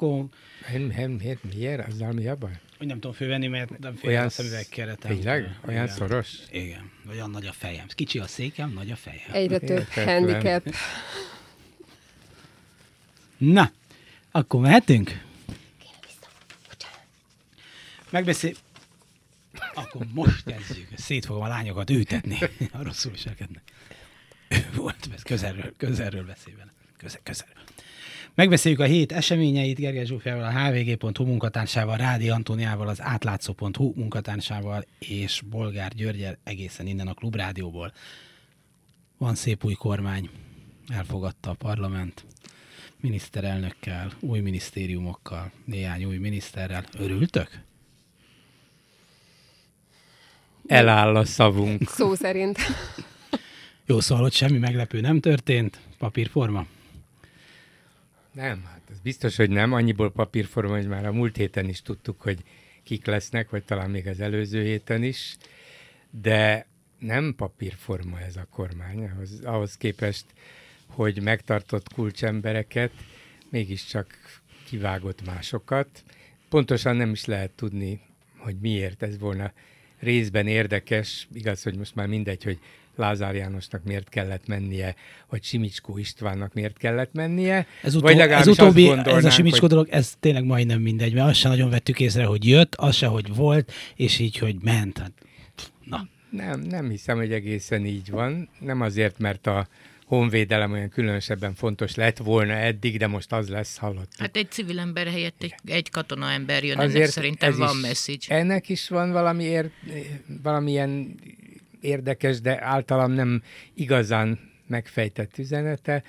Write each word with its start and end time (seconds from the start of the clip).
akkor 0.00 0.24
miért, 1.18 1.54
miért? 1.54 1.88
Azzal 1.88 2.12
mi 2.12 2.26
a 2.26 2.36
baj? 2.36 2.60
Hogy 2.78 2.86
nem 2.86 3.00
tudom 3.00 3.16
fölvenni, 3.16 3.46
mert 3.46 3.78
nem 3.78 3.94
fél 3.94 4.10
olyan 4.10 4.24
a 4.24 4.28
szemüveg 4.28 4.66
keretem. 4.68 5.10
Tényleg? 5.10 5.58
Olyan 5.66 5.84
Igen. 5.84 5.96
szoros? 5.96 6.32
Igen. 6.50 6.90
Olyan 7.08 7.30
nagy 7.30 7.46
a 7.46 7.52
fejem. 7.52 7.86
Kicsi 7.88 8.18
a 8.18 8.26
székem, 8.26 8.72
nagy 8.72 8.90
a 8.90 8.96
fejem. 8.96 9.28
Egyre 9.32 9.58
több 9.58 9.88
handicap. 9.88 10.74
Na, 13.38 13.70
akkor 14.30 14.60
mehetünk? 14.60 15.24
Megbeszél... 18.10 18.54
Akkor 19.74 20.06
most 20.12 20.44
kezdjük. 20.44 20.88
Szét 20.96 21.24
fogom 21.24 21.42
a 21.42 21.48
lányokat 21.48 21.90
ültetni. 21.90 22.38
A 22.72 22.82
rosszul 22.82 23.12
viselkednek. 23.12 23.62
Volt, 24.74 25.08
közelről, 25.22 25.74
közelről 25.76 26.24
beszél 26.24 26.56
vele. 26.56 26.72
Közel, 26.96 27.20
közelről. 27.22 27.64
Megbeszéljük 28.34 28.80
a 28.80 28.84
hét 28.84 29.12
eseményeit 29.12 29.78
Gergely 29.78 30.04
Zsófiával, 30.04 30.44
a 30.44 30.50
hvg.hu 30.50 31.24
munkatársával, 31.24 31.96
Rádi 31.96 32.28
Antóniával, 32.28 32.88
az 32.88 33.02
átlátszó.hu 33.02 33.92
munkatársával 33.96 34.84
és 34.98 35.42
Bolgár 35.50 35.94
Györgyel 35.94 36.38
egészen 36.44 36.86
innen 36.86 37.06
a 37.06 37.14
Klubrádióból. 37.14 37.92
Van 39.18 39.34
szép 39.34 39.64
új 39.64 39.74
kormány, 39.74 40.30
elfogadta 40.88 41.50
a 41.50 41.54
parlament, 41.54 42.24
miniszterelnökkel, 43.00 44.12
új 44.20 44.40
minisztériumokkal, 44.40 45.52
néhány 45.64 46.04
új 46.04 46.16
miniszterrel. 46.16 46.84
Örültök? 46.98 47.60
Eláll 50.66 51.16
a 51.16 51.24
szavunk. 51.24 51.88
Szó 51.88 52.14
szerint. 52.14 52.58
Jó, 53.86 54.00
szóval 54.00 54.22
hogy 54.22 54.32
semmi 54.32 54.58
meglepő 54.58 55.00
nem 55.00 55.20
történt, 55.20 55.80
papírforma? 55.98 56.66
Nem, 58.32 58.64
hát 58.64 58.82
ez 58.90 59.00
biztos, 59.00 59.36
hogy 59.36 59.50
nem. 59.50 59.72
Annyiból 59.72 60.12
papírforma, 60.12 60.76
hogy 60.76 60.88
már 60.88 61.06
a 61.06 61.12
múlt 61.12 61.36
héten 61.36 61.68
is 61.68 61.82
tudtuk, 61.82 62.20
hogy 62.20 62.44
kik 62.82 63.06
lesznek, 63.06 63.50
vagy 63.50 63.64
talán 63.64 63.90
még 63.90 64.06
az 64.06 64.20
előző 64.20 64.62
héten 64.62 65.02
is, 65.02 65.36
de 66.10 66.66
nem 66.98 67.34
papírforma 67.36 68.20
ez 68.20 68.36
a 68.36 68.46
kormány, 68.50 69.08
ahhoz, 69.08 69.40
ahhoz 69.44 69.76
képest, 69.76 70.24
hogy 70.86 71.22
megtartott 71.22 71.92
kulcsembereket, 71.92 72.92
mégiscsak 73.48 74.14
kivágott 74.64 75.24
másokat. 75.26 76.04
Pontosan 76.48 76.96
nem 76.96 77.10
is 77.10 77.24
lehet 77.24 77.50
tudni, 77.50 78.00
hogy 78.36 78.56
miért 78.60 79.02
ez 79.02 79.18
volna 79.18 79.52
részben 79.98 80.46
érdekes, 80.46 81.28
igaz, 81.32 81.62
hogy 81.62 81.76
most 81.76 81.94
már 81.94 82.06
mindegy, 82.06 82.44
hogy 82.44 82.58
Lázár 82.96 83.34
Jánosnak 83.34 83.84
miért 83.84 84.08
kellett 84.08 84.46
mennie, 84.46 84.94
vagy 85.28 85.42
Simicskó 85.42 85.98
Istvánnak 85.98 86.54
miért 86.54 86.76
kellett 86.76 87.12
mennie. 87.12 87.66
Ez, 87.82 87.94
utó, 87.94 88.06
vagy 88.06 88.18
ez 88.18 88.46
utóbbi, 88.46 88.90
ez 88.90 89.24
a 89.24 89.30
Simicskó 89.30 89.60
hogy... 89.60 89.68
dolog, 89.68 89.88
ez 89.90 90.14
tényleg 90.20 90.44
majdnem 90.44 90.80
mindegy, 90.80 91.14
mert 91.14 91.28
azt 91.28 91.38
sem 91.38 91.50
nagyon 91.50 91.70
vettük 91.70 92.00
észre, 92.00 92.24
hogy 92.24 92.46
jött, 92.46 92.74
az 92.74 92.94
se, 92.94 93.06
hogy 93.06 93.34
volt, 93.34 93.72
és 93.96 94.18
így, 94.18 94.38
hogy 94.38 94.56
ment. 94.62 94.98
Hát, 94.98 95.12
na. 95.84 96.08
Nem, 96.30 96.60
nem 96.60 96.90
hiszem, 96.90 97.16
hogy 97.16 97.32
egészen 97.32 97.86
így 97.86 98.10
van. 98.10 98.48
Nem 98.60 98.80
azért, 98.80 99.18
mert 99.18 99.46
a 99.46 99.68
honvédelem 100.10 100.72
olyan 100.72 100.88
különösebben 100.88 101.54
fontos 101.54 101.94
lett 101.94 102.18
volna 102.18 102.52
eddig, 102.52 102.98
de 102.98 103.06
most 103.06 103.32
az 103.32 103.48
lesz, 103.48 103.76
hallott. 103.76 104.12
Hát 104.18 104.36
egy 104.36 104.50
civil 104.50 104.78
ember 104.78 105.06
helyett 105.06 105.42
egy, 105.42 105.54
egy 105.64 105.90
katona 105.90 106.30
ember 106.30 106.64
jön, 106.64 106.78
Azért 106.78 106.96
ennek 106.96 107.08
szerintem 107.08 107.56
van 107.56 107.76
is, 107.76 107.80
message. 107.82 108.38
Ennek 108.40 108.68
is 108.68 108.88
van 108.88 109.12
valami 109.12 109.44
ér, 109.44 109.70
valamilyen 110.42 111.14
érdekes, 111.80 112.40
de 112.40 112.64
általam 112.64 113.12
nem 113.12 113.42
igazán 113.74 114.38
megfejtett 114.66 115.38
üzenete. 115.38 116.02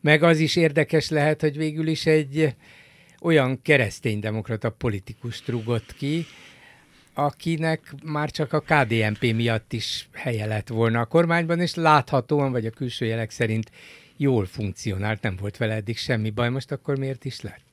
Meg 0.00 0.22
az 0.22 0.38
is 0.38 0.56
érdekes 0.56 1.08
lehet, 1.08 1.40
hogy 1.40 1.56
végül 1.56 1.86
is 1.86 2.06
egy 2.06 2.54
olyan 3.20 3.62
kereszténydemokrata 3.62 4.70
politikus 4.70 5.42
rúgott 5.46 5.94
ki, 5.94 6.26
akinek 7.14 7.94
már 8.04 8.30
csak 8.30 8.52
a 8.52 8.60
KDNP 8.60 9.34
miatt 9.34 9.72
is 9.72 10.08
helye 10.12 10.46
lett 10.46 10.68
volna 10.68 11.00
a 11.00 11.04
kormányban, 11.04 11.60
és 11.60 11.74
láthatóan, 11.74 12.52
vagy 12.52 12.66
a 12.66 12.70
külső 12.70 13.06
jelek 13.06 13.30
szerint 13.30 13.70
jól 14.16 14.46
funkcionált, 14.46 15.22
nem 15.22 15.36
volt 15.40 15.56
vele 15.56 15.74
eddig 15.74 15.96
semmi 15.96 16.30
baj, 16.30 16.50
most 16.50 16.72
akkor 16.72 16.98
miért 16.98 17.24
is 17.24 17.40
lett? 17.40 17.64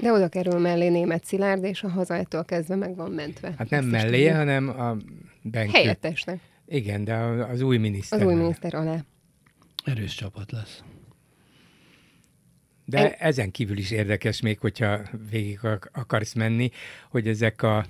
De 0.00 0.12
oda 0.12 0.28
kerül 0.28 0.58
mellé 0.58 0.88
német 0.88 1.24
Szilárd, 1.24 1.64
és 1.64 1.82
a 1.82 1.88
hazától 1.88 2.44
kezdve 2.44 2.74
meg 2.74 2.96
van 2.96 3.10
mentve. 3.10 3.54
Hát 3.58 3.70
nem 3.70 3.84
mellé, 3.84 4.28
hanem 4.28 4.68
a 4.68 4.96
Benkő. 5.42 5.72
Helyettesnek. 5.72 6.40
Igen, 6.66 7.04
de 7.04 7.14
az 7.14 7.60
új 7.60 7.76
miniszter. 7.76 8.20
Az 8.20 8.26
új 8.26 8.34
miniszter 8.34 8.74
alá. 8.74 9.04
Erős 9.84 10.14
csapat 10.14 10.52
lesz. 10.52 10.82
De 12.84 12.98
en... 12.98 13.14
ezen 13.18 13.50
kívül 13.50 13.78
is 13.78 13.90
érdekes 13.90 14.40
még, 14.40 14.58
hogyha 14.58 15.00
végig 15.30 15.60
akarsz 15.92 16.32
menni, 16.32 16.70
hogy 17.10 17.28
ezek 17.28 17.62
a 17.62 17.86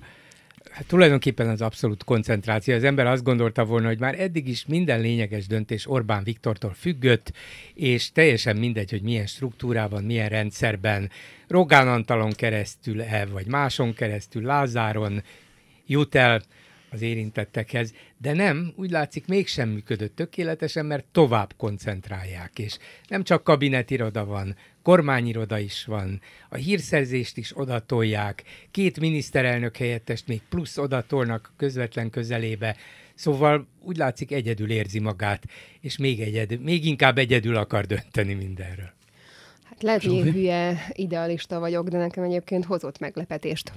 hát 0.71 0.85
tulajdonképpen 0.87 1.49
az 1.49 1.61
abszolút 1.61 2.03
koncentráció. 2.03 2.75
Az 2.75 2.83
ember 2.83 3.05
azt 3.05 3.23
gondolta 3.23 3.65
volna, 3.65 3.87
hogy 3.87 3.99
már 3.99 4.19
eddig 4.19 4.47
is 4.47 4.65
minden 4.65 4.99
lényeges 4.99 5.47
döntés 5.47 5.89
Orbán 5.89 6.23
Viktortól 6.23 6.73
függött, 6.73 7.31
és 7.73 8.11
teljesen 8.11 8.57
mindegy, 8.57 8.89
hogy 8.91 9.01
milyen 9.01 9.25
struktúrában, 9.25 10.03
milyen 10.03 10.29
rendszerben, 10.29 11.09
Rogán 11.47 11.87
Antalon 11.87 12.31
keresztül-e, 12.31 13.25
vagy 13.25 13.47
máson 13.47 13.93
keresztül, 13.93 14.43
Lázáron 14.43 15.23
jut 15.85 16.15
el 16.15 16.41
az 16.95 17.01
érintettekhez, 17.01 17.93
de 18.17 18.33
nem, 18.33 18.73
úgy 18.75 18.89
látszik 18.89 19.27
mégsem 19.27 19.69
működött 19.69 20.15
tökéletesen, 20.15 20.85
mert 20.85 21.05
tovább 21.11 21.53
koncentrálják, 21.57 22.59
és 22.59 22.77
nem 23.07 23.23
csak 23.23 23.43
kabinetiroda 23.43 24.25
van, 24.25 24.55
kormányiroda 24.83 25.59
is 25.59 25.85
van, 25.85 26.21
a 26.49 26.55
hírszerzést 26.55 27.37
is 27.37 27.57
odatolják, 27.57 28.43
két 28.71 28.99
miniszterelnök 28.99 29.77
helyettest 29.77 30.27
még 30.27 30.41
plusz 30.49 30.77
odatolnak 30.77 31.53
közvetlen 31.57 32.09
közelébe, 32.09 32.75
Szóval 33.15 33.67
úgy 33.81 33.97
látszik 33.97 34.31
egyedül 34.31 34.71
érzi 34.71 34.99
magát, 34.99 35.43
és 35.81 35.97
még, 35.97 36.21
egyedül, 36.21 36.59
még 36.63 36.85
inkább 36.85 37.17
egyedül 37.17 37.55
akar 37.55 37.85
dönteni 37.85 38.33
mindenről. 38.33 38.91
Hát 39.63 39.83
lehet, 39.83 40.03
hogy 40.03 40.31
hülye 40.31 40.87
idealista 40.91 41.59
vagyok, 41.59 41.87
de 41.87 41.97
nekem 41.97 42.23
egyébként 42.23 42.65
hozott 42.65 42.99
meglepetést 42.99 43.71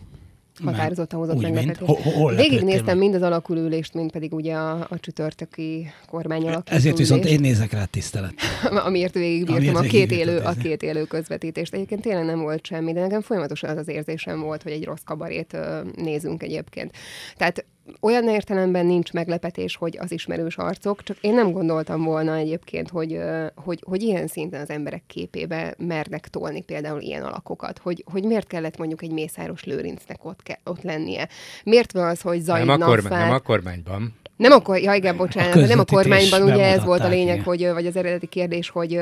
határozottan 0.64 1.18
hozott 1.18 1.40
meglepetést. 1.40 2.36
Végignéztem 2.36 2.98
mind 2.98 3.14
az 3.14 3.22
alakulülést, 3.22 3.94
mind 3.94 4.12
pedig 4.12 4.32
ugye 4.34 4.54
a, 4.54 4.86
a 4.90 5.00
csütörtöki 5.00 5.86
kormány 6.06 6.46
alakító 6.46 6.76
Ezért 6.76 6.96
viszont 6.98 7.24
én 7.24 7.40
nézek 7.40 7.72
rá 7.72 7.84
tisztelet. 7.84 8.34
Amiért 8.86 9.14
végigbírtam 9.14 9.74
a 9.74 9.80
két, 9.80 10.10
élő, 10.10 10.38
a 10.38 10.52
két 10.52 10.82
élő 10.82 11.04
közvetítést. 11.04 11.74
Egyébként 11.74 12.02
tényleg 12.02 12.24
nem 12.24 12.40
volt 12.40 12.66
semmi, 12.66 12.92
de 12.92 13.00
nekem 13.00 13.20
folyamatosan 13.20 13.70
az 13.70 13.76
az 13.76 13.88
érzésem 13.88 14.40
volt, 14.40 14.62
hogy 14.62 14.72
egy 14.72 14.84
rossz 14.84 15.02
kabarét 15.04 15.56
nézünk 15.96 16.42
egyébként. 16.42 16.92
Tehát 17.36 17.64
olyan 18.00 18.28
értelemben 18.28 18.86
nincs 18.86 19.12
meglepetés, 19.12 19.76
hogy 19.76 19.98
az 20.00 20.12
ismerős 20.12 20.56
arcok, 20.56 21.02
csak 21.02 21.16
én 21.20 21.34
nem 21.34 21.52
gondoltam 21.52 22.02
volna 22.04 22.34
egyébként, 22.34 22.90
hogy, 22.90 23.20
hogy, 23.54 23.82
hogy 23.86 24.02
ilyen 24.02 24.26
szinten 24.26 24.60
az 24.60 24.70
emberek 24.70 25.02
képébe 25.06 25.74
mernek 25.78 26.28
tolni 26.28 26.62
például 26.62 27.00
ilyen 27.00 27.22
alakokat, 27.22 27.78
hogy, 27.78 28.04
hogy 28.12 28.24
miért 28.24 28.46
kellett 28.46 28.78
mondjuk 28.78 29.02
egy 29.02 29.12
Mészáros 29.12 29.64
Lőrincnek 29.64 30.24
ott, 30.24 30.42
ke, 30.42 30.58
ott 30.64 30.82
lennie. 30.82 31.28
Miért 31.64 31.92
van 31.92 32.08
az, 32.08 32.20
hogy 32.20 32.40
Zaid 32.40 32.66
nem 32.66 32.80
a, 32.80 32.84
kormány, 32.84 33.18
nem 33.18 33.34
a 33.34 33.38
kormányban. 33.38 34.14
Nem 34.38 34.52
a, 34.64 34.76
ja 34.76 34.94
igen, 34.94 35.16
bocsánat, 35.16 35.54
a 35.54 35.66
nem 35.66 35.78
a 35.78 35.84
kormányban, 35.84 36.42
ugye 36.42 36.64
ez 36.64 36.84
volt 36.84 37.00
a 37.00 37.08
lényeg, 37.08 37.42
hogy, 37.42 37.68
vagy 37.72 37.86
az 37.86 37.96
eredeti 37.96 38.26
kérdés, 38.26 38.70
hogy, 38.70 39.00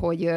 hogy, 0.00 0.30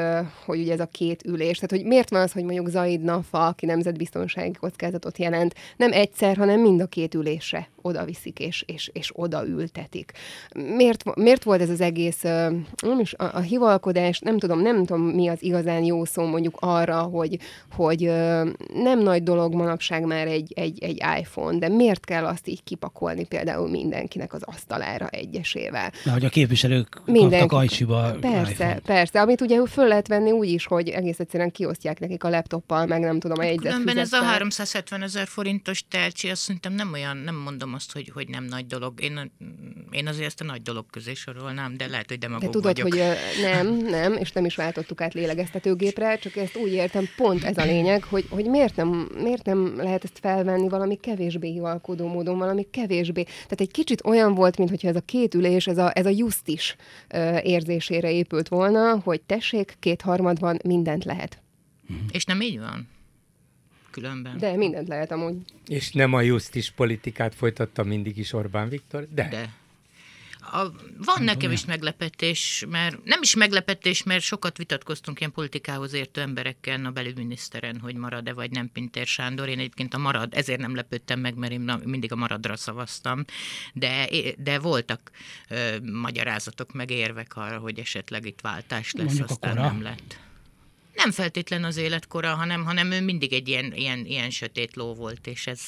hogy 0.45 0.59
ugye 0.59 0.73
ez 0.73 0.79
a 0.79 0.85
két 0.85 1.23
ülés. 1.25 1.55
Tehát, 1.55 1.71
hogy 1.71 1.85
miért 1.85 2.09
van 2.09 2.21
az, 2.21 2.31
hogy 2.31 2.43
mondjuk 2.43 2.67
Zaid 2.67 3.01
Nafa, 3.01 3.47
aki 3.47 3.65
nemzetbiztonsági 3.65 4.51
kockázatot 4.51 5.17
jelent, 5.17 5.55
nem 5.77 5.91
egyszer, 5.91 6.37
hanem 6.37 6.61
mind 6.61 6.81
a 6.81 6.85
két 6.85 7.13
ülésre 7.13 7.69
oda 7.81 8.05
viszik 8.05 8.39
és, 8.39 8.63
és, 8.67 8.89
és 8.93 9.11
oda 9.13 9.47
ültetik. 9.47 10.11
Miért, 10.55 11.15
miért 11.15 11.43
volt 11.43 11.61
ez 11.61 11.69
az 11.69 11.81
egész, 11.81 12.21
nem 12.81 12.99
is 12.99 13.13
a, 13.13 13.23
a 13.33 13.39
hivalkodás, 13.39 14.19
nem 14.19 14.37
tudom, 14.37 14.61
nem 14.61 14.85
tudom 14.85 15.01
mi 15.01 15.27
az 15.27 15.43
igazán 15.43 15.83
jó 15.83 16.05
szó 16.05 16.25
mondjuk 16.25 16.57
arra, 16.59 17.01
hogy, 17.01 17.37
hogy 17.75 17.99
nem 18.73 18.99
nagy 18.99 19.23
dolog 19.23 19.53
manapság 19.53 20.05
már 20.05 20.27
egy, 20.27 20.51
egy, 20.55 20.83
egy 20.83 21.03
iPhone, 21.19 21.57
de 21.57 21.67
miért 21.69 22.05
kell 22.05 22.25
azt 22.25 22.47
így 22.47 22.63
kipakolni 22.63 23.25
például 23.25 23.69
mindenkinek 23.69 24.33
az 24.33 24.41
asztalára 24.43 25.07
egyesével? 25.07 25.91
Na, 26.03 26.11
hogy 26.11 26.25
a 26.25 26.29
képviselők 26.29 27.01
Mindenki, 27.05 27.37
kaptak 27.37 27.59
ajcsiba 27.59 28.15
Persze, 28.21 28.51
iPhone. 28.51 28.79
persze, 28.79 29.21
amit 29.21 29.41
ugye 29.41 29.65
föl 29.65 29.87
lehet 29.87 30.07
venni 30.07 30.31
úgy 30.31 30.49
is, 30.49 30.65
hogy 30.65 30.89
egész 30.89 31.19
egyszerűen 31.19 31.51
kiosztják 31.51 31.99
nekik 31.99 32.23
a 32.23 32.29
laptoppal, 32.29 32.85
meg 32.85 32.99
nem 32.99 33.19
tudom, 33.19 33.39
a 33.39 33.43
jegyzet 33.43 33.71
Különben 33.71 33.97
ez 33.97 34.13
a 34.13 34.23
370 34.23 35.01
ezer 35.01 35.27
forintos 35.27 35.83
tercsi, 35.89 36.29
azt 36.29 36.41
szerintem 36.41 36.73
nem 36.73 36.93
olyan, 36.93 37.17
nem 37.17 37.35
mondom 37.35 37.70
mondom 37.71 37.73
azt, 37.73 37.91
hogy, 37.91 38.09
hogy 38.13 38.27
nem 38.27 38.43
nagy 38.43 38.65
dolog. 38.65 39.01
Én, 39.01 39.31
én 39.91 40.07
azért 40.07 40.25
ezt 40.25 40.41
a 40.41 40.43
nagy 40.43 40.61
dolog 40.61 40.85
közé 40.89 41.13
sorolnám, 41.13 41.77
de 41.77 41.87
lehet, 41.87 42.09
hogy 42.09 42.17
demagóg 42.17 42.41
De 42.41 42.49
tudod, 42.49 42.81
vagyok. 42.81 42.93
hogy 42.93 43.17
nem, 43.41 43.77
nem, 43.77 44.13
és 44.13 44.31
nem 44.31 44.45
is 44.45 44.55
váltottuk 44.55 45.01
át 45.01 45.13
lélegeztetőgépre, 45.13 46.17
csak 46.17 46.35
ezt 46.35 46.55
úgy 46.55 46.71
értem, 46.71 47.07
pont 47.15 47.43
ez 47.43 47.57
a 47.57 47.63
lényeg, 47.63 48.03
hogy, 48.03 48.25
hogy 48.29 48.45
miért, 48.45 48.75
nem, 48.75 49.09
miért 49.21 49.45
nem 49.45 49.73
lehet 49.77 50.03
ezt 50.03 50.19
felvenni 50.21 50.69
valami 50.69 50.95
kevésbé 50.95 51.51
hivalkodó 51.51 52.07
módon, 52.07 52.37
valami 52.37 52.67
kevésbé. 52.71 53.23
Tehát 53.23 53.61
egy 53.61 53.71
kicsit 53.71 54.05
olyan 54.05 54.33
volt, 54.33 54.57
mintha 54.57 54.87
ez 54.87 54.95
a 54.95 55.01
két 55.01 55.33
ülés, 55.33 55.67
ez 55.67 55.77
a, 55.77 55.91
ez 55.93 56.05
a 56.05 56.09
justis 56.09 56.75
érzésére 57.41 58.11
épült 58.11 58.47
volna, 58.47 58.99
hogy 59.03 59.21
tessék, 59.21 59.75
kétharmadban 59.79 60.59
mindent 60.63 61.03
lehet. 61.03 61.41
És 62.11 62.25
nem 62.25 62.41
így 62.41 62.59
van? 62.59 62.87
Különben. 63.91 64.37
De 64.37 64.55
mindent 64.55 64.87
lehet 64.87 65.11
amúgy. 65.11 65.35
És 65.67 65.91
nem 65.91 66.13
a 66.13 66.21
justice 66.21 66.71
politikát 66.75 67.35
folytatta 67.35 67.83
mindig 67.83 68.17
is 68.17 68.33
Orbán 68.33 68.69
Viktor? 68.69 69.07
De. 69.13 69.27
De. 69.29 69.59
A, 70.53 70.71
van 70.97 71.23
nekem 71.23 71.51
is 71.51 71.65
meglepetés, 71.65 72.65
mert 72.69 73.03
nem 73.03 73.19
is 73.21 73.35
meglepetés, 73.35 74.03
mert 74.03 74.21
sokat 74.21 74.57
vitatkoztunk 74.57 75.19
ilyen 75.19 75.31
politikához 75.31 75.93
értő 75.93 76.21
emberekkel 76.21 76.85
a 76.85 76.91
belügyminiszteren, 76.91 77.79
hogy 77.79 77.95
marad-e 77.95 78.33
vagy 78.33 78.51
nem 78.51 78.69
Pintér 78.73 79.05
Sándor. 79.05 79.47
Én 79.47 79.59
egyébként 79.59 79.93
a 79.93 79.97
marad, 79.97 80.33
ezért 80.33 80.59
nem 80.59 80.75
lepődtem 80.75 81.19
meg, 81.19 81.35
mert 81.35 81.51
én 81.51 81.71
mindig 81.83 82.11
a 82.11 82.15
maradra 82.15 82.57
szavaztam, 82.57 83.25
de, 83.73 84.07
de 84.37 84.59
voltak 84.59 85.11
ö, 85.49 85.79
magyarázatok, 85.79 86.73
meg 86.73 86.89
érvek 86.91 87.35
arra, 87.35 87.57
hogy 87.57 87.79
esetleg 87.79 88.25
itt 88.25 88.41
váltás 88.41 88.91
lesz, 88.91 89.05
Mondjuk 89.05 89.29
aztán 89.29 89.55
nem 89.55 89.81
lett. 89.81 90.19
Nem 90.95 91.11
feltétlen 91.11 91.63
az 91.63 91.77
életkora, 91.77 92.33
hanem, 92.33 92.63
hanem 92.63 92.91
ő 92.91 93.01
mindig 93.01 93.33
egy 93.33 93.47
ilyen, 93.47 93.73
ilyen, 93.75 94.05
ilyen 94.05 94.29
sötét 94.29 94.75
ló 94.75 94.93
volt, 94.93 95.27
és 95.27 95.47
ez, 95.47 95.61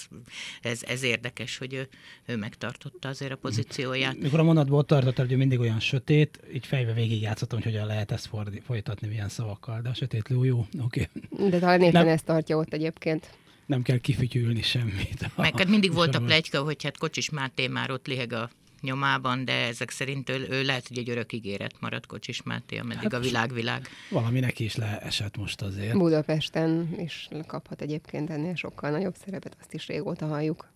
ez, 0.61 0.83
ez 0.83 1.03
érdekes, 1.03 1.57
hogy 1.57 1.73
ő, 1.73 1.87
ő 2.25 2.37
megtartotta 2.37 3.07
azért 3.07 3.31
a 3.31 3.35
pozícióját. 3.35 4.19
Mikor 4.19 4.39
a 4.39 4.43
mondatból 4.43 4.77
ott 4.77 4.87
tartott, 4.87 5.17
hogy 5.17 5.37
mindig 5.37 5.59
olyan 5.59 5.79
sötét, 5.79 6.39
így 6.53 6.65
fejbe 6.65 6.93
végig 6.93 7.21
játszottam, 7.21 7.61
hogy 7.61 7.71
hogyan 7.71 7.87
lehet 7.87 8.11
ezt 8.11 8.29
folytatni 8.65 9.07
milyen 9.07 9.29
szavakkal, 9.29 9.81
de 9.81 9.89
a 9.89 9.93
sötét 9.93 10.29
ló 10.29 10.43
jó, 10.43 10.67
oké. 10.81 11.09
Okay. 11.31 11.49
De 11.49 11.59
talán 11.59 11.81
éppen 11.81 12.07
ezt 12.07 12.25
tartja 12.25 12.57
ott 12.57 12.73
egyébként 12.73 13.29
nem 13.65 13.81
kell 13.81 13.97
kifütyülni 13.97 14.61
semmit. 14.61 15.31
Meg 15.35 15.57
hát 15.57 15.67
mindig 15.67 15.93
volt 15.93 16.15
a 16.15 16.19
plegyka, 16.19 16.61
hogy 16.61 16.83
hát 16.83 16.97
Kocsis 16.97 17.29
Máté 17.29 17.67
már 17.67 17.91
ott 17.91 18.07
liheg 18.07 18.33
a 18.33 18.49
nyomában, 18.83 19.45
de 19.45 19.67
ezek 19.67 19.89
szerint 19.89 20.29
ő, 20.29 20.47
ő 20.49 20.63
lehet, 20.63 20.87
hogy 20.87 20.97
egy 20.97 21.09
örök 21.09 21.33
ígéret 21.33 21.75
marad 21.79 22.05
Kocsis 22.05 22.43
Máté, 22.43 22.77
ameddig 22.77 23.03
hát 23.03 23.13
a 23.13 23.19
világ 23.19 23.53
világ. 23.53 23.87
Valami 24.09 24.39
neki 24.39 24.63
is 24.63 24.75
leesett 24.75 25.37
most 25.37 25.61
azért. 25.61 25.97
Budapesten 25.97 26.95
is 26.97 27.29
kaphat 27.47 27.81
egyébként 27.81 28.29
ennél 28.29 28.55
sokkal 28.55 28.89
nagyobb 28.89 29.15
szerepet, 29.25 29.57
azt 29.59 29.73
is 29.73 29.87
régóta 29.87 30.27
halljuk. 30.27 30.71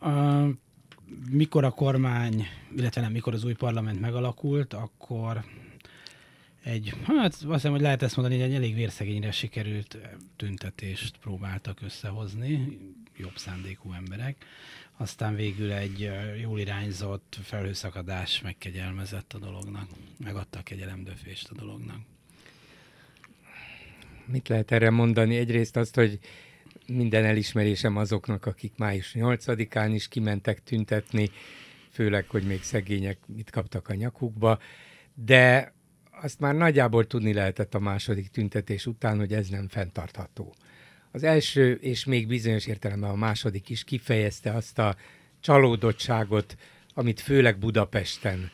Uh, 0.00 0.48
mikor 1.30 1.64
a 1.64 1.70
kormány, 1.70 2.46
illetve 2.76 3.00
nem, 3.00 3.12
mikor 3.12 3.34
az 3.34 3.44
új 3.44 3.54
parlament 3.54 4.00
megalakult, 4.00 4.74
akkor 4.74 5.44
egy, 6.62 6.94
hát 7.02 7.26
azt 7.26 7.44
hiszem, 7.52 7.72
hogy 7.72 7.80
lehet 7.80 8.02
ezt 8.02 8.16
mondani, 8.16 8.40
hogy 8.40 8.50
egy 8.50 8.56
elég 8.56 8.74
vérszegényre 8.74 9.30
sikerült 9.30 9.98
tüntetést 10.36 11.16
próbáltak 11.16 11.82
összehozni, 11.82 12.78
jobb 13.16 13.36
szándékú 13.36 13.92
emberek 13.92 14.44
aztán 15.00 15.34
végül 15.34 15.72
egy 15.72 16.10
jól 16.40 16.58
irányzott 16.58 17.38
felhőszakadás 17.42 18.40
megkegyelmezett 18.40 19.32
a 19.32 19.38
dolognak, 19.38 19.88
megadta 20.18 20.58
a 20.58 20.62
kegyelemdöfést 20.62 21.48
a 21.50 21.54
dolognak. 21.54 21.98
Mit 24.26 24.48
lehet 24.48 24.70
erre 24.70 24.90
mondani? 24.90 25.36
Egyrészt 25.36 25.76
azt, 25.76 25.94
hogy 25.94 26.18
minden 26.86 27.24
elismerésem 27.24 27.96
azoknak, 27.96 28.46
akik 28.46 28.72
május 28.76 29.14
8-án 29.14 29.90
is 29.94 30.08
kimentek 30.08 30.62
tüntetni, 30.62 31.30
főleg, 31.90 32.28
hogy 32.28 32.42
még 32.42 32.62
szegények 32.62 33.18
mit 33.26 33.50
kaptak 33.50 33.88
a 33.88 33.94
nyakukba, 33.94 34.58
de 35.14 35.74
azt 36.10 36.40
már 36.40 36.54
nagyjából 36.54 37.06
tudni 37.06 37.32
lehetett 37.32 37.74
a 37.74 37.78
második 37.78 38.28
tüntetés 38.28 38.86
után, 38.86 39.18
hogy 39.18 39.32
ez 39.32 39.48
nem 39.48 39.68
fenntartható. 39.68 40.54
Az 41.12 41.22
első, 41.22 41.78
és 41.80 42.04
még 42.04 42.26
bizonyos 42.26 42.66
értelemben 42.66 43.10
a 43.10 43.14
második 43.14 43.68
is 43.68 43.84
kifejezte 43.84 44.52
azt 44.52 44.78
a 44.78 44.96
csalódottságot, 45.40 46.56
amit 46.94 47.20
főleg 47.20 47.58
Budapesten 47.58 48.50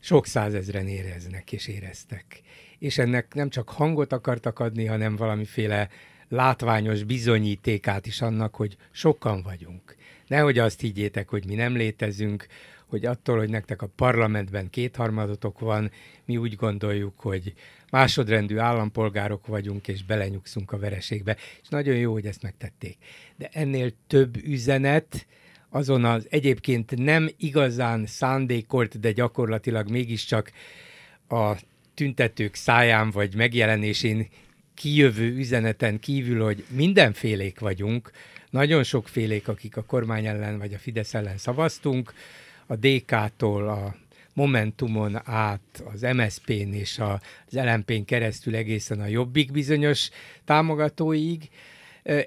sok 0.00 0.26
százezren 0.26 0.88
éreznek 0.88 1.52
és 1.52 1.66
éreztek. 1.66 2.40
És 2.78 2.98
ennek 2.98 3.34
nem 3.34 3.50
csak 3.50 3.68
hangot 3.68 4.12
akartak 4.12 4.58
adni, 4.58 4.84
hanem 4.86 5.16
valamiféle 5.16 5.88
látványos 6.28 7.02
bizonyítékát 7.02 8.06
is 8.06 8.20
annak, 8.20 8.54
hogy 8.54 8.76
sokan 8.90 9.42
vagyunk. 9.42 9.96
Nehogy 10.26 10.58
azt 10.58 10.80
higgyétek, 10.80 11.28
hogy 11.28 11.46
mi 11.46 11.54
nem 11.54 11.76
létezünk, 11.76 12.46
hogy 12.90 13.04
attól, 13.04 13.38
hogy 13.38 13.50
nektek 13.50 13.82
a 13.82 13.90
parlamentben 13.96 14.70
kétharmadotok 14.70 15.58
van, 15.58 15.90
mi 16.24 16.36
úgy 16.36 16.56
gondoljuk, 16.56 17.20
hogy 17.20 17.54
másodrendű 17.90 18.58
állampolgárok 18.58 19.46
vagyunk, 19.46 19.88
és 19.88 20.04
belenyugszunk 20.04 20.72
a 20.72 20.78
vereségbe. 20.78 21.36
És 21.62 21.68
nagyon 21.68 21.96
jó, 21.96 22.12
hogy 22.12 22.26
ezt 22.26 22.42
megtették. 22.42 22.96
De 23.36 23.48
ennél 23.52 23.92
több 24.06 24.36
üzenet, 24.44 25.26
azon 25.68 26.04
az 26.04 26.26
egyébként 26.30 26.96
nem 26.96 27.30
igazán 27.36 28.06
szándékolt, 28.06 29.00
de 29.00 29.12
gyakorlatilag 29.12 29.90
mégiscsak 29.90 30.52
a 31.28 31.56
tüntetők 31.94 32.54
száján 32.54 33.10
vagy 33.10 33.34
megjelenésén 33.34 34.28
kijövő 34.74 35.36
üzeneten 35.36 35.98
kívül, 35.98 36.44
hogy 36.44 36.64
mindenfélék 36.68 37.58
vagyunk, 37.58 38.10
nagyon 38.50 38.82
sokfélék, 38.82 39.48
akik 39.48 39.76
a 39.76 39.82
kormány 39.82 40.26
ellen 40.26 40.58
vagy 40.58 40.74
a 40.74 40.78
Fidesz 40.78 41.14
ellen 41.14 41.38
szavaztunk, 41.38 42.12
a 42.70 42.76
DK-tól 42.76 43.68
a 43.68 43.94
Momentumon 44.32 45.20
át, 45.24 45.82
az 45.92 46.00
MSZP-n 46.00 46.72
és 46.72 46.98
az 46.98 47.54
LMP-n 47.54 48.04
keresztül 48.04 48.54
egészen 48.54 49.00
a 49.00 49.06
Jobbik 49.06 49.52
bizonyos 49.52 50.08
támogatóig. 50.44 51.48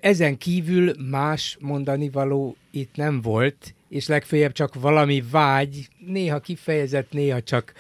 Ezen 0.01 0.37
kívül 0.37 0.93
más 1.09 1.57
mondani 1.59 2.09
való 2.09 2.55
itt 2.71 2.95
nem 2.95 3.21
volt, 3.21 3.73
és 3.89 4.07
legfeljebb 4.07 4.51
csak 4.51 4.73
valami 4.73 5.23
vágy, 5.31 5.87
néha 5.97 6.39
kifejezett, 6.39 7.11
néha 7.11 7.41
csak 7.41 7.73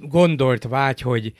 gondolt 0.00 0.62
vágy, 0.62 1.00
hogy 1.00 1.34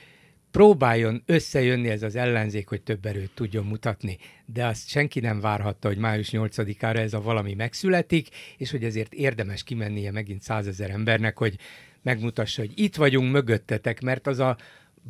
próbáljon 0.55 1.23
összejönni 1.25 1.89
ez 1.89 2.03
az 2.03 2.15
ellenzék, 2.15 2.67
hogy 2.67 2.81
több 2.81 3.05
erőt 3.05 3.31
tudjon 3.33 3.65
mutatni. 3.65 4.17
De 4.45 4.65
azt 4.65 4.89
senki 4.89 5.19
nem 5.19 5.39
várhatta, 5.39 5.87
hogy 5.87 5.97
május 5.97 6.29
8-ára 6.31 6.95
ez 6.97 7.13
a 7.13 7.21
valami 7.21 7.53
megszületik, 7.53 8.27
és 8.57 8.71
hogy 8.71 8.83
ezért 8.83 9.13
érdemes 9.13 9.63
kimennie 9.63 10.11
megint 10.11 10.41
százezer 10.41 10.89
embernek, 10.89 11.37
hogy 11.37 11.55
megmutassa, 12.01 12.61
hogy 12.61 12.71
itt 12.75 12.95
vagyunk 12.95 13.31
mögöttetek, 13.31 14.01
mert 14.01 14.27
az 14.27 14.39
a 14.39 14.57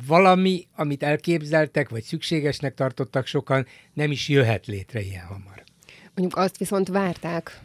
valami, 0.06 0.66
amit 0.74 1.02
elképzeltek, 1.02 1.88
vagy 1.88 2.02
szükségesnek 2.02 2.74
tartottak 2.74 3.26
sokan, 3.26 3.66
nem 3.92 4.10
is 4.10 4.28
jöhet 4.28 4.66
létre 4.66 5.00
ilyen 5.00 5.24
hamar. 5.24 5.64
Mondjuk 6.14 6.38
azt 6.38 6.56
viszont 6.58 6.88
várták, 6.88 7.60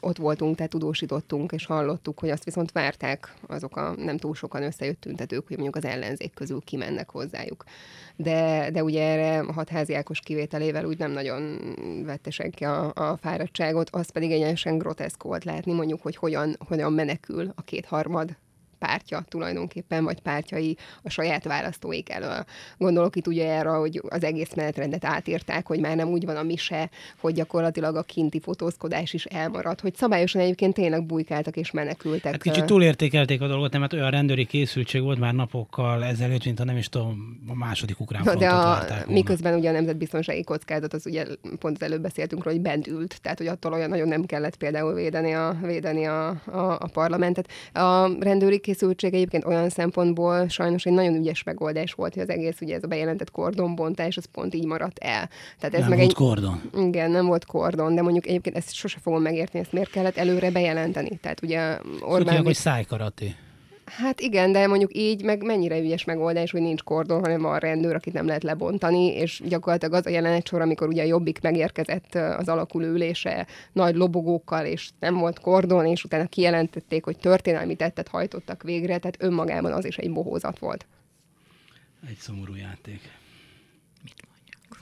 ott 0.00 0.16
voltunk, 0.16 0.56
tehát 0.56 0.70
tudósítottunk, 0.70 1.52
és 1.52 1.66
hallottuk, 1.66 2.18
hogy 2.18 2.30
azt 2.30 2.44
viszont 2.44 2.72
várták 2.72 3.34
azok 3.46 3.76
a 3.76 3.94
nem 3.96 4.16
túl 4.16 4.34
sokan 4.34 4.62
összejött 4.62 5.00
tüntetők, 5.00 5.46
hogy 5.46 5.56
mondjuk 5.56 5.84
az 5.84 5.90
ellenzék 5.90 6.34
közül 6.34 6.60
kimennek 6.64 7.10
hozzájuk. 7.10 7.64
De, 8.16 8.70
de 8.72 8.82
ugye 8.82 9.02
erre 9.02 9.38
a 9.38 9.52
hatházi 9.52 9.94
Ákos 9.94 10.20
kivételével 10.20 10.84
úgy 10.84 10.98
nem 10.98 11.10
nagyon 11.10 11.58
vette 12.04 12.30
senki 12.30 12.64
a, 12.64 12.92
a 12.94 13.16
fáradtságot, 13.16 13.90
az 13.90 14.10
pedig 14.10 14.30
egyenesen 14.30 14.78
groteszk 14.78 15.22
volt 15.22 15.44
látni, 15.44 15.72
mondjuk, 15.72 16.02
hogy 16.02 16.16
hogyan, 16.16 16.56
hogyan 16.68 16.92
menekül 16.92 17.52
a 17.54 17.62
kétharmad 17.62 18.36
pártja 18.84 19.24
tulajdonképpen, 19.28 20.04
vagy 20.04 20.20
pártjai 20.20 20.76
a 21.02 21.10
saját 21.10 21.44
választóik 21.44 22.10
elől. 22.10 22.44
Gondolok 22.78 23.16
itt 23.16 23.26
ugye 23.26 23.52
erre, 23.52 23.68
hogy 23.68 24.02
az 24.08 24.24
egész 24.24 24.54
menetrendet 24.54 25.04
átírták, 25.04 25.66
hogy 25.66 25.80
már 25.80 25.96
nem 25.96 26.08
úgy 26.08 26.24
van 26.24 26.36
a 26.36 26.42
mise, 26.42 26.90
hogy 27.20 27.34
gyakorlatilag 27.34 27.96
a 27.96 28.02
kinti 28.02 28.40
fotózkodás 28.40 29.12
is 29.12 29.24
elmaradt, 29.24 29.80
hogy 29.80 29.94
szabályosan 29.94 30.40
egyébként 30.40 30.74
tényleg 30.74 31.06
bujkáltak 31.06 31.56
és 31.56 31.70
menekültek. 31.70 32.32
Hát 32.32 32.42
kicsit 32.42 32.64
túlértékelték 32.64 33.40
a 33.40 33.46
dolgot, 33.46 33.72
nem, 33.72 33.80
mert 33.80 33.92
olyan 33.92 34.10
rendőri 34.10 34.44
készültség 34.46 35.02
volt 35.02 35.18
már 35.18 35.34
napokkal 35.34 36.04
ezelőtt, 36.04 36.44
mint 36.44 36.60
a 36.60 36.64
nem 36.64 36.76
is 36.76 36.88
tudom, 36.88 37.42
a 37.48 37.54
második 37.54 38.00
ukrán 38.00 38.22
frontot 38.22 38.42
De 38.42 38.54
a, 38.54 38.84
miközben 39.06 39.54
ugye 39.54 39.68
a 39.68 39.72
nemzetbiztonsági 39.72 40.44
kockázat, 40.44 40.94
az 40.94 41.06
ugye 41.06 41.26
pont 41.58 41.76
az 41.76 41.82
előbb 41.82 42.02
beszéltünk 42.02 42.44
róla, 42.44 42.56
hogy 42.56 42.64
bent 42.64 42.86
ült, 42.86 43.20
tehát 43.22 43.38
hogy 43.38 43.46
attól 43.46 43.72
olyan 43.72 43.88
nagyon 43.88 44.08
nem 44.08 44.24
kellett 44.24 44.56
például 44.56 44.94
védeni 44.94 45.32
a, 45.32 45.56
védeni 45.62 46.04
a, 46.04 46.28
a, 46.28 46.76
a 46.80 46.88
parlamentet. 46.92 47.48
A 47.72 48.10
rendőri 48.20 48.58
készültség 48.58 48.73
egyébként 48.82 49.44
olyan 49.44 49.68
szempontból 49.68 50.48
sajnos 50.48 50.84
egy 50.84 50.92
nagyon 50.92 51.14
ügyes 51.14 51.42
megoldás 51.42 51.92
volt, 51.92 52.14
hogy 52.14 52.22
az 52.22 52.28
egész 52.28 52.60
ugye 52.60 52.74
ez 52.74 52.82
a 52.82 52.86
bejelentett 52.86 53.30
kordonbontás, 53.30 54.16
az 54.16 54.24
pont 54.24 54.54
így 54.54 54.66
maradt 54.66 54.98
el. 54.98 55.28
Tehát 55.58 55.74
ez 55.74 55.80
nem 55.80 55.88
meg 55.88 55.98
volt 55.98 56.10
egy... 56.10 56.16
kordon. 56.16 56.70
Igen, 56.76 57.10
nem 57.10 57.26
volt 57.26 57.44
kordon, 57.44 57.94
de 57.94 58.02
mondjuk 58.02 58.26
egyébként 58.26 58.56
ezt 58.56 58.72
sose 58.72 58.98
fogom 59.02 59.22
megérteni, 59.22 59.62
ezt 59.64 59.72
miért 59.72 59.90
kellett 59.90 60.16
előre 60.16 60.50
bejelenteni. 60.50 61.16
Tehát 61.16 61.42
ugye 61.42 61.78
Orbán... 62.00 62.24
Tudják, 62.24 62.44
hogy 62.44 62.54
szájkarati. 62.54 63.34
Hát 63.96 64.20
igen, 64.20 64.52
de 64.52 64.66
mondjuk 64.66 64.96
így 64.96 65.22
meg 65.22 65.42
mennyire 65.42 65.78
ügyes 65.78 66.04
megoldás, 66.04 66.50
hogy 66.50 66.60
nincs 66.60 66.82
kordon, 66.82 67.20
hanem 67.20 67.40
van 67.40 67.58
rendőr, 67.58 67.94
akit 67.94 68.12
nem 68.12 68.26
lehet 68.26 68.42
lebontani, 68.42 69.06
és 69.06 69.42
gyakorlatilag 69.44 69.94
az 69.94 70.06
a 70.06 70.10
jelenet 70.10 70.46
sor, 70.46 70.60
amikor 70.60 70.88
ugye 70.88 71.02
a 71.02 71.06
Jobbik 71.06 71.40
megérkezett 71.40 72.14
az 72.14 72.48
alakuló 72.48 72.86
ülése 72.86 73.46
nagy 73.72 73.94
lobogókkal, 73.94 74.66
és 74.66 74.90
nem 74.98 75.14
volt 75.14 75.38
kordon, 75.38 75.86
és 75.86 76.04
utána 76.04 76.26
kijelentették, 76.26 77.04
hogy 77.04 77.18
történelmi 77.18 77.74
tettet 77.74 78.08
hajtottak 78.08 78.62
végre, 78.62 78.98
tehát 78.98 79.22
önmagában 79.22 79.72
az 79.72 79.84
is 79.84 79.96
egy 79.96 80.12
bohózat 80.12 80.58
volt. 80.58 80.86
Egy 82.08 82.18
szomorú 82.18 82.54
játék. 82.54 83.00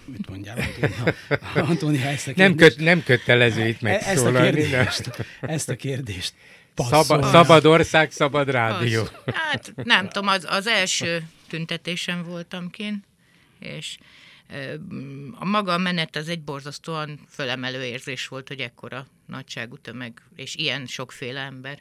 Mit 0.05 0.29
mondjál, 0.29 0.57
Antónia? 0.59 1.15
Antónia 1.71 2.07
ezt 2.07 2.29
a 2.29 2.33
kérdést... 2.33 2.37
nem, 2.37 2.69
köt, 2.69 2.81
nem 2.81 3.03
kötelező 3.03 3.67
itt 3.67 3.81
meg 3.81 4.01
ezt 4.03 4.25
a 4.27 4.33
kérdést, 4.33 5.11
ezt 5.41 5.69
a 5.69 5.77
kérdést 5.77 6.35
Szabad, 6.75 7.25
szabad 7.25 7.65
ország, 7.65 8.11
szabad 8.11 8.51
rádió. 8.51 9.03
Az, 9.03 9.35
hát 9.35 9.73
nem 9.75 10.09
tudom, 10.09 10.29
az, 10.29 10.47
az 10.49 10.67
első 10.67 11.29
tüntetésen 11.49 12.23
voltam 12.23 12.71
kint, 12.71 13.05
és 13.59 13.97
a 15.39 15.45
maga 15.45 15.73
a 15.73 15.79
menet 15.79 16.17
az 16.17 16.29
egy 16.29 16.43
borzasztóan 16.43 17.21
fölemelő 17.29 17.85
érzés 17.85 18.29
volt, 18.29 18.49
hogy 18.49 18.61
ekkora 18.61 19.07
nagyságú 19.27 19.77
tömeg, 19.77 20.23
és 20.37 20.55
ilyen 20.55 20.87
sokféle 20.87 21.41
ember 21.41 21.79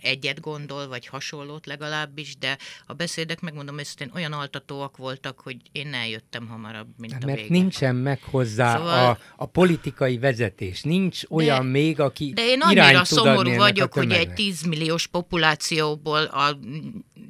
egyet 0.00 0.40
gondol, 0.40 0.88
vagy 0.88 1.06
hasonlót 1.06 1.66
legalábbis, 1.66 2.36
de 2.36 2.58
a 2.86 2.92
beszédek, 2.92 3.40
megmondom 3.40 3.78
őszintén, 3.78 4.10
olyan 4.14 4.32
altatóak 4.32 4.96
voltak, 4.96 5.40
hogy 5.40 5.56
én 5.72 5.94
eljöttem 5.94 6.48
hamarabb, 6.48 6.88
mint 6.96 7.12
de 7.12 7.18
a 7.22 7.26
Mert 7.26 7.38
vége. 7.38 7.52
nincsen 7.52 7.94
meg 7.94 8.20
hozzá 8.22 8.76
szóval... 8.76 9.10
a, 9.10 9.18
a 9.36 9.46
politikai 9.46 10.18
vezetés. 10.18 10.82
Nincs 10.82 11.20
olyan 11.28 11.64
de, 11.64 11.70
még, 11.70 12.00
aki 12.00 12.32
De 12.34 12.46
én 12.46 12.60
annyira 12.60 13.04
szomorú 13.04 13.54
vagyok, 13.54 13.92
hogy 13.92 14.12
egy 14.12 14.32
10 14.32 14.62
milliós 14.62 15.06
populációból 15.06 16.22
a 16.22 16.58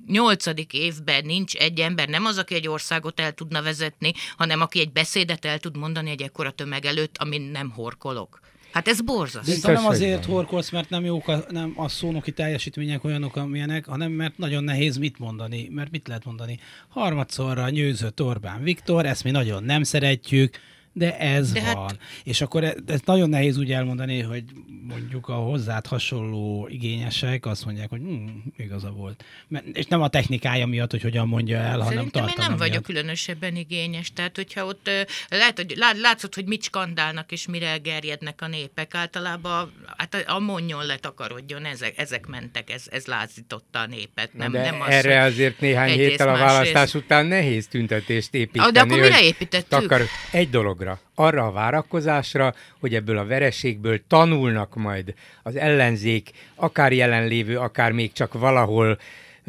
nyolcadik 0.06 0.72
évben 0.72 1.24
nincs 1.24 1.54
egy 1.54 1.80
ember, 1.80 2.08
nem 2.08 2.24
az, 2.24 2.38
aki 2.38 2.54
egy 2.54 2.68
országot 2.68 3.20
el 3.20 3.32
tudna 3.32 3.62
vezetni, 3.62 4.12
hanem 4.36 4.60
aki 4.60 4.80
egy 4.80 4.92
beszédet 4.92 5.44
el 5.44 5.58
tud 5.58 5.76
mondani 5.76 6.10
egy 6.10 6.22
ekkora 6.22 6.50
tömeg 6.50 6.84
előtt, 6.84 7.16
amin 7.18 7.42
nem 7.42 7.70
horkolok. 7.70 8.41
Hát 8.72 8.88
ez 8.88 9.00
borzasztó. 9.00 9.68
De 9.68 9.72
nem 9.72 9.86
azért 9.86 10.24
horkolsz, 10.24 10.70
mert 10.70 10.90
nem 10.90 11.04
jók 11.04 11.28
a, 11.28 11.44
nem 11.48 11.72
a 11.76 11.88
szónoki 11.88 12.32
teljesítmények 12.32 13.04
olyanok, 13.04 13.36
amilyenek, 13.36 13.86
hanem 13.86 14.12
mert 14.12 14.38
nagyon 14.38 14.64
nehéz 14.64 14.96
mit 14.96 15.18
mondani. 15.18 15.68
Mert 15.70 15.90
mit 15.90 16.08
lehet 16.08 16.24
mondani? 16.24 16.58
Harmadszorra 16.88 17.70
nyőzött 17.70 18.22
Orbán 18.22 18.62
Viktor, 18.62 19.06
ezt 19.06 19.24
mi 19.24 19.30
nagyon 19.30 19.64
nem 19.64 19.82
szeretjük, 19.82 20.58
de 20.92 21.18
ez 21.18 21.52
de 21.52 21.62
hát- 21.62 21.74
van. 21.74 21.86
Hát... 21.86 21.98
És 22.24 22.40
akkor 22.40 22.64
ez, 22.64 22.74
ez 22.86 23.00
nagyon 23.04 23.28
nehéz 23.28 23.58
úgy 23.58 23.72
elmondani, 23.72 24.20
hogy 24.20 24.44
mondjuk 24.88 25.28
a 25.28 25.34
hozzád 25.34 25.86
hasonló 25.86 26.68
igényesek 26.70 27.46
azt 27.46 27.64
mondják, 27.64 27.90
hogy 27.90 28.00
hm, 28.00 28.28
igaza 28.56 28.90
volt. 28.90 29.24
Mert, 29.48 29.66
és 29.66 29.86
nem 29.86 30.02
a 30.02 30.08
technikája 30.08 30.66
miatt, 30.66 30.90
hogy 30.90 31.02
hogyan 31.02 31.28
mondja 31.28 31.56
el, 31.56 31.62
Szerintem 31.62 31.86
hanem 31.86 32.08
tartalma 32.08 32.30
én 32.30 32.36
nem 32.38 32.48
miatt. 32.48 32.68
vagyok 32.68 32.82
különösebben 32.82 33.56
igényes. 33.56 34.12
Tehát, 34.12 34.36
hogyha 34.36 34.64
ott 34.64 34.90
lehet, 35.28 35.56
hogy 35.56 35.74
látszott, 36.00 36.34
hogy 36.34 36.46
mit 36.46 36.62
skandálnak 36.62 37.32
és 37.32 37.46
mire 37.46 37.76
gerjednek 37.76 38.42
a 38.42 38.46
népek. 38.46 38.94
Általában 38.94 39.72
hát 39.96 40.24
a 40.26 40.38
monyon 40.38 40.86
letakarodjon, 40.86 41.64
ezek, 41.64 41.98
ezek 41.98 42.26
mentek, 42.26 42.70
ez, 42.70 42.84
ez 42.90 43.06
lázította 43.06 43.78
a 43.78 43.86
népet. 43.86 44.34
Nem, 44.34 44.52
de 44.52 44.60
nem 44.60 44.80
az, 44.80 44.88
erre 44.88 45.22
azért 45.22 45.60
néhány 45.60 45.90
héttel 45.90 46.28
a 46.28 46.38
választás 46.38 46.92
rész... 46.92 47.02
után 47.02 47.26
nehéz 47.26 47.66
tüntetést 47.66 48.34
építeni. 48.34 48.66
Ah, 48.66 48.72
de 48.72 48.80
akkor 48.80 49.00
mire 49.00 49.22
építettük? 49.22 49.68
Takar... 49.68 50.02
Egy 50.30 50.50
dolog 50.50 50.81
dologra, 50.82 51.00
arra 51.14 51.46
a 51.46 51.52
várakozásra, 51.52 52.54
hogy 52.80 52.94
ebből 52.94 53.18
a 53.18 53.26
vereségből 53.26 54.00
tanulnak 54.06 54.74
majd 54.74 55.14
az 55.42 55.56
ellenzék, 55.56 56.30
akár 56.54 56.92
jelenlévő, 56.92 57.58
akár 57.58 57.92
még 57.92 58.12
csak 58.12 58.32
valahol 58.32 58.98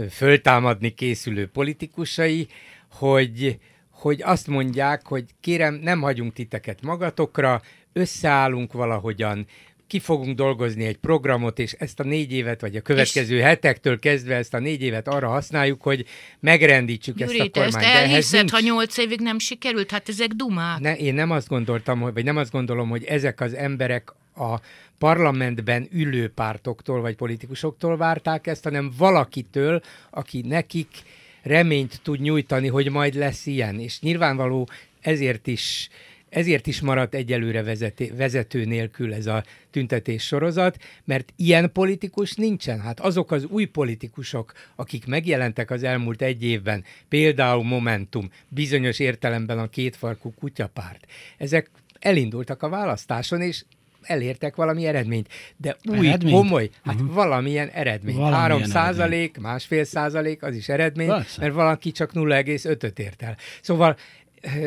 föltámadni 0.10 0.90
készülő 0.90 1.48
politikusai, 1.48 2.48
hogy, 2.92 3.60
hogy 3.92 4.22
azt 4.22 4.48
mondják, 4.48 5.06
hogy 5.06 5.25
kérem, 5.40 5.74
nem 5.74 6.02
hagyunk 6.02 6.34
titeket 6.34 6.82
magatokra, 6.82 7.62
összeállunk 7.94 8.74
valahogyan, 8.74 9.46
ki 9.94 10.00
fogunk 10.00 10.36
dolgozni 10.36 10.86
egy 10.86 10.98
programot, 10.98 11.60
és 11.60 11.72
ezt 11.72 12.00
a 12.00 12.04
négy 12.04 12.32
évet, 12.32 12.62
vagy 12.62 12.76
a 12.76 12.82
következő 12.82 13.38
és... 13.38 13.44
hetektől 13.44 14.00
kezdve 14.00 14.36
ezt 14.36 14.54
a 14.54 14.60
négy 14.60 14.82
évet 14.82 15.08
arra 15.08 15.28
használjuk, 15.28 15.82
hogy 15.82 16.06
megrendítsük 16.40 17.18
Gyuri, 17.18 17.40
ezt 17.40 17.48
a 17.48 17.60
kormányt. 17.60 17.76
ezt 17.76 17.96
elhiszed, 17.96 18.40
nincs... 18.40 18.52
ha 18.52 18.60
nyolc 18.60 18.98
évig 18.98 19.20
nem 19.20 19.40
sikerült? 19.40 19.92
Hát 19.92 20.10
ezek 20.10 20.28
dumák. 20.28 20.80
Ne, 20.80 20.96
én 20.96 21.14
nem 21.14 21.32
azt 21.32 21.48
gondoltam, 21.48 22.00
vagy 22.00 22.24
nem 22.24 22.38
azt 22.38 22.52
gondolom, 22.52 22.90
hogy 22.90 23.04
ezek 23.04 23.42
az 23.42 23.54
emberek 23.54 24.14
a 24.36 24.60
parlamentben 24.98 25.88
ülő 25.92 26.30
pártoktól 26.30 27.02
vagy 27.02 27.16
politikusoktól 27.16 27.98
várták 27.98 28.48
ezt, 28.48 28.64
hanem 28.64 28.92
valakitől, 28.98 29.82
aki 30.10 30.44
nekik 30.48 30.88
reményt 31.42 32.00
tud 32.04 32.20
nyújtani, 32.20 32.68
hogy 32.68 32.92
majd 32.92 33.16
lesz 33.16 33.46
ilyen. 33.46 33.80
És 33.80 34.00
nyilvánvaló 34.00 34.70
ezért 35.02 35.48
is 35.48 35.90
ezért 36.34 36.68
is 36.68 36.82
maradt 36.82 37.16
egyelőre 37.16 37.63
vezeté, 37.63 38.12
vezető 38.18 38.66
nélkül 38.66 39.13
ez 39.13 39.25
a 39.25 39.44
tüntetés 39.72 40.24
sorozat, 40.24 40.78
mert 41.04 41.34
ilyen 41.36 41.72
politikus 41.72 42.34
nincsen. 42.34 42.80
Hát 42.82 43.00
azok 43.00 43.32
az 43.32 43.46
új 43.46 43.66
politikusok, 43.66 44.52
akik 44.75 45.06
megjelentek 45.06 45.72
az 45.72 45.84
elmúlt 45.84 46.22
egy 46.22 46.44
évben, 46.44 46.84
például 47.10 47.63
Momentum, 47.63 48.30
bizonyos 48.48 49.00
értelemben 49.00 49.60
a 49.60 49.68
kétfarkú 49.68 50.34
kutyapárt, 50.40 51.06
ezek 51.38 51.70
elindultak 52.00 52.63
a 52.63 52.70
választáson, 52.70 53.42
és 53.42 53.63
elértek 54.02 54.56
valami 54.56 54.86
eredményt. 54.86 55.28
De 55.58 55.78
új, 55.90 56.08
eredményt? 56.08 56.36
komoly, 56.36 56.70
hát 56.84 56.96
uh-huh. 56.96 57.13
valamilyen 57.13 57.70
eredmény. 57.70 58.16
Valamilyen 58.16 58.42
3 58.42 58.58
eredmény. 58.58 58.82
százalék, 58.82 59.38
másfél 59.38 59.84
százalék, 59.84 60.44
az 60.44 60.56
is 60.56 60.70
eredmény, 60.70 61.08
Persze. 61.08 61.42
mert 61.42 61.54
valaki 61.54 61.92
csak 61.92 62.12
0,5-öt 62.13 63.00
ért 63.00 63.22
el. 63.22 63.38
Szóval 63.62 63.98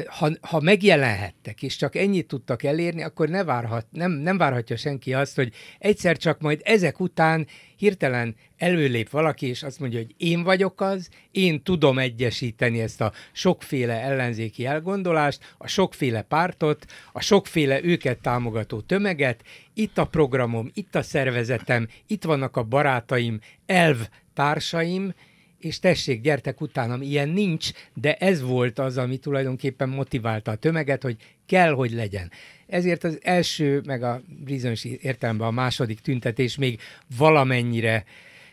ha, 0.07 0.31
ha 0.41 0.61
megjelenhettek, 0.61 1.63
és 1.63 1.77
csak 1.77 1.97
ennyit 1.97 2.27
tudtak 2.27 2.63
elérni, 2.63 3.03
akkor 3.03 3.29
ne 3.29 3.45
várhat, 3.45 3.87
nem, 3.91 4.11
nem 4.11 4.39
várhatja 4.39 4.77
senki 4.77 5.15
azt, 5.15 5.35
hogy 5.35 5.53
egyszer 5.79 6.17
csak 6.17 6.41
majd 6.41 6.61
ezek 6.65 7.01
után 7.01 7.47
hirtelen 7.77 8.37
előlép 8.57 9.11
valaki, 9.11 9.47
és 9.47 9.63
azt 9.63 9.81
mondja, 9.81 9.99
hogy 9.99 10.15
én 10.17 10.43
vagyok 10.43 10.81
az, 10.81 11.09
én 11.31 11.63
tudom 11.63 11.99
egyesíteni 11.99 12.81
ezt 12.81 13.01
a 13.01 13.13
sokféle 13.33 14.01
ellenzéki 14.01 14.67
elgondolást, 14.67 15.55
a 15.59 15.67
sokféle 15.67 16.23
pártot, 16.23 16.87
a 17.13 17.21
sokféle 17.21 17.85
őket 17.85 18.19
támogató 18.19 18.81
tömeget, 18.81 19.43
itt 19.75 19.99
a 19.99 20.07
programom, 20.07 20.71
itt 20.75 20.95
a 20.95 21.03
szervezetem, 21.03 21.89
itt 22.07 22.25
vannak 22.25 22.57
a 22.57 22.63
barátaim, 22.63 23.41
elv 23.67 24.09
társaim, 24.35 25.15
és 25.61 25.79
tessék, 25.79 26.21
gyertek 26.21 26.61
utánam, 26.61 27.03
ilyen 27.03 27.29
nincs, 27.29 27.71
de 27.95 28.15
ez 28.15 28.43
volt 28.43 28.79
az, 28.79 28.99
ami 28.99 29.17
tulajdonképpen 29.17 29.89
motiválta 29.89 30.51
a 30.51 30.57
tömeget, 30.57 31.03
hogy 31.03 31.17
kell, 31.47 31.73
hogy 31.73 31.93
legyen. 31.93 32.31
Ezért 32.67 33.05
az 33.05 33.19
első, 33.23 33.83
meg 33.87 34.03
a 34.03 34.23
bizonyos 34.45 34.85
értelemben 34.85 35.47
a 35.47 35.51
második 35.51 36.01
tüntetés 36.01 36.57
még 36.57 36.81
valamennyire 37.17 38.05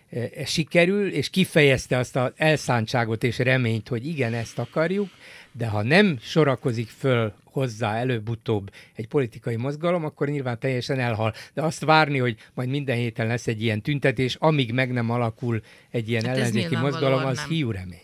e, 0.09 0.45
sikerül, 0.45 1.11
és 1.11 1.29
kifejezte 1.29 1.97
azt 1.97 2.15
az 2.15 2.31
elszántságot 2.35 3.23
és 3.23 3.37
reményt, 3.37 3.87
hogy 3.87 4.07
igen, 4.07 4.33
ezt 4.33 4.59
akarjuk, 4.59 5.09
de 5.53 5.67
ha 5.67 5.83
nem 5.83 6.17
sorakozik 6.21 6.89
föl 6.89 7.33
hozzá 7.43 7.95
előbb-utóbb 7.95 8.71
egy 8.93 9.07
politikai 9.07 9.55
mozgalom, 9.55 10.05
akkor 10.05 10.27
nyilván 10.27 10.59
teljesen 10.59 10.99
elhal. 10.99 11.33
De 11.53 11.61
azt 11.61 11.83
várni, 11.83 12.17
hogy 12.17 12.37
majd 12.53 12.69
minden 12.69 12.95
héten 12.95 13.27
lesz 13.27 13.47
egy 13.47 13.61
ilyen 13.61 13.81
tüntetés, 13.81 14.35
amíg 14.35 14.71
meg 14.71 14.91
nem 14.91 15.09
alakul 15.09 15.61
egy 15.89 16.09
ilyen 16.09 16.25
hát 16.25 16.35
ellenzéki 16.35 16.75
mozgalom, 16.75 17.25
az 17.25 17.37
nem. 17.37 17.49
hiú 17.49 17.71
remény. 17.71 18.01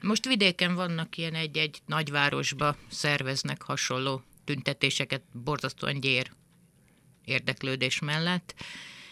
Most 0.00 0.26
vidéken 0.26 0.74
vannak 0.74 1.16
ilyen 1.16 1.34
egy-egy 1.34 1.78
nagyvárosba 1.86 2.76
szerveznek 2.88 3.62
hasonló 3.62 4.22
tüntetéseket, 4.44 5.22
borzasztóan 5.44 6.00
gyér 6.00 6.30
érdeklődés 7.24 7.98
mellett, 7.98 8.54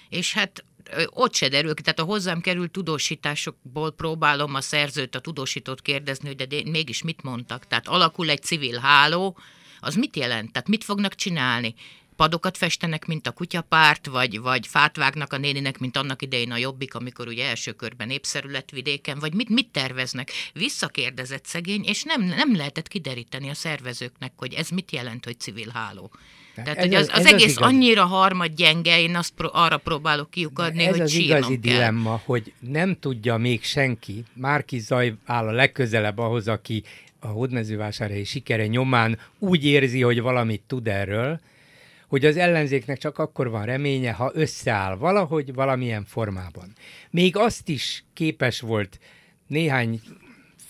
és 0.09 0.35
hát 0.35 0.65
ott 1.11 1.35
se 1.35 1.49
derül 1.49 1.75
ki, 1.75 1.83
tehát 1.83 1.99
a 1.99 2.05
hozzám 2.05 2.41
került 2.41 2.71
tudósításokból 2.71 3.93
próbálom 3.93 4.55
a 4.55 4.61
szerzőt, 4.61 5.15
a 5.15 5.21
tudósítót 5.21 5.83
kérdezni, 5.83 6.27
hogy 6.27 6.47
de 6.47 6.71
mégis 6.71 7.03
mit 7.03 7.23
mondtak. 7.23 7.67
Tehát 7.67 7.89
alakul 7.89 8.31
egy 8.31 8.43
civil 8.43 8.79
háló, 8.79 9.39
az 9.81 9.95
mit 9.95 10.17
jelent? 10.17 10.53
Tehát 10.53 10.69
mit 10.69 10.85
fognak 10.85 11.15
csinálni? 11.15 11.75
Padokat 12.17 12.57
festenek, 12.57 13.07
mint 13.07 13.27
a 13.27 13.31
kutyapárt, 13.31 14.07
vagy, 14.07 14.41
vagy 14.41 14.67
fát 14.67 14.97
vágnak 14.97 15.33
a 15.33 15.39
néninek, 15.39 15.79
mint 15.79 15.97
annak 15.97 16.23
idején 16.23 16.51
a 16.51 16.57
jobbik, 16.57 16.95
amikor 16.95 17.29
ugye 17.29 17.47
első 17.47 17.73
körben 17.73 18.07
népszerű 18.07 18.49
lett 18.49 18.71
vidéken, 18.71 19.19
vagy 19.19 19.35
mit, 19.35 19.49
mit 19.49 19.69
terveznek? 19.69 20.31
Visszakérdezett 20.53 21.45
szegény, 21.45 21.85
és 21.85 22.03
nem, 22.03 22.23
nem 22.23 22.57
lehetett 22.57 22.89
kideríteni 22.89 23.49
a 23.49 23.55
szervezőknek, 23.55 24.33
hogy 24.37 24.55
ez 24.55 24.69
mit 24.69 24.93
jelent, 24.93 25.25
hogy 25.25 25.41
civil 25.41 25.71
háló. 25.75 26.11
Tehát, 26.55 26.79
hogy 26.79 26.95
az, 26.95 27.09
az, 27.13 27.19
az 27.19 27.27
egész 27.27 27.57
az 27.57 27.63
annyira 27.63 28.05
harmad 28.05 28.55
gyenge, 28.55 29.01
én 29.01 29.17
azt 29.17 29.33
pro, 29.35 29.49
arra 29.53 29.77
próbálok 29.77 30.31
kiukadni, 30.31 30.85
ez 30.85 30.91
hogy 30.91 31.01
az 31.01 31.15
igazi 31.15 31.61
kell. 31.61 31.73
dilemma, 31.73 32.23
hogy 32.25 32.53
nem 32.61 32.97
tudja 33.01 33.37
még 33.37 33.65
senki, 33.65 34.25
Márki 34.33 34.79
Zaj 34.79 35.15
áll 35.25 35.47
a 35.47 35.53
legközelebb 35.53 36.19
ahhoz, 36.19 36.49
aki 36.49 36.83
a 37.21 37.27
hódmezővásárhelyi 37.27 38.25
sikere 38.25 38.67
nyomán 38.67 39.19
úgy 39.39 39.65
érzi, 39.65 40.03
hogy 40.03 40.21
valamit 40.21 40.63
tud 40.67 40.89
erről, 40.89 41.41
hogy 42.09 42.25
az 42.25 42.37
ellenzéknek 42.37 42.99
csak 42.99 43.19
akkor 43.19 43.51
van 43.51 43.65
reménye, 43.65 44.13
ha 44.13 44.31
összeáll 44.35 44.97
valahogy, 44.97 45.55
valamilyen 45.55 46.05
formában. 46.05 46.73
Még 47.11 47.37
azt 47.37 47.69
is 47.69 48.05
képes 48.13 48.61
volt 48.61 48.99
néhány 49.47 50.01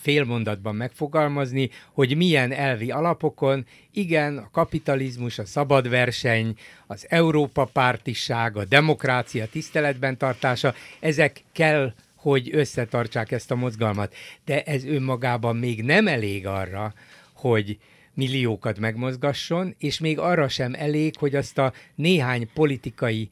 félmondatban 0.07 0.75
megfogalmazni, 0.75 1.71
hogy 1.93 2.16
milyen 2.16 2.52
elvi 2.52 2.90
alapokon, 2.90 3.66
igen, 3.93 4.38
a 4.38 4.50
kapitalizmus, 4.52 5.38
a 5.38 5.45
szabad 5.45 5.88
verseny, 5.88 6.55
az 6.87 7.07
Európa 7.09 7.64
pártiság, 7.64 8.57
a 8.57 8.64
demokrácia 8.64 9.47
tiszteletben 9.47 10.19
tartása, 10.19 10.75
ezek 11.00 11.43
kell, 11.52 11.93
hogy 12.14 12.50
összetartsák 12.52 13.31
ezt 13.31 13.50
a 13.50 13.55
mozgalmat. 13.55 14.14
De 14.45 14.62
ez 14.62 14.85
önmagában 14.85 15.57
még 15.57 15.83
nem 15.83 16.09
elég 16.09 16.47
arra, 16.47 16.95
hogy 17.33 17.78
milliókat 18.16 18.78
megmozgasson, 18.78 19.75
és 19.78 19.99
még 19.99 20.18
arra 20.18 20.49
sem 20.49 20.75
elég, 20.75 21.16
hogy 21.18 21.35
azt 21.35 21.58
a 21.58 21.73
néhány 21.94 22.49
politikai 22.54 23.30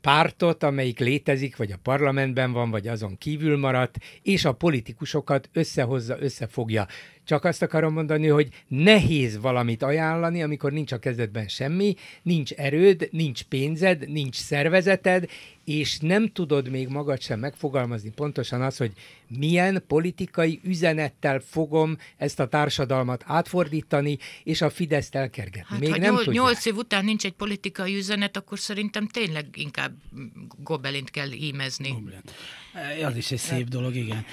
pártot, 0.00 0.62
amelyik 0.62 0.98
létezik, 0.98 1.56
vagy 1.56 1.72
a 1.72 1.78
parlamentben 1.82 2.52
van, 2.52 2.70
vagy 2.70 2.88
azon 2.88 3.18
kívül 3.18 3.58
maradt, 3.58 3.96
és 4.22 4.44
a 4.44 4.52
politikusokat 4.52 5.48
összehozza, 5.52 6.16
összefogja. 6.20 6.86
Csak 7.28 7.44
azt 7.44 7.62
akarom 7.62 7.92
mondani, 7.92 8.26
hogy 8.26 8.48
nehéz 8.68 9.38
valamit 9.38 9.82
ajánlani, 9.82 10.42
amikor 10.42 10.72
nincs 10.72 10.92
a 10.92 10.98
kezedben 10.98 11.48
semmi, 11.48 11.94
nincs 12.22 12.52
erőd, 12.52 13.08
nincs 13.10 13.42
pénzed, 13.42 14.08
nincs 14.08 14.36
szervezeted, 14.36 15.28
és 15.64 15.98
nem 15.98 16.32
tudod 16.32 16.70
még 16.70 16.88
magad 16.88 17.20
sem 17.20 17.38
megfogalmazni 17.38 18.10
pontosan 18.10 18.62
az, 18.62 18.76
hogy 18.76 18.92
milyen 19.38 19.84
politikai 19.86 20.60
üzenettel 20.62 21.40
fogom 21.40 21.96
ezt 22.16 22.40
a 22.40 22.46
társadalmat 22.46 23.24
átfordítani, 23.26 24.18
és 24.44 24.60
a 24.60 24.70
Fideszt 24.70 25.14
elkergetni. 25.14 25.66
Hát, 25.68 25.80
még 25.80 25.90
ha 25.90 25.98
nem 25.98 26.14
nyol, 26.14 26.24
nyolc 26.26 26.64
év 26.64 26.76
után 26.76 27.04
nincs 27.04 27.24
egy 27.24 27.32
politikai 27.32 27.96
üzenet, 27.96 28.36
akkor 28.36 28.58
szerintem 28.58 29.06
tényleg 29.06 29.46
inkább 29.54 29.92
Gobelint 30.62 31.10
kell 31.10 31.30
hímezni. 31.30 31.88
Gobelint. 31.88 32.32
Az 33.04 33.16
is 33.16 33.30
egy 33.30 33.38
szép 33.38 33.68
dolog, 33.68 33.94
igen. 33.94 34.24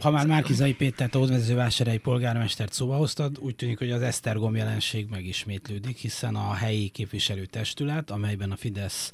Ha 0.00 0.10
már 0.10 0.26
Márkizai 0.26 0.74
Pétert, 0.74 1.14
a 1.14 1.18
Hódmezővásárhelyi 1.18 1.98
polgármestert 2.06 2.72
szóba 2.72 2.96
hoztad, 2.96 3.38
úgy 3.38 3.56
tűnik, 3.56 3.78
hogy 3.78 3.90
az 3.90 4.02
Esztergom 4.02 4.56
jelenség 4.56 5.08
megismétlődik, 5.08 5.96
hiszen 5.96 6.34
a 6.34 6.54
helyi 6.54 6.88
képviselőtestület, 6.88 8.10
amelyben 8.10 8.50
a 8.50 8.56
Fidesz 8.56 9.12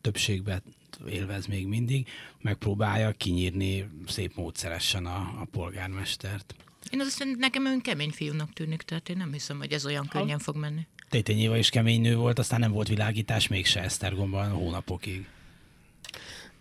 többségben 0.00 0.62
élvez 1.08 1.46
még 1.46 1.66
mindig, 1.66 2.08
megpróbálja 2.40 3.10
kinyírni 3.10 3.88
szép 4.06 4.34
módszeresen 4.34 5.06
a, 5.06 5.16
a 5.16 5.46
polgármestert. 5.50 6.54
Én 6.90 7.00
azt 7.00 7.08
hiszem, 7.10 7.36
nekem 7.38 7.66
ön 7.66 7.80
kemény 7.80 8.10
fiúnak 8.10 8.52
tűnik, 8.52 8.82
tehát 8.82 9.08
én 9.08 9.16
nem 9.16 9.32
hiszem, 9.32 9.58
hogy 9.58 9.72
ez 9.72 9.86
olyan 9.86 10.06
könnyen 10.06 10.38
fog 10.38 10.56
menni. 10.56 10.86
Tétény 11.08 11.38
Éva 11.38 11.56
is 11.56 11.68
kemény 11.68 12.00
nő 12.00 12.16
volt, 12.16 12.38
aztán 12.38 12.60
nem 12.60 12.72
volt 12.72 12.88
világítás 12.88 13.48
mégse 13.48 13.82
Esztergomban 13.82 14.50
hónapokig. 14.50 15.26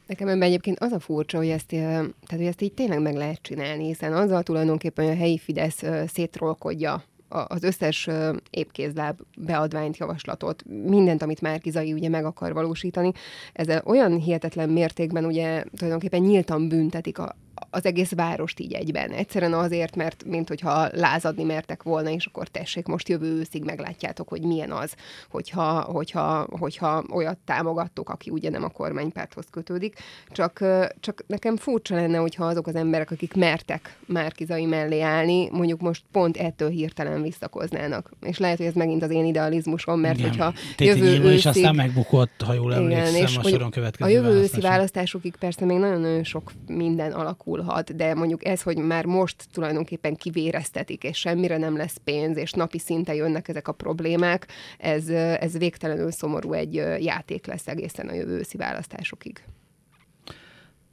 Nekem 0.07 0.27
ebben 0.27 0.41
egyébként 0.41 0.79
az 0.79 0.91
a 0.91 0.99
furcsa, 0.99 1.37
hogy 1.37 1.49
ezt, 1.49 1.67
tehát, 1.67 2.13
hogy 2.29 2.45
ezt 2.45 2.61
így 2.61 2.73
tényleg 2.73 3.01
meg 3.01 3.15
lehet 3.15 3.41
csinálni, 3.41 3.85
hiszen 3.85 4.13
azzal 4.13 4.43
tulajdonképpen, 4.43 5.07
a 5.07 5.15
helyi 5.15 5.37
Fidesz 5.37 5.83
szétrolkodja 6.07 7.03
az 7.31 7.63
összes 7.63 8.09
épkézláb 8.49 9.19
beadványt, 9.37 9.97
javaslatot, 9.97 10.63
mindent, 10.85 11.21
amit 11.21 11.41
már 11.41 11.59
Kizai 11.59 11.93
ugye 11.93 12.09
meg 12.09 12.25
akar 12.25 12.53
valósítani, 12.53 13.11
ezzel 13.53 13.81
olyan 13.85 14.17
hihetetlen 14.17 14.69
mértékben 14.69 15.25
ugye 15.25 15.63
tulajdonképpen 15.75 16.21
nyíltan 16.21 16.67
büntetik 16.67 17.17
a, 17.17 17.35
az 17.69 17.85
egész 17.85 18.11
várost 18.11 18.59
így 18.59 18.73
egyben. 18.73 19.11
Egyszerűen 19.11 19.53
azért, 19.53 19.95
mert 19.95 20.23
mint 20.23 20.47
hogyha 20.47 20.87
lázadni 20.91 21.43
mertek 21.43 21.83
volna, 21.83 22.09
és 22.09 22.25
akkor 22.25 22.47
tessék, 22.47 22.85
most 22.85 23.09
jövő 23.09 23.37
őszig 23.39 23.63
meglátjátok, 23.63 24.29
hogy 24.29 24.41
milyen 24.41 24.71
az, 24.71 24.93
hogyha, 25.29 25.81
hogyha, 25.81 26.47
hogyha 26.49 27.03
olyat 27.13 27.37
támogattok, 27.45 28.09
aki 28.09 28.29
ugye 28.29 28.49
nem 28.49 28.63
a 28.63 28.69
kormánypárthoz 28.69 29.45
kötődik. 29.51 29.99
Csak, 30.27 30.65
csak 30.99 31.23
nekem 31.27 31.57
furcsa 31.57 31.95
lenne, 31.95 32.17
hogyha 32.17 32.45
azok 32.45 32.67
az 32.67 32.75
emberek, 32.75 33.11
akik 33.11 33.33
mertek 33.33 33.97
Márkizai 34.05 34.65
mellé 34.65 35.01
állni, 35.01 35.49
mondjuk 35.49 35.81
most 35.81 36.03
pont 36.11 36.37
ettől 36.37 36.69
hirtelen 36.69 37.21
visszakoznának. 37.21 38.11
És 38.21 38.37
lehet, 38.37 38.57
hogy 38.57 38.65
ez 38.65 38.73
megint 38.73 39.03
az 39.03 39.09
én 39.09 39.25
idealizmusom, 39.25 39.99
mert 39.99 40.17
Igen. 40.17 40.29
hogyha 40.29 40.53
jövő 40.77 41.19
őszig... 41.19 41.31
és 41.31 41.45
aztán 41.45 41.75
megbukott, 41.75 42.41
ha 42.45 42.53
jól 42.53 42.73
emlékszem, 42.73 43.15
Igen, 43.15 43.27
és 43.27 43.37
a 43.37 43.43
soron 43.43 43.71
következő 43.71 44.09
A 44.09 44.13
jövő 44.13 44.39
őszi 44.41 44.61
választásokig 44.61 45.35
persze 45.35 45.65
még 45.65 45.77
nagyon-nagyon 45.77 46.23
sok 46.23 46.51
minden 46.67 47.11
alakul 47.11 47.50
alakulhat, 47.51 47.95
de 47.95 48.13
mondjuk 48.13 48.45
ez, 48.45 48.61
hogy 48.61 48.77
már 48.77 49.05
most 49.05 49.47
tulajdonképpen 49.51 50.15
kivéreztetik, 50.15 51.03
és 51.03 51.17
semmire 51.17 51.57
nem 51.57 51.77
lesz 51.77 51.97
pénz, 52.03 52.37
és 52.37 52.51
napi 52.51 52.79
szinten 52.79 53.15
jönnek 53.15 53.47
ezek 53.47 53.67
a 53.67 53.71
problémák, 53.71 54.47
ez, 54.77 55.09
ez 55.09 55.57
végtelenül 55.57 56.11
szomorú 56.11 56.53
egy 56.53 56.73
játék 56.99 57.45
lesz 57.45 57.67
egészen 57.67 58.07
a 58.07 58.13
jövő 58.13 58.37
őszi 58.37 58.57
választásokig. 58.57 59.43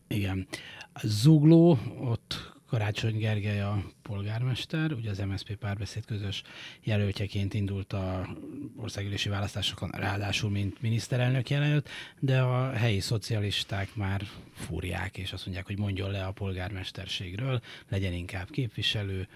Igen. 0.09 0.47
Zugló, 1.03 1.79
ott 2.01 2.57
Karácsony 2.69 3.19
Gergely 3.19 3.61
a 3.61 3.85
polgármester, 4.03 4.93
ugye 4.93 5.11
az 5.11 5.19
MSZP 5.19 5.57
párbeszéd 5.57 6.05
közös 6.05 6.43
jelöltjeként 6.83 7.55
indult 7.55 7.93
a 7.93 8.37
országgyűlési 8.77 9.29
választásokon, 9.29 9.91
ráadásul 9.91 10.51
mint 10.51 10.83
miniszterelnök 10.83 11.51
jelölt, 11.51 11.89
de 12.19 12.41
a 12.41 12.73
helyi 12.73 13.01
szocialisták 13.01 13.95
már 13.95 14.23
fúrják, 14.55 15.19
és 15.19 15.33
azt 15.33 15.45
mondják, 15.45 15.67
hogy 15.67 15.79
mondjon 15.79 16.11
le 16.11 16.25
a 16.25 16.33
polgármesterségről, 16.33 17.61
legyen 17.89 18.13
inkább 18.13 18.51
képviselő, 18.51 19.29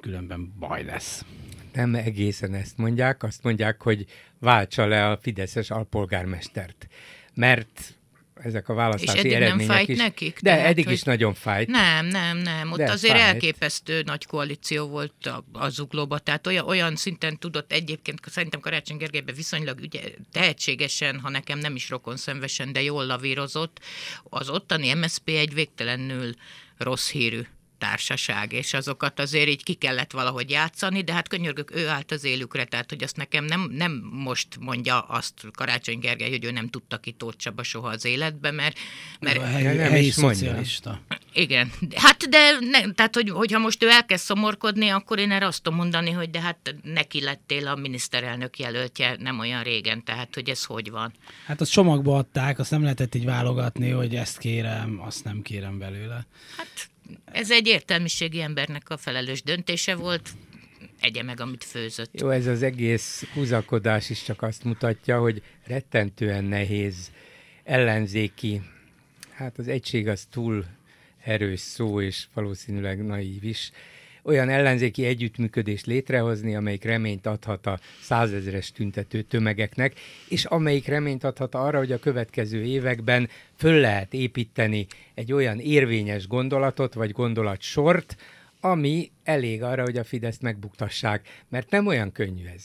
különben 0.00 0.52
baj 0.58 0.84
lesz. 0.84 1.24
Nem 1.72 1.94
egészen 1.94 2.54
ezt 2.54 2.76
mondják, 2.76 3.22
azt 3.22 3.42
mondják, 3.42 3.82
hogy 3.82 4.06
váltsa 4.38 4.86
le 4.86 5.08
a 5.10 5.18
Fideszes 5.18 5.70
alpolgármestert. 5.70 6.88
Mert 7.34 7.95
ezek 8.42 8.68
a 8.68 8.74
választási 8.74 9.18
és 9.18 9.24
eddig 9.24 9.32
eredmények 9.32 9.66
nem 9.66 9.76
fájt 9.76 9.88
is. 9.88 9.98
nekik? 9.98 10.40
De 10.40 10.50
tehát, 10.50 10.66
eddig 10.66 10.88
is 10.88 11.02
nagyon 11.02 11.34
fájt. 11.34 11.68
Nem, 11.68 12.06
nem, 12.06 12.36
nem. 12.36 12.72
Ott 12.72 12.78
de 12.78 12.90
azért 12.90 13.18
fájt. 13.18 13.32
elképesztő 13.32 14.02
nagy 14.02 14.26
koalíció 14.26 14.86
volt 14.86 15.26
a, 15.26 15.44
a 15.52 15.68
zuglóba, 15.68 16.18
tehát 16.18 16.46
olyan, 16.46 16.66
olyan 16.66 16.96
szinten 16.96 17.38
tudott 17.38 17.72
egyébként, 17.72 18.20
szerintem 18.26 18.60
Karácsony 18.60 18.96
Gergelyben 18.96 19.34
viszonylag 19.34 19.78
ugye, 19.82 20.00
tehetségesen, 20.32 21.20
ha 21.20 21.30
nekem 21.30 21.58
nem 21.58 21.74
is 21.74 21.90
rokon 21.90 22.16
szemvesen, 22.16 22.72
de 22.72 22.82
jól 22.82 23.06
lavírozott. 23.06 23.80
Az 24.22 24.48
ottani 24.48 24.94
MSP 24.94 25.28
egy 25.28 25.54
végtelenül 25.54 26.34
rossz 26.76 27.10
hírű 27.10 27.40
társaság, 27.86 28.52
és 28.52 28.74
azokat 28.74 29.20
azért 29.20 29.48
így 29.48 29.62
ki 29.62 29.74
kellett 29.74 30.12
valahogy 30.12 30.50
játszani, 30.50 31.02
de 31.02 31.12
hát 31.12 31.28
könyörgök, 31.28 31.76
ő 31.76 31.88
állt 31.88 32.12
az 32.12 32.24
élükre, 32.24 32.64
tehát 32.64 32.90
hogy 32.90 33.02
azt 33.02 33.16
nekem 33.16 33.44
nem, 33.44 33.70
nem 33.70 33.92
most 34.12 34.48
mondja 34.60 35.00
azt 35.00 35.34
Karácsony 35.52 35.98
Gergely, 35.98 36.30
hogy 36.30 36.44
ő 36.44 36.50
nem 36.50 36.68
tudta 36.68 36.98
ki 36.98 37.12
Tóth 37.12 37.36
Csaba 37.36 37.62
soha 37.62 37.88
az 37.88 38.04
életbe, 38.04 38.50
mert... 38.50 38.78
mert 39.20 39.38
a 39.38 39.44
helyi, 39.44 39.76
nem 39.76 39.90
helyi 39.90 40.06
is 40.06 40.14
szocialista. 40.14 41.00
Igen, 41.32 41.72
hát 41.94 42.28
de 42.28 42.56
ne, 42.60 42.92
tehát, 42.92 43.14
hogy, 43.14 43.30
hogyha 43.30 43.58
most 43.58 43.82
ő 43.82 43.90
elkezd 43.90 44.24
szomorkodni, 44.24 44.88
akkor 44.88 45.18
én 45.18 45.30
erre 45.30 45.46
azt 45.46 45.62
tudom 45.62 45.78
mondani, 45.78 46.10
hogy 46.10 46.30
de 46.30 46.40
hát 46.40 46.74
neki 46.82 47.22
lettél 47.22 47.68
a 47.68 47.74
miniszterelnök 47.74 48.58
jelöltje 48.58 49.16
nem 49.18 49.38
olyan 49.38 49.62
régen, 49.62 50.04
tehát 50.04 50.34
hogy 50.34 50.48
ez 50.48 50.64
hogy 50.64 50.90
van. 50.90 51.12
Hát 51.46 51.60
azt 51.60 51.70
csomagba 51.70 52.16
adták, 52.16 52.58
azt 52.58 52.70
nem 52.70 52.82
lehetett 52.82 53.14
így 53.14 53.24
válogatni, 53.24 53.90
hogy 53.90 54.14
ezt 54.14 54.38
kérem, 54.38 55.00
azt 55.00 55.24
nem 55.24 55.42
kérem 55.42 55.78
belőle. 55.78 56.26
Hát 56.56 56.88
ez 57.24 57.50
egy 57.50 57.66
értelmiségi 57.66 58.40
embernek 58.40 58.90
a 58.90 58.96
felelős 58.96 59.42
döntése 59.42 59.94
volt, 59.94 60.30
egye 61.00 61.22
meg, 61.22 61.40
amit 61.40 61.64
főzött. 61.64 62.20
Jó, 62.20 62.30
ez 62.30 62.46
az 62.46 62.62
egész 62.62 63.24
húzakodás 63.34 64.10
is 64.10 64.22
csak 64.22 64.42
azt 64.42 64.64
mutatja, 64.64 65.20
hogy 65.20 65.42
rettentően 65.64 66.44
nehéz 66.44 67.10
ellenzéki, 67.64 68.60
hát 69.30 69.58
az 69.58 69.68
egység 69.68 70.08
az 70.08 70.26
túl 70.30 70.64
erős 71.22 71.60
szó, 71.60 72.00
és 72.00 72.26
valószínűleg 72.34 73.04
naív 73.04 73.44
is, 73.44 73.70
olyan 74.26 74.48
ellenzéki 74.48 75.04
együttműködést 75.04 75.86
létrehozni, 75.86 76.54
amelyik 76.54 76.84
reményt 76.84 77.26
adhat 77.26 77.66
a 77.66 77.78
százezeres 78.00 78.72
tüntető 78.72 79.22
tömegeknek, 79.22 79.92
és 80.28 80.44
amelyik 80.44 80.86
reményt 80.86 81.24
adhat 81.24 81.54
arra, 81.54 81.78
hogy 81.78 81.92
a 81.92 81.98
következő 81.98 82.62
években 82.62 83.28
föl 83.56 83.80
lehet 83.80 84.14
építeni 84.14 84.86
egy 85.14 85.32
olyan 85.32 85.58
érvényes 85.58 86.26
gondolatot, 86.26 86.94
vagy 86.94 87.10
gondolatsort, 87.10 88.16
ami 88.60 89.10
elég 89.24 89.62
arra, 89.62 89.82
hogy 89.82 89.96
a 89.96 90.04
Fideszt 90.04 90.42
megbuktassák, 90.42 91.28
mert 91.48 91.70
nem 91.70 91.86
olyan 91.86 92.12
könnyű 92.12 92.46
ez 92.54 92.64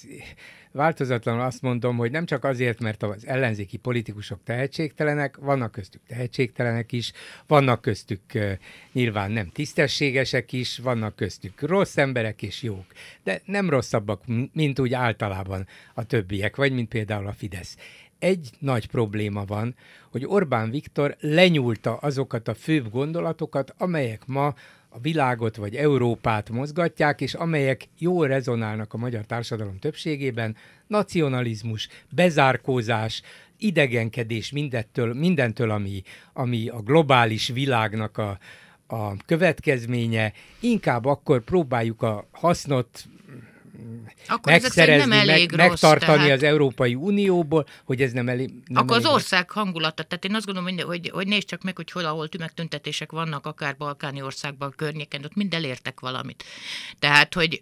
változatlanul 0.71 1.41
azt 1.41 1.61
mondom, 1.61 1.97
hogy 1.97 2.11
nem 2.11 2.25
csak 2.25 2.43
azért, 2.43 2.79
mert 2.79 3.03
az 3.03 3.27
ellenzéki 3.27 3.77
politikusok 3.77 4.39
tehetségtelenek, 4.43 5.37
vannak 5.37 5.71
köztük 5.71 6.01
tehetségtelenek 6.07 6.91
is, 6.91 7.11
vannak 7.47 7.81
köztük 7.81 8.21
nyilván 8.91 9.31
nem 9.31 9.49
tisztességesek 9.49 10.51
is, 10.51 10.77
vannak 10.77 11.15
köztük 11.15 11.61
rossz 11.61 11.97
emberek 11.97 12.41
és 12.41 12.61
jók, 12.61 12.85
de 13.23 13.41
nem 13.45 13.69
rosszabbak, 13.69 14.21
mint 14.53 14.79
úgy 14.79 14.93
általában 14.93 15.67
a 15.93 16.03
többiek, 16.03 16.55
vagy 16.55 16.71
mint 16.71 16.89
például 16.89 17.27
a 17.27 17.33
Fidesz. 17.33 17.77
Egy 18.19 18.49
nagy 18.59 18.87
probléma 18.87 19.45
van, 19.45 19.75
hogy 20.11 20.25
Orbán 20.25 20.69
Viktor 20.69 21.15
lenyúlta 21.19 21.95
azokat 21.95 22.47
a 22.47 22.53
főbb 22.53 22.91
gondolatokat, 22.91 23.73
amelyek 23.77 24.25
ma 24.25 24.53
a 24.93 24.99
világot 24.99 25.55
vagy 25.55 25.75
Európát 25.75 26.49
mozgatják, 26.49 27.21
és 27.21 27.33
amelyek 27.33 27.87
jól 27.97 28.27
rezonálnak 28.27 28.93
a 28.93 28.97
magyar 28.97 29.25
társadalom 29.25 29.79
többségében, 29.79 30.55
nacionalizmus, 30.87 31.87
bezárkózás, 32.09 33.21
idegenkedés 33.57 34.51
mindettől, 34.51 35.13
mindentől, 35.13 35.71
ami, 35.71 36.01
ami 36.33 36.67
a 36.67 36.81
globális 36.81 37.47
világnak 37.47 38.17
a, 38.17 38.37
a 38.87 39.15
következménye, 39.25 40.33
inkább 40.59 41.05
akkor 41.05 41.43
próbáljuk 41.43 42.01
a 42.01 42.27
hasznot 42.31 43.05
akkor 44.27 44.51
megszerezni, 44.51 45.09
nem 45.09 45.19
elég 45.19 45.51
meg, 45.51 45.69
rossz, 45.69 45.81
megtartani 45.81 46.21
tehát... 46.21 46.37
az 46.37 46.43
Európai 46.43 46.95
Unióból, 46.95 47.65
hogy 47.85 48.01
ez 48.01 48.11
nem 48.11 48.29
elég. 48.29 48.49
Nem 48.49 48.83
akkor 48.83 48.95
elég 48.95 49.07
az 49.07 49.13
ország 49.13 49.45
rossz. 49.47 49.55
hangulata, 49.55 50.03
tehát 50.03 50.25
én 50.25 50.35
azt 50.35 50.45
gondolom, 50.45 50.69
hogy, 50.69 50.81
hogy, 50.83 51.09
hogy 51.13 51.27
nézd 51.27 51.47
csak 51.47 51.61
meg, 51.61 51.75
hogy 51.75 51.91
hol, 51.91 52.05
ahol 52.05 52.29
tüntetések 52.53 53.11
vannak, 53.11 53.45
akár 53.45 53.77
balkáni 53.77 54.21
országban, 54.21 54.73
környéken, 54.75 55.23
ott 55.23 55.35
mind 55.35 55.53
elértek 55.53 55.99
valamit. 55.99 56.43
Tehát, 56.99 57.33
hogy 57.33 57.61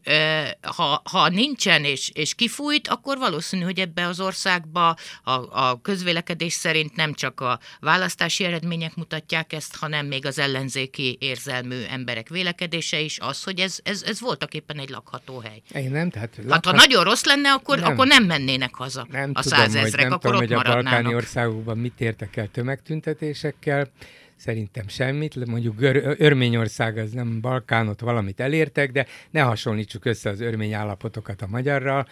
ha, 0.61 1.01
ha 1.11 1.29
nincsen 1.29 1.83
és, 1.83 2.09
és 2.13 2.35
kifújt, 2.35 2.87
akkor 2.87 3.17
valószínű, 3.17 3.63
hogy 3.63 3.79
ebbe 3.79 4.07
az 4.07 4.19
országba 4.19 4.95
a, 5.23 5.31
a 5.31 5.79
közvélekedés 5.81 6.53
szerint 6.53 6.95
nem 6.95 7.13
csak 7.13 7.41
a 7.41 7.59
választási 7.79 8.43
eredmények 8.43 8.95
mutatják 8.95 9.53
ezt, 9.53 9.75
hanem 9.75 10.05
még 10.05 10.25
az 10.25 10.39
ellenzéki 10.39 11.17
érzelmű 11.19 11.81
emberek 11.89 12.29
vélekedése 12.29 12.99
is 12.99 13.19
az, 13.19 13.43
hogy 13.43 13.59
ez, 13.59 13.79
ez, 13.83 14.03
ez 14.03 14.19
voltak 14.19 14.53
éppen 14.53 14.79
egy 14.79 14.89
lakható 14.89 15.39
hely. 15.39 15.61
Én 15.83 15.91
nem, 15.91 16.08
tehát 16.09 16.35
lakhat... 16.37 16.51
Hát 16.51 16.65
ha 16.65 16.71
nagyon 16.71 17.03
rossz 17.03 17.23
lenne, 17.23 17.51
akkor 17.51 17.79
nem, 17.79 17.91
akkor 17.91 18.07
nem 18.07 18.23
mennének 18.23 18.75
haza 18.75 19.07
nem 19.11 19.31
a 19.33 19.41
százezrek, 19.41 20.11
akkor 20.11 20.19
tudom, 20.19 20.35
ott 20.35 20.47
hogy 20.47 20.53
a 20.53 20.73
balkáni 20.73 21.15
országokban 21.15 21.77
mit 21.77 22.01
értek 22.01 22.35
el 22.35 22.47
tömegtüntetésekkel. 22.47 23.87
Szerintem 24.35 24.87
semmit, 24.87 25.45
mondjuk 25.45 25.81
Ör- 25.81 26.19
Örményország 26.19 26.97
az 26.97 27.11
nem 27.11 27.41
Balkánot 27.41 27.99
valamit 27.99 28.39
elértek, 28.39 28.91
de 28.91 29.05
ne 29.29 29.41
hasonlítsuk 29.41 30.05
össze 30.05 30.29
az 30.29 30.41
örmény 30.41 30.73
állapotokat 30.73 31.41
a 31.41 31.47
magyarral 31.47 32.07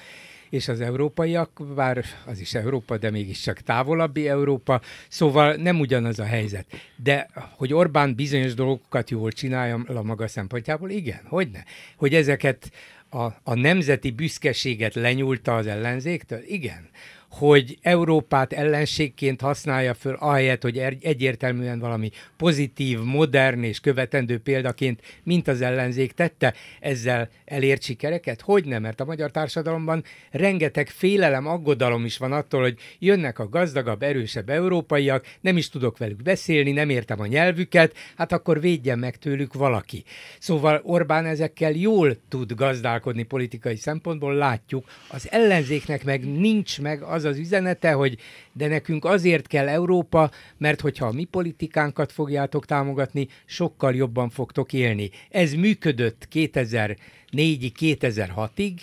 és 0.49 0.67
az 0.67 0.81
európaiak, 0.81 1.61
bár 1.75 2.05
az 2.25 2.39
is 2.39 2.53
Európa, 2.53 2.97
de 2.97 3.09
mégiscsak 3.09 3.59
távolabbi 3.59 4.27
Európa, 4.27 4.81
szóval 5.07 5.53
nem 5.53 5.79
ugyanaz 5.79 6.19
a 6.19 6.25
helyzet. 6.25 6.65
De 6.95 7.29
hogy 7.51 7.73
Orbán 7.73 8.15
bizonyos 8.15 8.53
dolgokat 8.53 9.09
jól 9.09 9.31
csinálja 9.31 9.83
a 9.87 10.03
maga 10.03 10.27
szempontjából, 10.27 10.89
igen, 10.89 11.21
hogy 11.25 11.49
ne? 11.49 11.61
Hogy 11.95 12.13
ezeket 12.13 12.71
a, 13.09 13.25
a 13.43 13.53
nemzeti 13.53 14.11
büszkeséget 14.11 14.93
lenyúlta 14.95 15.55
az 15.55 15.67
ellenzéktől? 15.67 16.43
Igen 16.47 16.89
hogy 17.37 17.77
Európát 17.81 18.53
ellenségként 18.53 19.41
használja 19.41 19.93
föl, 19.93 20.13
ahelyett, 20.13 20.61
hogy 20.61 20.77
egyértelműen 21.01 21.79
valami 21.79 22.09
pozitív, 22.37 22.99
modern 22.99 23.63
és 23.63 23.79
követendő 23.79 24.39
példaként, 24.39 25.01
mint 25.23 25.47
az 25.47 25.61
ellenzék 25.61 26.11
tette, 26.11 26.53
ezzel 26.79 27.29
elért 27.45 27.81
sikereket? 27.81 28.41
Hogy 28.41 28.65
nem, 28.65 28.81
mert 28.81 28.99
a 28.99 29.05
magyar 29.05 29.31
társadalomban 29.31 30.03
rengeteg 30.31 30.87
félelem, 30.87 31.47
aggodalom 31.47 32.05
is 32.05 32.17
van 32.17 32.31
attól, 32.31 32.61
hogy 32.61 32.77
jönnek 32.99 33.39
a 33.39 33.49
gazdagabb, 33.49 34.03
erősebb 34.03 34.49
európaiak, 34.49 35.25
nem 35.41 35.57
is 35.57 35.69
tudok 35.69 35.97
velük 35.97 36.23
beszélni, 36.23 36.71
nem 36.71 36.89
értem 36.89 37.19
a 37.19 37.25
nyelvüket, 37.25 37.95
hát 38.15 38.31
akkor 38.31 38.61
védjen 38.61 38.99
meg 38.99 39.17
tőlük 39.17 39.53
valaki. 39.53 40.03
Szóval 40.39 40.81
Orbán 40.83 41.25
ezekkel 41.25 41.71
jól 41.71 42.17
tud 42.29 42.53
gazdálkodni 42.53 43.23
politikai 43.23 43.75
szempontból, 43.75 44.35
látjuk, 44.35 44.85
az 45.09 45.27
ellenzéknek 45.31 46.03
meg 46.03 46.25
nincs 46.39 46.81
meg 46.81 47.01
az 47.01 47.25
az 47.27 47.37
üzenete, 47.37 47.91
hogy 47.91 48.17
de 48.53 48.67
nekünk 48.67 49.05
azért 49.05 49.47
kell 49.47 49.67
Európa, 49.67 50.31
mert 50.57 50.81
hogyha 50.81 51.05
a 51.05 51.11
mi 51.11 51.23
politikánkat 51.23 52.11
fogjátok 52.11 52.65
támogatni, 52.65 53.27
sokkal 53.45 53.95
jobban 53.95 54.29
fogtok 54.29 54.73
élni. 54.73 55.09
Ez 55.29 55.53
működött 55.53 56.27
2004 56.27 57.71
2006-ig, 57.79 58.73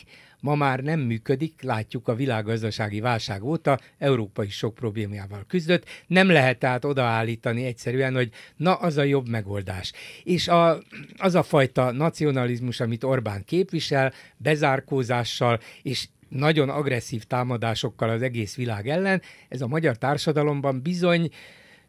ma 0.45 0.55
már 0.55 0.81
nem 0.81 1.01
működik, 1.01 1.63
látjuk 1.63 2.09
a 2.09 2.15
világgazdasági 2.15 3.01
válság 3.01 3.43
óta, 3.45 3.79
Európa 3.99 4.45
is 4.45 4.57
sok 4.57 4.75
problémával 4.75 5.45
küzdött, 5.49 5.85
nem 6.07 6.31
lehet 6.31 6.59
tehát 6.59 6.85
odaállítani 6.85 7.65
egyszerűen, 7.65 8.15
hogy 8.15 8.31
na, 8.57 8.75
az 8.75 8.97
a 8.97 9.03
jobb 9.03 9.29
megoldás. 9.29 9.93
És 10.25 10.49
a, 10.49 10.79
az 11.17 11.35
a 11.35 11.43
fajta 11.43 11.93
nacionalizmus, 11.93 12.81
amit 12.81 13.05
Orbán 13.05 13.45
képvisel, 13.45 14.13
bezárkózással, 14.37 15.61
és 15.83 16.09
nagyon 16.29 16.69
agresszív 16.69 17.25
támadásokkal 17.25 18.09
az 18.09 18.23
egész 18.23 18.57
világ 18.57 18.89
ellen, 18.89 19.23
ez 19.49 19.61
a 19.61 19.67
magyar 19.67 19.97
társadalomban 19.97 20.83
bizony 20.83 21.31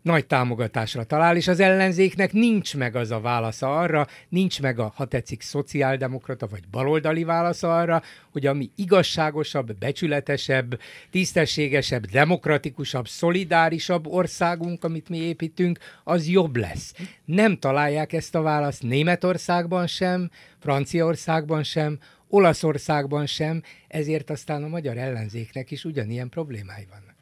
nagy 0.06 0.26
támogatásra 0.26 1.04
talál, 1.04 1.36
és 1.36 1.48
az 1.48 1.60
ellenzéknek 1.60 2.34
nincs 2.34 2.78
meg 2.78 2.96
az 2.96 3.12
a 3.12 3.20
válasza 3.20 3.80
arra, 3.80 4.08
nincs 4.30 4.62
meg 4.62 4.80
a, 4.80 4.94
ha 4.96 5.06
tetszik, 5.06 5.42
szociáldemokrata 5.42 6.48
vagy 6.48 6.64
baloldali 6.72 7.24
válasza 7.24 7.78
arra, 7.78 8.02
hogy 8.32 8.46
ami 8.46 8.70
igazságosabb, 8.76 9.78
becsületesebb, 9.78 10.80
tisztességesebb, 11.12 12.06
demokratikusabb, 12.06 13.08
szolidárisabb 13.08 14.08
országunk, 14.08 14.84
amit 14.84 15.10
mi 15.10 15.18
építünk, 15.18 15.80
az 16.04 16.28
jobb 16.28 16.56
lesz. 16.56 16.94
Nem 17.26 17.58
találják 17.58 18.14
ezt 18.14 18.36
a 18.36 18.42
választ 18.42 18.84
Németországban 18.84 19.88
sem, 19.88 20.30
Franciaországban 20.60 21.64
sem, 21.64 22.00
Olaszországban 22.28 23.26
sem, 23.26 23.64
ezért 23.88 24.30
aztán 24.30 24.64
a 24.64 24.68
magyar 24.68 24.98
ellenzéknek 24.98 25.72
is 25.72 25.84
ugyanilyen 25.84 26.30
problémái 26.30 26.86
vannak. 26.90 27.16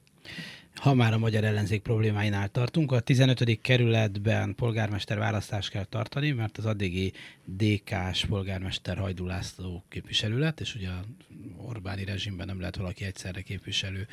Ha 0.75 0.93
már 0.93 1.13
a 1.13 1.17
magyar 1.17 1.43
ellenzék 1.43 1.81
problémáinál 1.81 2.49
tartunk, 2.49 2.91
a 2.91 2.99
15. 2.99 3.61
kerületben 3.61 4.55
polgármester 4.55 5.17
választást 5.17 5.69
kell 5.69 5.83
tartani, 5.83 6.31
mert 6.31 6.57
az 6.57 6.65
addigi 6.65 7.13
DK-s 7.45 8.25
polgármester 8.25 8.97
Hajdú 8.97 9.25
László 9.25 9.83
képviselő 9.89 10.39
lett, 10.39 10.59
és 10.59 10.75
ugye 10.75 10.89
a 10.89 11.03
Orbáni 11.57 12.05
rezsimben 12.05 12.47
nem 12.47 12.59
lehet 12.59 12.75
valaki 12.75 13.05
egyszerre 13.05 13.41
képviselő 13.41 14.07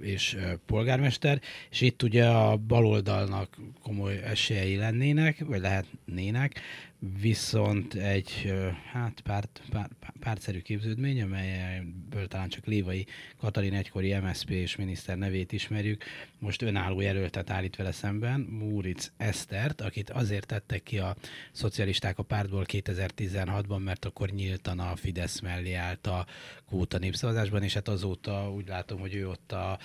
és 0.00 0.36
polgármester, 0.66 1.40
és 1.70 1.80
itt 1.80 2.02
ugye 2.02 2.26
a 2.26 2.56
baloldalnak 2.56 3.56
komoly 3.82 4.22
esélyei 4.22 4.76
lennének, 4.76 5.44
vagy 5.46 5.60
lehetnének, 5.60 6.60
viszont 6.98 7.94
egy 7.94 8.52
hát 8.92 9.20
párt, 9.20 9.62
párt, 9.70 9.92
pártszerű 10.20 10.60
képződmény, 10.60 11.22
amelyből 11.22 12.28
talán 12.28 12.48
csak 12.48 12.66
Lévai 12.66 13.06
Katalin 13.36 13.74
egykori 13.74 14.14
MSZP 14.14 14.50
és 14.50 14.76
miniszter 14.76 15.18
nevét 15.18 15.52
ismerjük, 15.52 16.04
most 16.38 16.62
önálló 16.62 17.00
jelöltet 17.00 17.50
állít 17.50 17.76
vele 17.76 17.92
szemben, 17.92 18.40
Múric 18.40 19.10
Esztert, 19.16 19.80
akit 19.80 20.10
azért 20.10 20.46
tettek 20.46 20.82
ki 20.82 20.98
a 20.98 21.16
szocialisták 21.52 22.18
a 22.18 22.22
pártból 22.22 22.64
2016-ban, 22.66 23.82
mert 23.84 24.04
akkor 24.04 24.28
nyíltan 24.28 24.78
a 24.78 24.96
Fidesz 24.96 25.40
mellé 25.40 25.72
állt 25.72 26.06
a 26.06 26.26
kóta 26.66 26.98
népszavazásban, 26.98 27.62
és 27.62 27.74
hát 27.74 27.88
azóta 27.88 28.52
úgy 28.52 28.68
látom, 28.68 29.00
hogy 29.00 29.14
ő 29.14 29.28
ott 29.28 29.52
a 29.52 29.78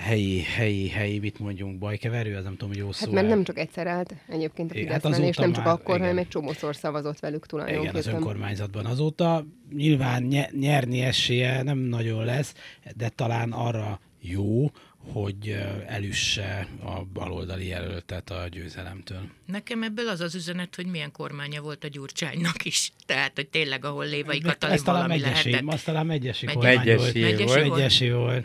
helyi, 0.00 0.42
helyi, 0.42 0.88
helyi, 0.88 1.18
mit 1.18 1.38
mondjunk, 1.38 1.78
bajkeverő, 1.78 2.36
az 2.36 2.44
nem 2.44 2.52
tudom, 2.52 2.68
hogy 2.68 2.78
jó 2.78 2.92
szó. 2.92 3.04
Hát 3.04 3.14
mert 3.14 3.28
nem 3.28 3.44
csak 3.44 3.58
egyszer 3.58 3.86
állt 3.86 4.14
egyébként 4.28 4.70
a 4.70 4.74
Fideszben, 4.74 5.12
hát 5.12 5.20
és 5.20 5.36
nem 5.36 5.52
csak 5.52 5.64
már, 5.64 5.74
akkor, 5.74 5.94
igen. 5.94 6.00
hanem 6.00 6.18
egy 6.18 6.28
csomószor 6.28 6.76
szavazott 6.76 7.20
velük 7.20 7.46
tulajdonképpen. 7.46 7.96
Igen, 7.96 8.08
az 8.08 8.14
önkormányzatban 8.18 8.86
azóta. 8.86 9.46
Nyilván 9.72 10.22
nyerni 10.58 11.00
esélye 11.00 11.62
nem 11.62 11.78
nagyon 11.78 12.24
lesz, 12.24 12.54
de 12.96 13.08
talán 13.08 13.52
arra 13.52 14.00
jó, 14.20 14.70
hogy 15.12 15.56
elüsse 15.86 16.68
a 16.84 17.04
baloldali 17.12 17.66
jelöltet 17.66 18.30
a 18.30 18.48
győzelemtől. 18.50 19.20
Nekem 19.46 19.82
ebből 19.82 20.08
az 20.08 20.20
az 20.20 20.34
üzenet, 20.34 20.74
hogy 20.74 20.86
milyen 20.86 21.12
kormánya 21.12 21.60
volt 21.60 21.84
a 21.84 21.88
Gyurcsánynak 21.88 22.64
is. 22.64 22.92
Tehát, 23.06 23.32
hogy 23.34 23.48
tényleg, 23.48 23.84
ahol 23.84 24.06
Lévai 24.06 24.40
Katalin 24.40 24.78
valami 24.84 25.20
lehetett. 25.20 25.62
Azt 25.66 25.84
talán 25.84 26.06
megyesi, 26.06 26.46
megyesi 26.46 26.94
volt. 26.96 27.14
Megyesi 27.14 27.44
volt. 27.44 27.68
Megyesi 27.68 28.10
volt. 28.10 28.44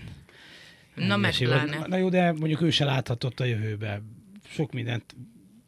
Na 0.95 1.17
meg 1.17 1.37
pláne. 1.37 1.85
Na 1.87 1.97
jó, 1.97 2.09
de 2.09 2.31
mondjuk 2.31 2.61
ő 2.61 2.69
se 2.69 2.85
láthatott 2.85 3.39
a 3.39 3.45
jövőbe. 3.45 4.01
Sok 4.49 4.71
mindent 4.71 5.15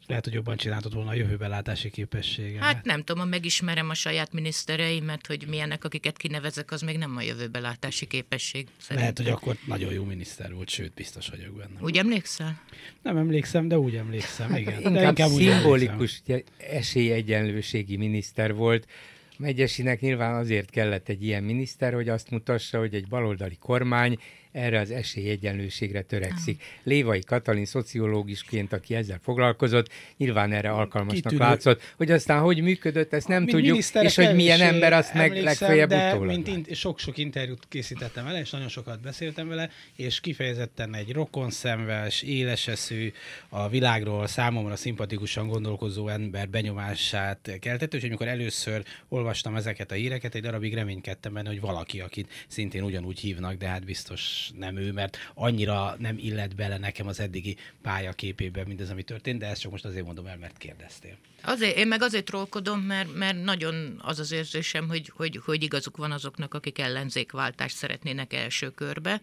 lehet, 0.08 0.24
hogy 0.24 0.34
jobban 0.34 0.56
csináltott 0.56 0.92
volna 0.92 1.10
a 1.10 1.14
jövőbe 1.14 1.48
látási 1.48 1.90
képessége. 1.90 2.60
Hát 2.60 2.84
nem 2.84 3.02
tudom, 3.02 3.28
megismerem 3.28 3.88
a 3.88 3.94
saját 3.94 4.32
minisztereimet, 4.32 5.26
hogy 5.26 5.44
milyenek, 5.48 5.84
akiket 5.84 6.16
kinevezek, 6.16 6.70
az 6.70 6.80
még 6.80 6.98
nem 6.98 7.16
a 7.16 7.22
jövőbe 7.22 7.58
látási 7.58 8.06
képesség. 8.06 8.66
Szerintem. 8.78 8.96
Lehet, 8.96 9.18
hogy 9.18 9.28
akkor 9.28 9.56
nagyon 9.66 9.92
jó 9.92 10.04
miniszter 10.04 10.54
volt, 10.54 10.68
sőt, 10.68 10.94
biztos 10.94 11.28
vagyok 11.28 11.56
benne. 11.56 11.80
Úgy 11.80 11.96
emlékszel? 11.96 12.60
Nem 13.02 13.16
emlékszem, 13.16 13.68
de 13.68 13.78
úgy 13.78 13.94
emlékszem, 13.94 14.56
igen. 14.56 14.74
inkább, 14.74 14.92
de 15.02 15.08
inkább 15.08 15.28
szimbolikus 15.28 16.22
esélyegyenlőségi 16.56 17.96
miniszter 17.96 18.54
volt. 18.54 18.86
Megyesinek 19.38 20.00
nyilván 20.00 20.34
azért 20.34 20.70
kellett 20.70 21.08
egy 21.08 21.24
ilyen 21.24 21.42
miniszter, 21.42 21.94
hogy 21.94 22.08
azt 22.08 22.30
mutassa, 22.30 22.78
hogy 22.78 22.94
egy 22.94 23.08
baloldali 23.08 23.56
kormány 23.56 24.18
erre 24.52 24.80
az 24.80 24.90
esélyegyenlőségre 24.90 26.02
törekszik. 26.02 26.60
Ah. 26.60 26.66
Lévai 26.82 27.20
Katalin 27.20 27.64
szociológusként, 27.64 28.72
aki 28.72 28.94
ezzel 28.94 29.18
foglalkozott, 29.22 29.88
nyilván 30.16 30.52
erre 30.52 30.70
alkalmasnak 30.70 31.22
Kitűnő. 31.22 31.42
látszott, 31.42 31.94
hogy 31.96 32.10
aztán 32.10 32.40
hogy 32.40 32.60
működött, 32.60 33.12
ezt 33.12 33.28
nem 33.28 33.46
tudjuk, 33.46 33.78
és 33.92 34.14
hogy 34.14 34.34
milyen 34.34 34.60
ember 34.60 34.92
azt 34.92 35.14
meg 35.14 35.42
legfeljebb 35.42 35.88
de 35.88 36.12
utólag. 36.14 36.34
mint 36.34 36.48
in- 36.48 36.74
sok-sok 36.74 37.18
interjút 37.18 37.62
készítettem 37.68 38.24
vele, 38.24 38.40
és 38.40 38.50
nagyon 38.50 38.68
sokat 38.68 39.00
beszéltem 39.00 39.48
vele, 39.48 39.70
és 39.96 40.20
kifejezetten 40.20 40.94
egy 40.94 41.12
rokonszenves, 41.12 42.22
éleseszű, 42.22 43.12
a 43.48 43.68
világról 43.68 44.26
számomra 44.26 44.76
szimpatikusan 44.76 45.48
gondolkozó 45.48 46.08
ember 46.08 46.48
benyomását 46.48 47.56
keltett, 47.60 47.94
és 47.94 48.02
amikor 48.02 48.28
először 48.28 48.82
olvastam 49.08 49.48
olvastam 49.48 49.56
ezeket 49.56 49.90
a 49.90 49.94
híreket, 49.94 50.34
egy 50.34 50.42
darabig 50.42 50.74
reménykedtem 50.74 51.32
benne, 51.32 51.48
hogy 51.48 51.60
valaki, 51.60 52.00
akit 52.00 52.46
szintén 52.48 52.82
ugyanúgy 52.82 53.18
hívnak, 53.18 53.54
de 53.54 53.66
hát 53.66 53.84
biztos 53.84 54.37
nem 54.58 54.76
ő, 54.76 54.92
mert 54.92 55.18
annyira 55.34 55.96
nem 55.98 56.18
illet 56.18 56.54
bele 56.54 56.78
nekem 56.78 57.06
az 57.06 57.20
eddigi 57.20 57.56
pályaképébe 57.82 58.64
mindez, 58.64 58.90
ami 58.90 59.02
történt, 59.02 59.38
de 59.38 59.46
ezt 59.46 59.60
csak 59.60 59.70
most 59.70 59.84
azért 59.84 60.04
mondom 60.04 60.26
el, 60.26 60.36
mert 60.36 60.58
kérdeztél. 60.58 61.16
Azért, 61.42 61.76
én 61.76 61.88
meg 61.88 62.02
azért 62.02 62.24
trollkodom, 62.24 62.80
mert, 62.80 63.14
mert 63.14 63.42
nagyon 63.42 64.00
az 64.02 64.18
az 64.18 64.32
érzésem, 64.32 64.88
hogy, 64.88 65.12
hogy, 65.14 65.40
hogy 65.44 65.62
igazuk 65.62 65.96
van 65.96 66.12
azoknak, 66.12 66.54
akik 66.54 66.78
ellenzékváltást 66.78 67.76
szeretnének 67.76 68.32
első 68.32 68.70
körbe, 68.70 69.20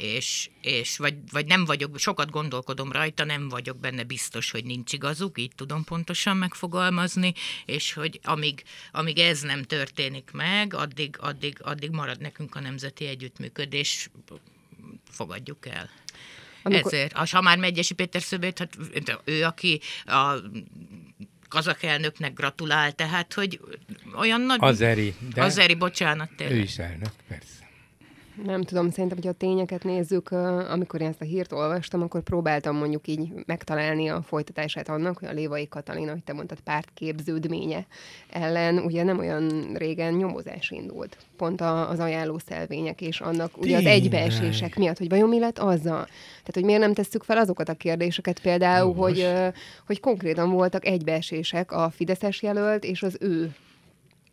és, 0.00 0.50
és 0.60 0.96
vagy, 0.96 1.14
vagy 1.30 1.46
nem 1.46 1.64
vagyok, 1.64 1.98
sokat 1.98 2.30
gondolkodom 2.30 2.92
rajta, 2.92 3.24
nem 3.24 3.48
vagyok 3.48 3.78
benne 3.80 4.04
biztos, 4.04 4.50
hogy 4.50 4.64
nincs 4.64 4.92
igazuk, 4.92 5.38
így 5.38 5.52
tudom 5.54 5.84
pontosan 5.84 6.36
megfogalmazni, 6.36 7.32
és 7.64 7.92
hogy 7.92 8.20
amíg, 8.22 8.62
amíg 8.92 9.18
ez 9.18 9.40
nem 9.40 9.62
történik 9.62 10.30
meg, 10.32 10.74
addig, 10.74 11.16
addig, 11.18 11.58
addig 11.62 11.90
marad 11.90 12.20
nekünk 12.20 12.54
a 12.54 12.60
nemzeti 12.60 13.06
együttműködés, 13.06 14.10
fogadjuk 15.10 15.66
el. 15.66 15.90
Amikor... 16.62 16.92
Ezért. 16.92 17.30
Ha 17.30 17.40
már 17.40 17.58
Megyesi 17.58 17.94
Péter 17.94 18.22
Szöbét, 18.22 18.58
hát 18.58 18.78
ő, 19.24 19.44
aki 19.44 19.80
a 20.04 20.34
kazak 21.48 21.82
elnöknek 21.82 22.32
gratulál, 22.32 22.92
tehát, 22.92 23.34
hogy 23.34 23.60
olyan 24.14 24.40
nagy... 24.40 24.58
Azeri. 24.60 25.14
De 25.34 25.42
Azeri, 25.42 25.74
bocsánat. 25.74 26.30
Tényleg. 26.36 26.56
Ő 26.56 26.60
is 26.60 26.78
elnök, 26.78 27.12
persze 27.28 27.59
nem 28.44 28.62
tudom, 28.62 28.90
szerintem, 28.90 29.18
hogy 29.18 29.26
a 29.26 29.32
tényeket 29.32 29.84
nézzük, 29.84 30.30
amikor 30.70 31.00
én 31.00 31.08
ezt 31.08 31.20
a 31.20 31.24
hírt 31.24 31.52
olvastam, 31.52 32.02
akkor 32.02 32.22
próbáltam 32.22 32.76
mondjuk 32.76 33.08
így 33.08 33.32
megtalálni 33.46 34.08
a 34.08 34.22
folytatását 34.22 34.88
annak, 34.88 35.18
hogy 35.18 35.28
a 35.28 35.32
Lévai 35.32 35.68
Katalina, 35.68 36.10
hogy 36.10 36.24
te 36.24 36.32
mondtad, 36.32 36.60
pártképződménye 36.60 37.86
ellen, 38.30 38.78
ugye 38.78 39.02
nem 39.02 39.18
olyan 39.18 39.72
régen 39.74 40.14
nyomozás 40.14 40.70
indult. 40.70 41.16
Pont 41.36 41.60
az 41.60 41.98
ajánló 41.98 42.38
szelvények 42.38 43.00
és 43.00 43.20
annak 43.20 43.58
ugye 43.58 43.76
az 43.76 43.86
egybeesések 43.86 44.76
miatt, 44.76 44.98
hogy 44.98 45.08
vajon 45.08 45.28
mi 45.28 45.38
lett 45.38 45.58
azzal? 45.58 46.04
Tehát, 46.04 46.54
hogy 46.54 46.64
miért 46.64 46.80
nem 46.80 46.94
tesszük 46.94 47.22
fel 47.22 47.38
azokat 47.38 47.68
a 47.68 47.74
kérdéseket 47.74 48.40
például, 48.40 48.94
hogy, 48.94 49.28
hogy 49.86 50.00
konkrétan 50.00 50.50
voltak 50.50 50.86
egybeesések 50.86 51.72
a 51.72 51.90
Fideszes 51.90 52.42
jelölt 52.42 52.84
és 52.84 53.02
az 53.02 53.16
ő 53.20 53.54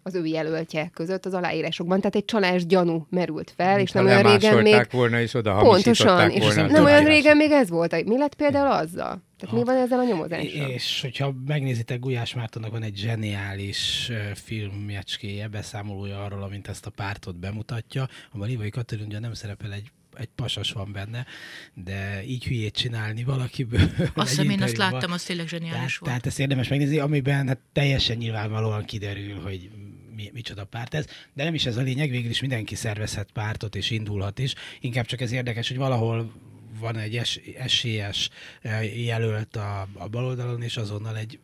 az 0.08 0.16
ő 0.16 0.26
jelöltje 0.26 0.90
között 0.94 1.26
az 1.26 1.34
aláírásokban. 1.34 1.98
Tehát 1.98 2.16
egy 2.16 2.26
csalás 2.26 2.66
gyanú 2.66 3.08
merült 3.10 3.54
fel, 3.56 3.76
Mint 3.76 3.88
és 3.88 3.94
nem 3.94 4.06
olyan 4.06 4.22
régen 4.22 4.62
még... 4.62 4.88
volna, 4.92 5.22
és 5.22 5.34
oda 5.34 5.56
Pontosan, 5.56 6.30
és 6.30 6.40
volna 6.40 6.68
nem 6.68 6.86
olyan 6.86 7.04
régen 7.04 7.38
még 7.38 7.52
ez 7.52 7.70
volt. 7.70 8.06
Mi 8.06 8.18
lett 8.18 8.36
például 8.36 8.72
azzal? 8.72 9.26
Tehát 9.38 9.54
ha. 9.54 9.56
mi 9.56 9.64
van 9.64 9.76
ezzel 9.76 10.00
a 10.00 10.04
nyomozással? 10.04 10.70
És 10.70 11.02
hogyha 11.02 11.34
megnézitek, 11.46 12.00
Gulyás 12.00 12.34
Mártonnak 12.34 12.72
van 12.72 12.84
egy 12.84 12.96
zseniális 12.96 14.12
filmjecskéje, 14.34 15.48
beszámolója 15.48 16.24
arról, 16.24 16.44
amint 16.44 16.68
ezt 16.68 16.86
a 16.86 16.90
pártot 16.90 17.36
bemutatja, 17.36 18.08
ahol 18.34 18.48
Livai 18.48 18.70
Katalin 18.70 19.06
ugye 19.06 19.20
nem 19.20 19.34
szerepel 19.34 19.74
egy 19.74 19.92
egy 20.18 20.30
pasas 20.36 20.72
van 20.72 20.92
benne, 20.92 21.26
de 21.74 22.24
így 22.26 22.44
hülyét 22.44 22.76
csinálni 22.76 23.24
valakiből. 23.24 23.90
Azt 24.14 24.30
hiszem, 24.30 24.50
én 24.50 24.62
azt 24.62 24.78
láttam, 24.78 25.12
az 25.12 25.24
tényleg 25.24 25.48
zseniális 25.48 25.74
tehát, 25.74 25.98
volt. 25.98 26.12
Tehát 26.12 26.26
ezt 26.26 26.40
érdemes 26.40 26.68
megnézni, 26.68 26.98
amiben 26.98 27.48
hát 27.48 27.60
teljesen 27.74 28.18
nyilvánvalóan 28.18 28.86
kiderül, 28.86 29.42
hogy 29.42 29.70
mi, 30.18 30.30
micsoda 30.34 30.66
párt 30.66 30.94
ez, 30.94 31.06
de 31.34 31.44
nem 31.44 31.54
is 31.54 31.66
ez 31.66 31.78
a 31.78 31.82
lényeg, 31.82 32.10
végül 32.10 32.30
is 32.30 32.42
mindenki 32.42 32.76
szervezhet 32.76 33.32
pártot 33.34 33.76
és 33.76 33.92
indulhat 33.92 34.40
is. 34.40 34.54
Inkább 34.80 35.06
csak 35.06 35.22
ez 35.22 35.32
érdekes, 35.32 35.68
hogy 35.68 35.78
valahol 35.78 36.32
van 36.80 36.98
egy 36.98 37.16
es, 37.16 37.40
esélyes 37.58 38.30
eh, 38.62 39.06
jelölt 39.06 39.56
a, 39.56 39.88
a 39.94 40.08
baloldalon, 40.08 40.62
és 40.62 40.78
azonnal 40.78 41.18
egy 41.18 41.40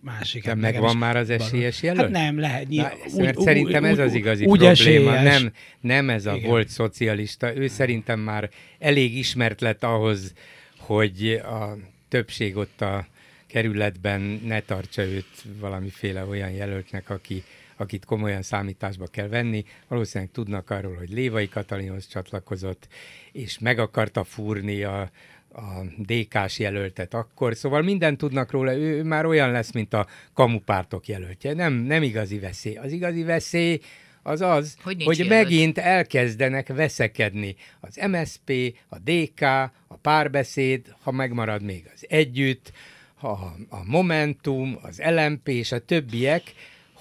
másik. 0.00 0.44
De 0.44 0.54
meg 0.54 0.78
van 0.78 0.96
már 0.96 1.16
az 1.16 1.30
esélyes 1.30 1.82
jelölt? 1.82 2.00
Hát 2.00 2.10
nem, 2.10 2.38
lehet. 2.38 2.68
Nyilván, 2.68 2.92
úgy, 3.06 3.22
mert 3.22 3.36
úgy, 3.36 3.44
szerintem 3.44 3.84
úgy, 3.84 3.90
ez 3.90 3.98
az 3.98 4.14
igazi 4.14 4.44
úgy 4.44 4.58
probléma. 4.58 5.22
Nem, 5.22 5.52
nem 5.80 6.10
ez 6.10 6.26
a 6.26 6.34
Igen. 6.34 6.48
volt 6.48 6.68
szocialista. 6.68 7.56
Ő 7.56 7.66
szerintem 7.66 8.20
már 8.20 8.50
elég 8.78 9.16
ismert 9.16 9.60
lett 9.60 9.84
ahhoz, 9.84 10.32
hogy 10.76 11.32
a 11.32 11.76
többség 12.08 12.56
ott 12.56 12.80
a 12.80 13.06
kerületben 13.46 14.40
ne 14.44 14.60
tartsa 14.60 15.02
őt 15.02 15.44
valamiféle 15.60 16.24
olyan 16.24 16.50
jelöltnek, 16.50 17.10
aki 17.10 17.44
akit 17.80 18.04
komolyan 18.04 18.42
számításba 18.42 19.06
kell 19.06 19.28
venni. 19.28 19.64
Valószínűleg 19.88 20.32
tudnak 20.32 20.70
arról, 20.70 20.94
hogy 20.94 21.10
Lévai 21.10 21.48
Katalinhoz 21.48 22.06
csatlakozott, 22.06 22.88
és 23.32 23.58
meg 23.58 23.78
akarta 23.78 24.24
fúrni 24.24 24.82
a, 24.82 25.10
a 25.52 25.84
DK-s 25.96 26.58
jelöltet 26.58 27.14
akkor, 27.14 27.56
szóval 27.56 27.82
mindent 27.82 28.18
tudnak 28.18 28.50
róla, 28.50 28.74
ő 28.74 29.02
már 29.02 29.26
olyan 29.26 29.50
lesz, 29.50 29.72
mint 29.72 29.94
a 29.94 30.06
kamupártok 30.34 31.06
jelöltje. 31.06 31.54
Nem, 31.54 31.72
nem 31.72 32.02
igazi 32.02 32.38
veszély. 32.38 32.76
Az 32.76 32.92
igazi 32.92 33.22
veszély 33.22 33.80
az 34.22 34.40
az, 34.40 34.76
hogy, 34.82 35.02
hogy 35.04 35.26
megint 35.28 35.78
elkezdenek 35.78 36.68
veszekedni 36.68 37.56
az 37.80 38.00
MSP, 38.08 38.76
a 38.88 38.98
DK, 38.98 39.40
a 39.88 39.96
párbeszéd, 40.02 40.94
ha 41.02 41.10
megmarad 41.10 41.62
még 41.62 41.90
az 41.94 42.06
együtt, 42.08 42.72
a, 43.20 43.28
a 43.68 43.84
Momentum, 43.84 44.78
az 44.82 45.00
LMP 45.04 45.48
és 45.48 45.72
a 45.72 45.78
többiek, 45.78 46.42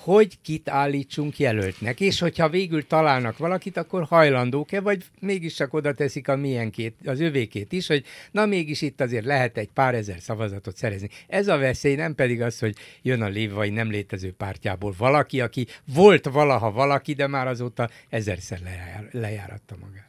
hogy 0.04 0.38
kit 0.42 0.70
állítsunk 0.70 1.40
jelöltnek, 1.40 2.00
és 2.00 2.20
hogyha 2.20 2.50
végül 2.50 2.88
találnak 2.88 3.38
valakit, 3.38 3.78
akkor 3.78 4.04
hajlandók-e, 4.04 4.82
vagy 4.82 5.04
mégis 5.20 5.54
csak 5.54 5.74
oda 5.74 5.94
teszik 5.94 6.28
a 6.28 6.36
milyenkét, 6.36 6.96
az 7.06 7.20
övékét 7.20 7.72
is, 7.72 7.88
hogy 7.88 8.06
na 8.32 8.46
mégis 8.46 8.82
itt 8.82 9.02
azért 9.02 9.26
lehet 9.26 9.58
egy 9.58 9.70
pár 9.74 9.96
ezer 9.96 10.20
szavazatot 10.20 10.76
szerezni. 10.76 11.10
Ez 11.28 11.48
a 11.48 11.58
veszély 11.58 11.96
nem 11.96 12.16
pedig 12.16 12.42
az, 12.42 12.60
hogy 12.60 12.76
jön 13.02 13.22
a 13.22 13.28
lévai 13.28 13.70
nem 13.70 13.90
létező 13.90 14.32
pártjából 14.32 14.94
valaki, 14.98 15.42
aki 15.42 15.68
volt 15.94 16.26
valaha 16.26 16.72
valaki, 16.72 17.14
de 17.14 17.28
már 17.28 17.48
azóta 17.48 17.90
ezerszer 18.10 18.60
lejár, 18.64 19.10
lejáratta 19.12 19.76
magát. 19.82 20.08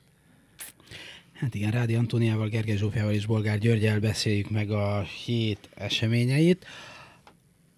Hát 1.32 1.54
igen, 1.54 1.70
Rádi 1.70 1.94
Antóniával, 1.94 2.48
Gergely 2.48 2.76
Zsófiával 2.76 3.12
és 3.12 3.26
Bolgár 3.26 3.58
Györgyel 3.58 4.00
beszéljük 4.00 4.50
meg 4.50 4.70
a 4.70 5.02
hét 5.24 5.68
eseményeit. 5.74 6.66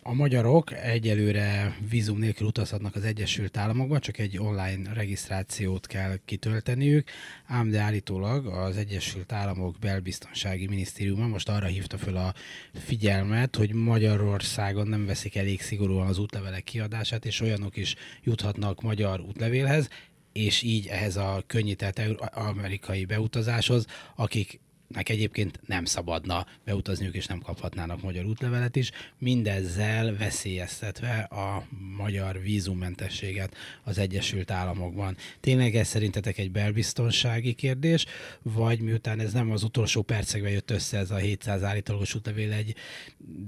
A 0.04 0.12
magyarok 0.12 0.72
egyelőre 0.72 1.76
vízum 1.90 2.18
nélkül 2.18 2.46
utazhatnak 2.46 2.94
az 2.94 3.04
Egyesült 3.04 3.56
Államokba, 3.56 3.98
csak 3.98 4.18
egy 4.18 4.38
online 4.38 4.92
regisztrációt 4.92 5.86
kell 5.86 6.18
kitölteniük, 6.24 7.08
ám 7.46 7.70
de 7.70 7.80
állítólag 7.80 8.46
az 8.46 8.76
Egyesült 8.76 9.32
Államok 9.32 9.76
belbiztonsági 9.78 10.66
minisztériuma 10.66 11.26
most 11.26 11.48
arra 11.48 11.66
hívta 11.66 11.98
föl 11.98 12.16
a 12.16 12.34
figyelmet, 12.74 13.56
hogy 13.56 13.72
Magyarországon 13.72 14.86
nem 14.86 15.06
veszik 15.06 15.36
elég 15.36 15.60
szigorúan 15.60 16.06
az 16.06 16.18
útlevelek 16.18 16.64
kiadását, 16.64 17.24
és 17.24 17.40
olyanok 17.40 17.76
is 17.76 17.94
juthatnak 18.22 18.80
magyar 18.80 19.20
útlevélhez, 19.20 19.88
és 20.32 20.62
így 20.62 20.86
ehhez 20.86 21.16
a 21.16 21.42
könnyített 21.46 22.00
amerikai 22.34 23.04
beutazáshoz, 23.04 23.86
akik 24.16 24.60
nek 24.92 25.08
egyébként 25.08 25.60
nem 25.66 25.84
szabadna 25.84 26.46
beutazniuk, 26.64 27.14
és 27.14 27.26
nem 27.26 27.40
kaphatnának 27.40 28.02
magyar 28.02 28.24
útlevelet 28.24 28.76
is, 28.76 28.90
mindezzel 29.18 30.16
veszélyeztetve 30.16 31.18
a 31.18 31.66
magyar 31.96 32.40
vízummentességet 32.40 33.56
az 33.82 33.98
Egyesült 33.98 34.50
Államokban. 34.50 35.16
Tényleg 35.40 35.74
ez 35.74 35.88
szerintetek 35.88 36.38
egy 36.38 36.50
belbiztonsági 36.50 37.52
kérdés, 37.52 38.06
vagy 38.42 38.80
miután 38.80 39.20
ez 39.20 39.32
nem 39.32 39.50
az 39.50 39.62
utolsó 39.62 40.02
percekben 40.02 40.52
jött 40.52 40.70
össze 40.70 40.98
ez 40.98 41.10
a 41.10 41.16
700 41.16 41.62
állítólagos 41.62 42.14
útlevél, 42.14 42.52
egy 42.52 42.74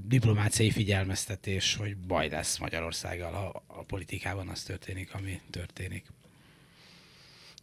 diplomáciai 0.06 0.70
figyelmeztetés, 0.70 1.76
hogy 1.76 1.96
baj 1.96 2.28
lesz 2.28 2.58
Magyarországgal, 2.58 3.32
ha 3.32 3.62
a 3.66 3.82
politikában 3.82 4.48
az 4.48 4.62
történik, 4.62 5.14
ami 5.14 5.40
történik? 5.50 6.04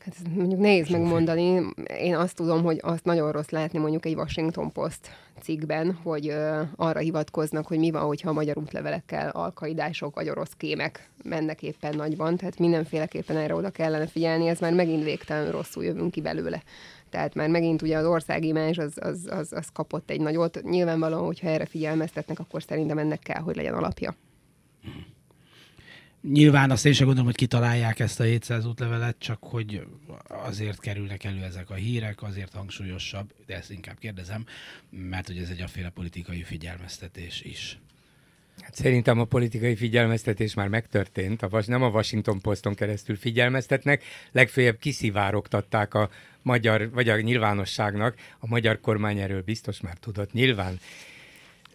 Hát 0.05 0.15
mondjuk 0.35 0.59
nehéz 0.59 0.89
megmondani. 0.89 1.73
Én 1.99 2.15
azt 2.15 2.35
tudom, 2.35 2.63
hogy 2.63 2.79
azt 2.81 3.03
nagyon 3.03 3.31
rossz 3.31 3.49
látni 3.49 3.79
mondjuk 3.79 4.05
egy 4.05 4.15
Washington 4.15 4.71
Post 4.71 4.99
cikkben, 5.41 5.93
hogy 6.03 6.27
ö, 6.27 6.61
arra 6.75 6.99
hivatkoznak, 6.99 7.67
hogy 7.67 7.79
mi 7.79 7.91
van, 7.91 8.01
hogyha 8.01 8.29
a 8.29 8.33
magyar 8.33 8.57
útlevelekkel 8.57 9.29
alkaidások 9.29 10.15
vagy 10.15 10.29
orosz 10.29 10.53
kémek 10.57 11.09
mennek 11.23 11.63
éppen 11.63 11.95
nagyban. 11.95 12.37
Tehát 12.37 12.59
mindenféleképpen 12.59 13.37
erre 13.37 13.55
oda 13.55 13.69
kellene 13.69 14.07
figyelni, 14.07 14.47
ez 14.47 14.59
már 14.59 14.73
megint 14.73 15.03
végtelen 15.03 15.51
rosszul 15.51 15.83
jövünk 15.83 16.11
ki 16.11 16.21
belőle. 16.21 16.63
Tehát 17.09 17.33
már 17.33 17.49
megint 17.49 17.81
ugye 17.81 17.97
az 17.97 18.05
országimás 18.05 18.77
az, 18.77 18.93
az, 18.95 19.27
az, 19.29 19.53
az 19.53 19.67
kapott 19.73 20.09
egy 20.09 20.21
nagyot. 20.21 20.61
Nyilvánvalóan, 20.63 21.25
hogyha 21.25 21.47
erre 21.47 21.65
figyelmeztetnek, 21.65 22.39
akkor 22.39 22.63
szerintem 22.63 22.97
ennek 22.97 23.19
kell, 23.19 23.41
hogy 23.41 23.55
legyen 23.55 23.73
alapja. 23.73 24.15
Nyilván 26.21 26.71
azt 26.71 26.85
én 26.85 26.93
sem 26.93 27.05
gondolom, 27.05 27.29
hogy 27.29 27.39
kitalálják 27.39 27.99
ezt 27.99 28.19
a 28.19 28.23
700 28.23 28.65
útlevelet, 28.65 29.15
csak 29.19 29.43
hogy 29.43 29.87
azért 30.27 30.79
kerülnek 30.79 31.23
elő 31.23 31.43
ezek 31.43 31.69
a 31.69 31.73
hírek, 31.73 32.23
azért 32.23 32.53
hangsúlyosabb, 32.53 33.33
de 33.45 33.55
ezt 33.55 33.71
inkább 33.71 33.97
kérdezem, 33.99 34.45
mert 34.89 35.27
hogy 35.27 35.37
ez 35.37 35.49
egy 35.49 35.61
aféle 35.61 35.89
politikai 35.89 36.43
figyelmeztetés 36.43 37.41
is. 37.41 37.79
Hát 38.61 38.75
szerintem 38.75 39.19
a 39.19 39.25
politikai 39.25 39.75
figyelmeztetés 39.75 40.53
már 40.53 40.67
megtörtént, 40.67 41.41
a 41.41 41.49
vas, 41.49 41.65
nem 41.65 41.83
a 41.83 41.89
Washington 41.89 42.41
Poston 42.41 42.73
keresztül 42.73 43.15
figyelmeztetnek, 43.15 44.03
legfeljebb 44.31 44.77
kiszivárogtatták 44.77 45.93
a 45.93 46.09
magyar, 46.41 46.91
vagy 46.91 47.09
a 47.09 47.21
nyilvánosságnak, 47.21 48.15
a 48.39 48.47
magyar 48.47 48.79
kormány 48.79 49.19
erről 49.19 49.41
biztos 49.41 49.81
már 49.81 49.97
tudott 49.97 50.33
nyilván 50.33 50.79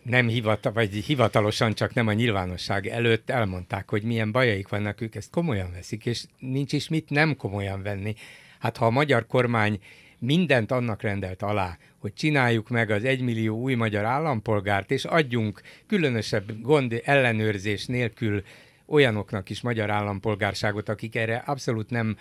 nem 0.08 0.28
hivatal, 0.28 0.72
vagy 0.72 0.94
hivatalosan 0.94 1.74
csak 1.74 1.94
nem 1.94 2.06
a 2.06 2.12
nyilvánosság 2.12 2.86
előtt 2.86 3.30
elmondták, 3.30 3.90
hogy 3.90 4.02
milyen 4.02 4.32
bajaik 4.32 4.68
vannak, 4.68 5.00
ők 5.00 5.14
ezt 5.14 5.30
komolyan 5.30 5.72
veszik, 5.72 6.06
és 6.06 6.24
nincs 6.38 6.72
is 6.72 6.88
mit 6.88 7.10
nem 7.10 7.36
komolyan 7.36 7.82
venni. 7.82 8.14
Hát 8.58 8.76
ha 8.76 8.86
a 8.86 8.90
magyar 8.90 9.26
kormány 9.26 9.80
mindent 10.18 10.70
annak 10.70 11.02
rendelt 11.02 11.42
alá, 11.42 11.78
hogy 11.98 12.14
csináljuk 12.14 12.68
meg 12.68 12.90
az 12.90 13.04
egymillió 13.04 13.60
új 13.60 13.74
magyar 13.74 14.04
állampolgárt, 14.04 14.90
és 14.90 15.04
adjunk 15.04 15.60
különösebb 15.86 16.60
gond 16.62 17.00
ellenőrzés 17.04 17.86
nélkül 17.86 18.42
olyanoknak 18.86 19.50
is 19.50 19.60
magyar 19.60 19.90
állampolgárságot, 19.90 20.88
akik 20.88 21.16
erre 21.16 21.36
abszolút 21.36 21.90
nem 21.90 22.16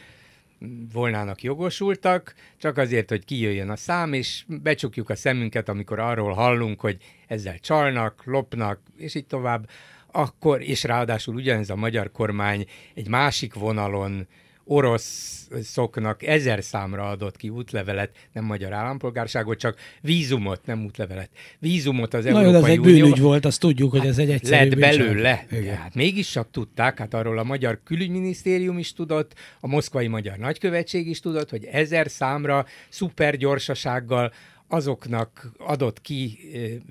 volnának 0.93 1.43
jogosultak, 1.43 2.35
csak 2.57 2.77
azért, 2.77 3.09
hogy 3.09 3.25
kijöjjön 3.25 3.69
a 3.69 3.75
szám, 3.75 4.13
és 4.13 4.43
becsukjuk 4.47 5.09
a 5.09 5.15
szemünket, 5.15 5.69
amikor 5.69 5.99
arról 5.99 6.33
hallunk, 6.33 6.79
hogy 6.79 6.97
ezzel 7.27 7.59
csalnak, 7.59 8.21
lopnak, 8.25 8.79
és 8.97 9.15
így 9.15 9.25
tovább, 9.25 9.69
akkor, 10.11 10.61
és 10.61 10.83
ráadásul 10.83 11.35
ugyanez 11.35 11.69
a 11.69 11.75
magyar 11.75 12.11
kormány 12.11 12.65
egy 12.93 13.07
másik 13.07 13.53
vonalon 13.53 14.27
oroszoknak 14.65 16.23
ezer 16.23 16.63
számra 16.63 17.09
adott 17.09 17.37
ki 17.37 17.49
útlevelet, 17.49 18.11
nem 18.31 18.43
magyar 18.43 18.73
állampolgárságot, 18.73 19.59
csak 19.59 19.77
vízumot, 20.01 20.65
nem 20.65 20.85
útlevelet. 20.85 21.29
Vízumot 21.59 22.13
az 22.13 22.23
Na 22.23 22.29
Európai 22.29 22.51
jó, 22.51 22.57
ez 22.57 22.63
egy 22.65 22.79
Unió... 22.79 22.91
bűnügy 22.91 23.19
volt, 23.19 23.45
azt 23.45 23.59
tudjuk, 23.59 23.91
hogy 23.91 24.05
ez 24.05 24.17
egy 24.17 24.29
egyszerű 24.29 24.69
Lett 24.69 24.79
belőle. 24.79 25.45
Igen. 25.51 25.75
Hát 25.75 25.95
mégis 25.95 26.31
csak 26.31 26.51
tudták, 26.51 26.97
hát 26.97 27.13
arról 27.13 27.37
a 27.37 27.43
magyar 27.43 27.79
külügyminisztérium 27.83 28.77
is 28.77 28.93
tudott, 28.93 29.33
a 29.59 29.67
moszkvai 29.67 30.07
magyar 30.07 30.37
nagykövetség 30.37 31.07
is 31.07 31.19
tudott, 31.19 31.49
hogy 31.49 31.65
ezer 31.65 32.09
számra 32.09 32.65
szuper 32.89 33.37
gyorsasággal 33.37 34.33
azoknak 34.67 35.51
adott 35.57 36.01
ki 36.01 36.37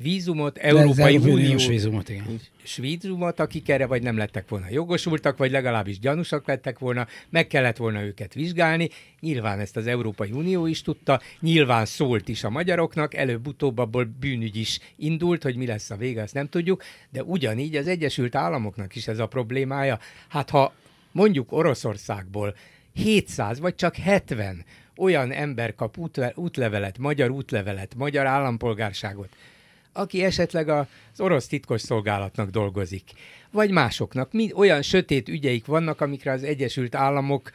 vízumot, 0.02 0.58
Európai 0.58 1.16
Uniós 1.16 1.66
vízumot, 1.66 2.08
igen. 2.08 2.40
vízumot, 2.76 3.40
akik 3.40 3.68
erre 3.68 3.87
vagy 3.87 4.02
nem 4.02 4.16
lettek 4.16 4.48
volna 4.48 4.66
jogosultak, 4.70 5.37
vagy 5.37 5.50
legalábbis 5.50 5.98
gyanúsak 5.98 6.46
lettek 6.46 6.78
volna, 6.78 7.06
meg 7.30 7.46
kellett 7.46 7.76
volna 7.76 8.02
őket 8.02 8.34
vizsgálni. 8.34 8.88
Nyilván 9.20 9.60
ezt 9.60 9.76
az 9.76 9.87
Európai 9.87 10.30
Unió 10.30 10.66
is 10.66 10.82
tudta, 10.82 11.20
nyilván 11.40 11.87
szólt 11.87 12.28
is 12.28 12.44
a 12.44 12.50
magyaroknak, 12.50 13.14
előbb-utóbb 13.14 13.78
abból 13.78 14.04
bűnügy 14.20 14.56
is 14.56 14.78
indult, 14.96 15.42
hogy 15.42 15.56
mi 15.56 15.66
lesz 15.66 15.90
a 15.90 15.96
vége, 15.96 16.22
azt 16.22 16.34
nem 16.34 16.48
tudjuk, 16.48 16.82
de 17.10 17.22
ugyanígy 17.22 17.76
az 17.76 17.88
Egyesült 17.88 18.34
Államoknak 18.34 18.96
is 18.96 19.08
ez 19.08 19.18
a 19.18 19.26
problémája. 19.26 19.98
Hát 20.28 20.50
ha 20.50 20.74
mondjuk 21.12 21.52
Oroszországból 21.52 22.54
700 22.92 23.60
vagy 23.60 23.74
csak 23.74 23.96
70 23.96 24.64
olyan 24.96 25.33
ember 25.33 25.74
kap 25.74 25.98
útlevelet, 26.35 26.98
magyar 26.98 27.30
útlevelet, 27.30 27.94
magyar 27.94 28.26
állampolgárságot, 28.26 29.28
aki 29.92 30.24
esetleg 30.24 30.68
az 30.68 30.87
orosz 31.16 31.46
titkos 31.46 31.80
szolgálatnak 31.80 32.50
dolgozik, 32.50 33.11
vagy 33.50 33.70
másoknak. 33.70 34.33
Mind 34.33 34.52
olyan 34.54 34.83
sötét 34.83 35.28
ügyeik 35.28 35.66
vannak, 35.66 36.00
amikre 36.00 36.33
az 36.33 36.42
Egyesült 36.42 36.94
Államok 36.94 37.50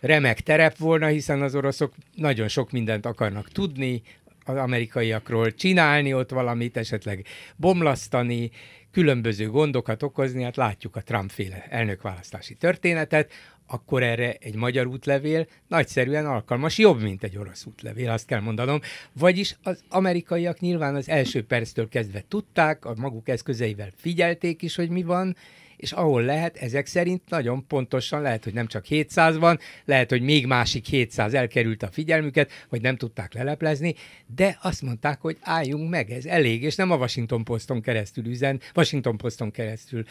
remek 0.00 0.40
terep 0.40 0.76
volna, 0.76 1.06
hiszen 1.06 1.42
az 1.42 1.54
oroszok 1.54 1.92
nagyon 2.14 2.48
sok 2.48 2.70
mindent 2.70 3.06
akarnak 3.06 3.48
tudni, 3.48 4.02
az 4.44 4.56
amerikaiakról 4.56 5.54
csinálni 5.54 6.14
ott 6.14 6.30
valamit, 6.30 6.76
esetleg 6.76 7.26
bomlasztani, 7.56 8.50
különböző 8.92 9.50
gondokat 9.50 10.02
okozni, 10.02 10.42
hát 10.42 10.56
látjuk 10.56 10.96
a 10.96 11.02
Trump-féle 11.02 11.66
elnökválasztási 11.68 12.54
történetet, 12.54 13.32
akkor 13.70 14.02
erre 14.02 14.36
egy 14.40 14.54
magyar 14.54 14.86
útlevél 14.86 15.46
nagyszerűen 15.68 16.26
alkalmas, 16.26 16.78
jobb, 16.78 17.02
mint 17.02 17.22
egy 17.22 17.36
orosz 17.36 17.64
útlevél, 17.66 18.10
azt 18.10 18.26
kell 18.26 18.40
mondanom. 18.40 18.80
Vagyis 19.12 19.56
az 19.62 19.82
amerikaiak 19.88 20.60
nyilván 20.60 20.94
az 20.94 21.08
első 21.08 21.44
perctől 21.44 21.88
kezdve 21.88 22.24
tudták, 22.28 22.84
a 22.84 22.94
maguk 22.96 23.28
eszközeivel 23.28 23.90
figyelték 23.96 24.62
is, 24.62 24.76
hogy 24.76 24.88
mi 24.88 25.02
van, 25.02 25.36
és 25.76 25.92
ahol 25.92 26.22
lehet, 26.22 26.56
ezek 26.56 26.86
szerint 26.86 27.22
nagyon 27.28 27.66
pontosan 27.66 28.22
lehet, 28.22 28.44
hogy 28.44 28.52
nem 28.52 28.66
csak 28.66 28.84
700 28.84 29.36
van, 29.36 29.58
lehet, 29.84 30.10
hogy 30.10 30.22
még 30.22 30.46
másik 30.46 30.86
700 30.86 31.34
elkerült 31.34 31.82
a 31.82 31.90
figyelmüket, 31.90 32.50
vagy 32.68 32.80
nem 32.80 32.96
tudták 32.96 33.34
leleplezni, 33.34 33.94
de 34.26 34.58
azt 34.62 34.82
mondták, 34.82 35.20
hogy 35.20 35.36
álljunk 35.40 35.90
meg, 35.90 36.10
ez 36.10 36.24
elég, 36.24 36.62
és 36.62 36.74
nem 36.74 36.90
a 36.90 36.96
Washington 36.96 37.44
Poston 37.44 37.80
keresztül 37.80 38.26
üzen, 38.26 38.60
Washington 38.74 39.16
Poston 39.16 39.50
keresztül 39.50 40.04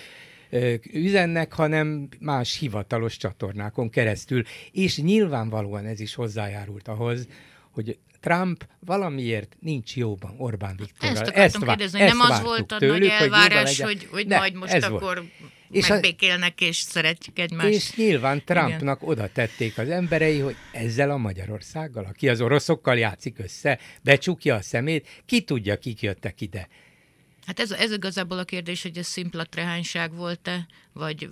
üzennek, 0.93 1.53
hanem 1.53 2.07
más 2.19 2.57
hivatalos 2.57 3.17
csatornákon 3.17 3.89
keresztül. 3.89 4.43
És 4.71 4.97
nyilvánvalóan 4.97 5.85
ez 5.85 5.99
is 5.99 6.15
hozzájárult 6.15 6.87
ahhoz, 6.87 7.27
hogy 7.71 7.97
Trump 8.19 8.67
valamiért 8.79 9.55
nincs 9.59 9.95
jóban 9.95 10.35
Orbán 10.37 10.75
Viktorral. 10.77 11.15
Ezt 11.15 11.21
akartam 11.21 11.43
ezt 11.43 11.65
kérdezni, 11.65 11.99
hogy 11.99 12.07
nem 12.07 12.19
az 12.19 12.41
volt 12.41 12.71
a 12.71 12.77
tőlük, 12.77 12.99
nagy 12.99 13.09
elvárás, 13.09 13.81
hogy, 13.81 13.91
hogy, 13.93 14.07
hogy 14.11 14.27
De, 14.27 14.37
majd 14.37 14.53
most 14.53 14.73
akkor 14.73 15.01
volt. 15.01 15.31
és 15.71 15.87
megbékélnek 15.87 16.61
és 16.61 16.75
szeretjük 16.75 17.39
egymást. 17.39 17.69
És 17.69 17.95
nyilván 17.95 18.43
Trumpnak 18.45 18.97
Igen. 19.01 19.09
oda 19.09 19.27
tették 19.27 19.77
az 19.77 19.89
emberei, 19.89 20.39
hogy 20.39 20.55
ezzel 20.71 21.09
a 21.11 21.17
Magyarországgal, 21.17 22.05
aki 22.05 22.29
az 22.29 22.41
oroszokkal 22.41 22.97
játszik 22.97 23.39
össze, 23.39 23.79
becsukja 24.03 24.55
a 24.55 24.61
szemét, 24.61 25.07
ki 25.25 25.41
tudja, 25.41 25.77
kik 25.77 26.01
jöttek 26.01 26.41
ide. 26.41 26.67
Hát 27.49 27.59
ez, 27.59 27.71
ez 27.71 27.91
igazából 27.91 28.37
a 28.37 28.43
kérdés, 28.43 28.81
hogy 28.81 28.97
ez 28.97 29.07
szimpla 29.07 29.43
trehányság 29.43 30.15
volt-e, 30.15 30.65
vagy, 30.93 31.29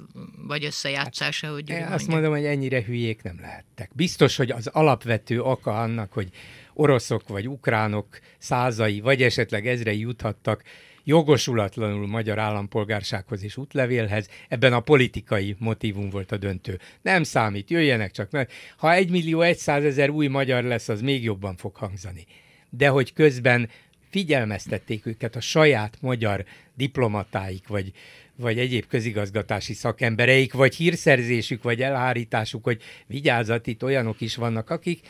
vagy 0.47 0.65
összejátszása, 0.65 1.51
hogy 1.51 1.71
hát, 1.71 1.93
Azt 1.93 2.07
mondom, 2.07 2.31
hogy 2.31 2.45
ennyire 2.45 2.83
hülyék 2.83 3.21
nem 3.23 3.39
lehettek. 3.41 3.89
Biztos, 3.93 4.35
hogy 4.35 4.51
az 4.51 4.67
alapvető 4.67 5.41
oka 5.41 5.81
annak, 5.81 6.13
hogy 6.13 6.29
oroszok 6.73 7.27
vagy 7.27 7.47
ukránok 7.47 8.19
százai, 8.37 8.99
vagy 8.99 9.23
esetleg 9.23 9.67
ezrei 9.67 9.99
juthattak 9.99 10.63
jogosulatlanul 11.03 12.07
magyar 12.07 12.39
állampolgársághoz 12.39 13.43
és 13.43 13.57
útlevélhez, 13.57 14.29
ebben 14.47 14.73
a 14.73 14.79
politikai 14.79 15.55
motivum 15.59 16.09
volt 16.09 16.31
a 16.31 16.37
döntő. 16.37 16.79
Nem 17.01 17.23
számít, 17.23 17.69
jöjjenek 17.69 18.11
csak, 18.11 18.31
mert 18.31 18.51
ha 18.77 18.93
egy 18.93 19.09
millió 19.09 19.41
egyszázezer 19.41 20.09
új 20.09 20.27
magyar 20.27 20.63
lesz, 20.63 20.89
az 20.89 21.01
még 21.01 21.23
jobban 21.23 21.55
fog 21.55 21.75
hangzani. 21.75 22.25
De 22.69 22.87
hogy 22.87 23.13
közben 23.13 23.69
figyelmeztették 24.09 25.05
őket 25.05 25.35
a 25.35 25.39
saját 25.39 25.97
magyar 26.01 26.45
diplomatáik, 26.75 27.67
vagy, 27.67 27.91
vagy 28.35 28.59
egyéb 28.59 28.85
közigazgatási 28.87 29.73
szakembereik, 29.73 30.53
vagy 30.53 30.75
hírszerzésük, 30.75 31.63
vagy 31.63 31.81
elhárításuk, 31.81 32.63
hogy 32.63 32.81
vigyázat, 33.07 33.67
itt 33.67 33.83
olyanok 33.83 34.21
is 34.21 34.35
vannak, 34.35 34.69
akik 34.69 35.07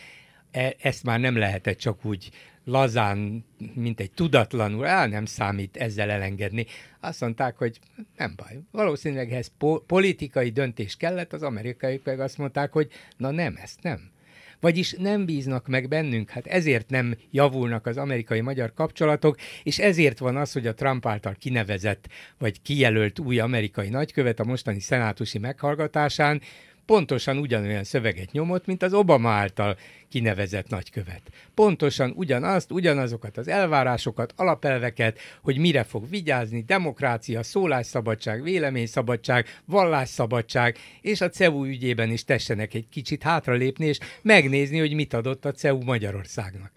e, 0.51 0.75
ezt 0.81 1.03
már 1.03 1.19
nem 1.19 1.37
lehetett 1.37 1.77
csak 1.77 2.05
úgy 2.05 2.29
lazán, 2.67 3.45
mint 3.73 3.99
egy 3.99 4.11
tudatlanul, 4.11 4.87
el 4.87 5.07
nem 5.07 5.25
számít 5.25 5.77
ezzel 5.77 6.09
elengedni. 6.09 6.65
Azt 6.99 7.21
mondták, 7.21 7.57
hogy 7.57 7.79
nem 8.17 8.33
baj. 8.35 8.59
Valószínűleg 8.71 9.33
ez 9.33 9.51
po- 9.57 9.83
politikai 9.85 10.49
döntés 10.49 10.97
kellett, 10.97 11.33
az 11.33 11.43
amerikai 11.43 12.01
meg 12.03 12.19
azt 12.19 12.37
mondták, 12.37 12.71
hogy 12.71 12.91
na 13.17 13.31
nem, 13.31 13.57
ezt 13.61 13.81
nem. 13.81 14.11
Vagyis 14.59 14.91
nem 14.97 15.25
bíznak 15.25 15.67
meg 15.67 15.87
bennünk, 15.87 16.29
hát 16.29 16.47
ezért 16.47 16.89
nem 16.89 17.15
javulnak 17.31 17.85
az 17.85 17.97
amerikai-magyar 17.97 18.73
kapcsolatok, 18.73 19.37
és 19.63 19.79
ezért 19.79 20.19
van 20.19 20.37
az, 20.37 20.51
hogy 20.51 20.67
a 20.67 20.73
Trump 20.73 21.05
által 21.05 21.35
kinevezett 21.39 22.07
vagy 22.37 22.61
kijelölt 22.61 23.19
új 23.19 23.39
amerikai 23.39 23.89
nagykövet 23.89 24.39
a 24.39 24.43
mostani 24.43 24.79
szenátusi 24.79 25.37
meghallgatásán 25.37 26.41
pontosan 26.87 27.37
ugyanolyan 27.37 27.83
szöveget 27.83 28.31
nyomott, 28.31 28.65
mint 28.65 28.83
az 28.83 28.93
Obama 28.93 29.29
által 29.29 29.77
kinevezett 30.09 30.69
nagykövet. 30.69 31.21
Pontosan 31.53 32.13
ugyanazt, 32.15 32.71
ugyanazokat 32.71 33.37
az 33.37 33.47
elvárásokat, 33.47 34.33
alapelveket, 34.35 35.19
hogy 35.41 35.57
mire 35.57 35.83
fog 35.83 36.09
vigyázni, 36.09 36.63
demokrácia, 36.63 37.43
szólásszabadság, 37.43 38.43
véleményszabadság, 38.43 39.45
vallásszabadság, 39.65 40.77
és 41.01 41.21
a 41.21 41.29
CEU 41.29 41.65
ügyében 41.65 42.11
is 42.11 42.23
tessenek 42.23 42.73
egy 42.73 42.89
kicsit 42.89 43.23
hátralépni, 43.23 43.85
és 43.85 43.97
megnézni, 44.21 44.79
hogy 44.79 44.93
mit 44.93 45.13
adott 45.13 45.45
a 45.45 45.51
CEU 45.51 45.83
Magyarországnak. 45.83 46.71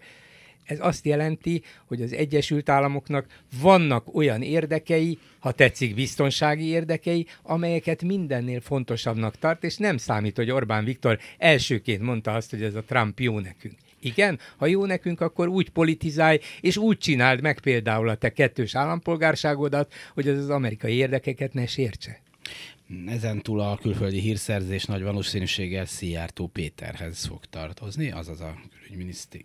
Ez 0.71 0.77
azt 0.81 1.05
jelenti, 1.05 1.63
hogy 1.85 2.01
az 2.01 2.13
Egyesült 2.13 2.69
Államoknak 2.69 3.25
vannak 3.61 4.15
olyan 4.15 4.41
érdekei, 4.41 5.17
ha 5.39 5.51
tetszik 5.51 5.95
biztonsági 5.95 6.65
érdekei, 6.65 7.27
amelyeket 7.43 8.03
mindennél 8.03 8.61
fontosabbnak 8.61 9.35
tart, 9.35 9.63
és 9.63 9.77
nem 9.77 9.97
számít, 9.97 10.35
hogy 10.35 10.51
Orbán 10.51 10.85
Viktor 10.85 11.19
elsőként 11.37 12.01
mondta 12.01 12.31
azt, 12.33 12.49
hogy 12.49 12.63
ez 12.63 12.75
a 12.75 12.83
Trump 12.83 13.19
jó 13.19 13.39
nekünk. 13.39 13.75
Igen, 13.99 14.39
ha 14.57 14.65
jó 14.65 14.85
nekünk, 14.85 15.21
akkor 15.21 15.47
úgy 15.47 15.69
politizálj, 15.69 16.39
és 16.61 16.77
úgy 16.77 16.97
csináld 16.97 17.41
meg 17.41 17.59
például 17.59 18.09
a 18.09 18.15
te 18.15 18.29
kettős 18.29 18.75
állampolgárságodat, 18.75 19.93
hogy 20.13 20.27
az 20.27 20.37
az 20.37 20.49
amerikai 20.49 20.93
érdekeket 20.93 21.53
ne 21.53 21.65
sértse. 21.65 22.21
Ezen 23.05 23.41
túl 23.41 23.59
a 23.59 23.77
külföldi 23.77 24.19
hírszerzés 24.19 24.85
nagy 24.85 25.01
valószínűséggel 25.01 25.85
Szijjártó 25.85 26.47
Péterhez 26.47 27.25
fog 27.25 27.45
tartozni, 27.45 28.11
azaz 28.11 28.41
a 28.41 28.59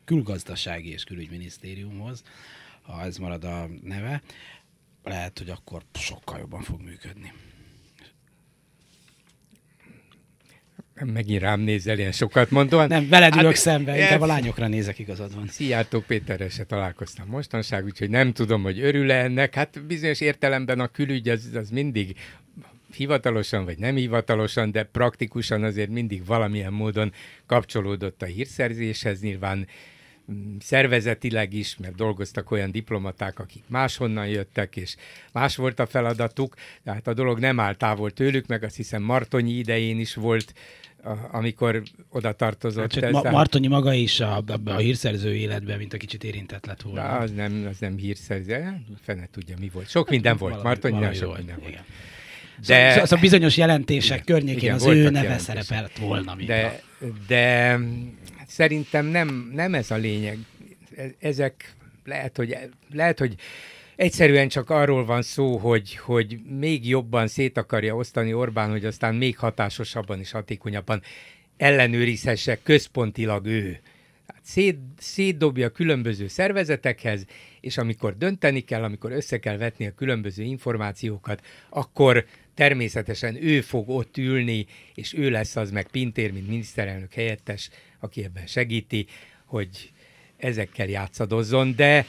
külgazdasági 0.04 0.90
és 0.90 1.04
külügyminisztériumhoz, 1.04 2.22
ha 2.82 3.02
ez 3.04 3.16
marad 3.16 3.44
a 3.44 3.68
neve. 3.82 4.22
Lehet, 5.02 5.38
hogy 5.38 5.50
akkor 5.50 5.82
sokkal 5.92 6.38
jobban 6.38 6.62
fog 6.62 6.80
működni. 6.80 7.32
Megint 11.04 11.40
rám 11.40 11.60
nézel, 11.60 11.98
ilyen 11.98 12.12
sokat 12.12 12.50
mondom. 12.50 12.86
Nem, 12.86 13.08
veled 13.08 13.34
ülök 13.34 13.46
hát, 13.46 13.56
szembe, 13.56 13.98
inkább 13.98 14.20
a 14.20 14.26
lányokra 14.26 14.66
nézek, 14.66 14.98
igazad 14.98 15.34
van. 15.34 15.46
Szijjártó 15.48 16.00
Péterrel 16.00 16.48
se 16.48 16.64
találkoztam 16.64 17.28
mostanság, 17.28 17.84
úgyhogy 17.84 18.10
nem 18.10 18.32
tudom, 18.32 18.62
hogy 18.62 18.80
örül-e 18.80 19.22
ennek. 19.22 19.54
Hát 19.54 19.86
bizonyos 19.86 20.20
értelemben 20.20 20.80
a 20.80 20.88
külügy 20.88 21.28
az, 21.28 21.50
az 21.54 21.70
mindig 21.70 22.16
hivatalosan 22.94 23.64
vagy 23.64 23.78
nem 23.78 23.96
hivatalosan, 23.96 24.70
de 24.70 24.82
praktikusan 24.82 25.62
azért 25.62 25.90
mindig 25.90 26.26
valamilyen 26.26 26.72
módon 26.72 27.12
kapcsolódott 27.46 28.22
a 28.22 28.26
hírszerzéshez. 28.26 29.20
Nyilván 29.20 29.66
mm, 30.32 30.56
szervezetileg 30.60 31.52
is, 31.52 31.76
mert 31.76 31.94
dolgoztak 31.94 32.50
olyan 32.50 32.70
diplomaták, 32.70 33.38
akik 33.38 33.62
máshonnan 33.66 34.26
jöttek, 34.26 34.76
és 34.76 34.96
más 35.32 35.56
volt 35.56 35.80
a 35.80 35.86
feladatuk, 35.86 36.54
tehát 36.84 37.06
a 37.06 37.14
dolog 37.14 37.38
nem 37.38 37.60
áll 37.60 37.74
távol 37.74 38.10
tőlük, 38.10 38.46
meg 38.46 38.62
azt 38.62 38.76
hiszem 38.76 39.02
Martonyi 39.02 39.52
idején 39.52 40.00
is 40.00 40.14
volt 40.14 40.54
amikor 41.30 41.82
oda 42.10 42.32
tartozott. 42.32 42.94
Hát, 42.94 43.10
Ma- 43.10 43.30
Martonyi 43.30 43.66
maga 43.66 43.92
is 43.92 44.20
a, 44.20 44.36
a, 44.36 44.60
a 44.64 44.76
hírszerző 44.76 45.34
életben, 45.34 45.78
mint 45.78 45.92
a 45.92 45.96
kicsit 45.96 46.24
érintett 46.24 46.66
lett 46.66 46.82
volna. 46.82 47.02
Az 47.02 47.32
nem, 47.32 47.66
az 47.70 47.78
nem 47.78 47.96
hírszerző, 47.96 48.80
fene 49.02 49.28
tudja 49.32 49.56
mi 49.60 49.70
volt. 49.72 49.88
Sok 49.88 50.10
minden 50.10 50.36
volt, 50.36 50.62
Martonyi 50.62 51.14
sok 51.14 51.26
volt, 51.26 51.38
minden 51.38 51.56
volt. 51.58 51.68
Igen. 51.68 51.84
De... 52.66 52.90
Szóval, 52.90 53.06
szóval 53.06 53.20
bizonyos 53.20 53.56
jelentések 53.56 54.24
környékén 54.24 54.58
igen, 54.58 54.74
az 54.74 54.86
ő 54.86 55.10
neve 55.10 55.38
szerepelt 55.38 55.98
volna. 55.98 56.36
De, 56.46 56.82
de 57.26 57.78
szerintem 58.46 59.06
nem, 59.06 59.50
nem 59.54 59.74
ez 59.74 59.90
a 59.90 59.96
lényeg. 59.96 60.38
Ezek 61.18 61.74
lehet, 62.04 62.36
hogy, 62.36 62.56
lehet, 62.92 63.18
hogy 63.18 63.36
Egyszerűen 63.96 64.48
csak 64.48 64.70
arról 64.70 65.04
van 65.04 65.22
szó, 65.22 65.56
hogy, 65.56 65.96
hogy 65.96 66.38
még 66.58 66.88
jobban 66.88 67.28
szét 67.28 67.58
akarja 67.58 67.94
osztani 67.94 68.32
Orbán, 68.32 68.70
hogy 68.70 68.84
aztán 68.84 69.14
még 69.14 69.38
hatásosabban 69.38 70.18
és 70.18 70.30
hatékonyabban 70.30 71.02
ellenőrizhesse 71.56 72.58
központilag 72.62 73.46
ő. 73.46 73.80
Hát 74.26 74.40
szét, 74.42 74.78
szétdobja 74.98 75.68
különböző 75.70 76.28
szervezetekhez, 76.28 77.24
és 77.60 77.78
amikor 77.78 78.16
dönteni 78.16 78.60
kell, 78.60 78.82
amikor 78.82 79.12
össze 79.12 79.38
kell 79.38 79.56
vetni 79.56 79.86
a 79.86 79.94
különböző 79.94 80.42
információkat, 80.42 81.46
akkor 81.68 82.26
természetesen 82.56 83.42
ő 83.42 83.60
fog 83.60 83.88
ott 83.88 84.16
ülni, 84.16 84.66
és 84.94 85.14
ő 85.14 85.30
lesz 85.30 85.56
az 85.56 85.70
meg 85.70 85.88
Pintér, 85.88 86.32
mint 86.32 86.48
miniszterelnök 86.48 87.12
helyettes, 87.12 87.70
aki 88.00 88.24
ebben 88.24 88.46
segíti, 88.46 89.06
hogy 89.44 89.92
ezekkel 90.36 90.88
játszadozzon, 90.88 91.74
de 91.76 92.06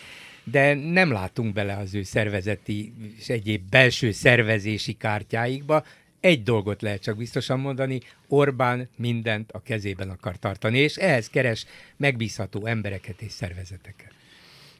de 0.51 0.73
nem 0.73 1.11
látunk 1.11 1.53
bele 1.53 1.75
az 1.75 1.95
ő 1.95 2.03
szervezeti 2.03 2.93
és 3.17 3.29
egyéb 3.29 3.69
belső 3.69 4.11
szervezési 4.11 4.93
kártyáikba. 4.93 5.85
Egy 6.19 6.43
dolgot 6.43 6.81
lehet 6.81 7.01
csak 7.01 7.17
biztosan 7.17 7.59
mondani, 7.59 7.99
Orbán 8.27 8.89
mindent 8.95 9.51
a 9.51 9.61
kezében 9.61 10.09
akar 10.09 10.37
tartani, 10.39 10.77
és 10.77 10.95
ehhez 10.95 11.29
keres 11.29 11.65
megbízható 11.97 12.65
embereket 12.65 13.21
és 13.21 13.31
szervezeteket. 13.31 14.11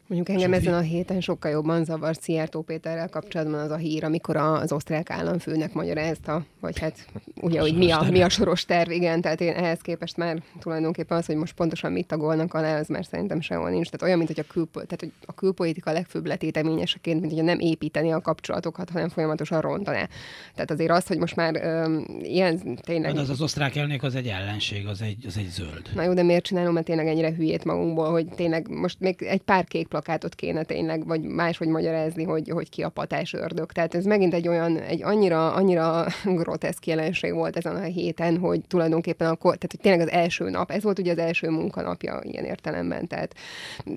Mondjuk 0.07 0.29
engem 0.29 0.53
ezen 0.53 0.73
a 0.73 0.79
héten 0.79 1.21
sokkal 1.21 1.51
jobban 1.51 1.85
zavar 1.85 2.15
Szijjártó 2.21 2.61
Péterrel 2.61 3.09
kapcsolatban 3.09 3.59
az 3.59 3.71
a 3.71 3.75
hír, 3.75 4.03
amikor 4.03 4.35
az 4.35 4.71
osztrák 4.71 5.09
államfőnek 5.09 5.73
magyarázta, 5.73 6.45
vagy 6.59 6.79
hát 6.79 7.07
ugye, 7.41 7.59
hogy 7.59 7.77
mi 7.77 7.91
a, 7.91 8.05
mi 8.11 8.21
a 8.21 8.29
soros 8.29 8.65
terv, 8.65 8.91
igen, 8.91 9.21
tehát 9.21 9.41
én 9.41 9.53
ehhez 9.53 9.79
képest 9.79 10.17
már 10.17 10.41
tulajdonképpen 10.59 11.17
az, 11.17 11.25
hogy 11.25 11.35
most 11.35 11.53
pontosan 11.53 11.91
mit 11.91 12.07
tagolnak 12.07 12.53
alá, 12.53 12.79
az 12.79 12.87
már 12.87 13.05
szerintem 13.05 13.41
sehol 13.41 13.69
nincs. 13.69 13.85
Tehát 13.85 14.01
olyan, 14.01 14.17
mint 14.17 14.29
hogy 14.29 14.45
a, 14.49 14.53
külpo- 14.53 14.87
tehát, 14.87 14.99
hogy 14.99 15.11
a 15.25 15.33
külpolitika 15.33 15.91
legfőbb 15.91 16.25
letéteményeseként, 16.25 17.21
mint 17.21 17.33
hogy 17.33 17.43
nem 17.43 17.59
építeni 17.59 18.11
a 18.11 18.21
kapcsolatokat, 18.21 18.89
hanem 18.89 19.09
folyamatosan 19.09 19.61
rontaná. 19.61 20.07
Tehát 20.53 20.71
azért 20.71 20.91
az, 20.91 21.07
hogy 21.07 21.17
most 21.17 21.35
már 21.35 21.55
öm, 21.63 22.05
ilyen 22.21 22.79
tényleg... 22.81 23.11
De 23.11 23.17
hát 23.17 23.27
az 23.27 23.29
az 23.29 23.41
osztrák 23.41 23.75
elnök 23.75 24.03
az 24.03 24.15
egy 24.15 24.27
ellenség, 24.27 24.87
az 24.87 25.01
egy, 25.01 25.25
az 25.25 25.37
egy 25.37 25.49
zöld. 25.49 25.89
Na 25.95 26.03
jó, 26.03 26.13
de 26.13 26.23
miért 26.23 26.43
csinálom, 26.43 26.73
mert 26.73 26.85
tényleg 26.85 27.07
ennyire 27.07 27.33
hülyét 27.33 27.65
magunkból, 27.65 28.11
hogy 28.11 28.27
tényleg 28.27 28.69
most 28.69 28.99
még 28.99 29.21
egy 29.21 29.41
pár 29.41 29.65
kék 29.65 29.87
plakátot 29.97 30.35
kéne 30.35 30.63
tényleg, 30.63 31.07
vagy 31.07 31.21
máshogy 31.21 31.67
magyarázni, 31.67 32.23
hogy, 32.23 32.49
hogy 32.49 32.69
ki 32.69 32.83
a 32.83 32.89
patás 32.89 33.33
ördög. 33.33 33.71
Tehát 33.71 33.95
ez 33.95 34.05
megint 34.05 34.33
egy 34.33 34.47
olyan, 34.47 34.77
egy 34.77 35.03
annyira, 35.03 35.53
annyira 35.53 36.05
groteszk 36.41 36.87
jelenség 36.87 37.33
volt 37.33 37.57
ezen 37.57 37.75
a 37.75 37.81
héten, 37.81 38.37
hogy 38.37 38.61
tulajdonképpen 38.67 39.27
akkor, 39.27 39.55
tehát 39.55 39.71
hogy 39.71 39.79
tényleg 39.79 40.01
az 40.01 40.11
első 40.11 40.49
nap, 40.49 40.71
ez 40.71 40.83
volt 40.83 40.99
ugye 40.99 41.11
az 41.11 41.17
első 41.17 41.49
munkanapja 41.49 42.19
ilyen 42.23 42.43
értelemben, 42.43 43.07
tehát 43.07 43.35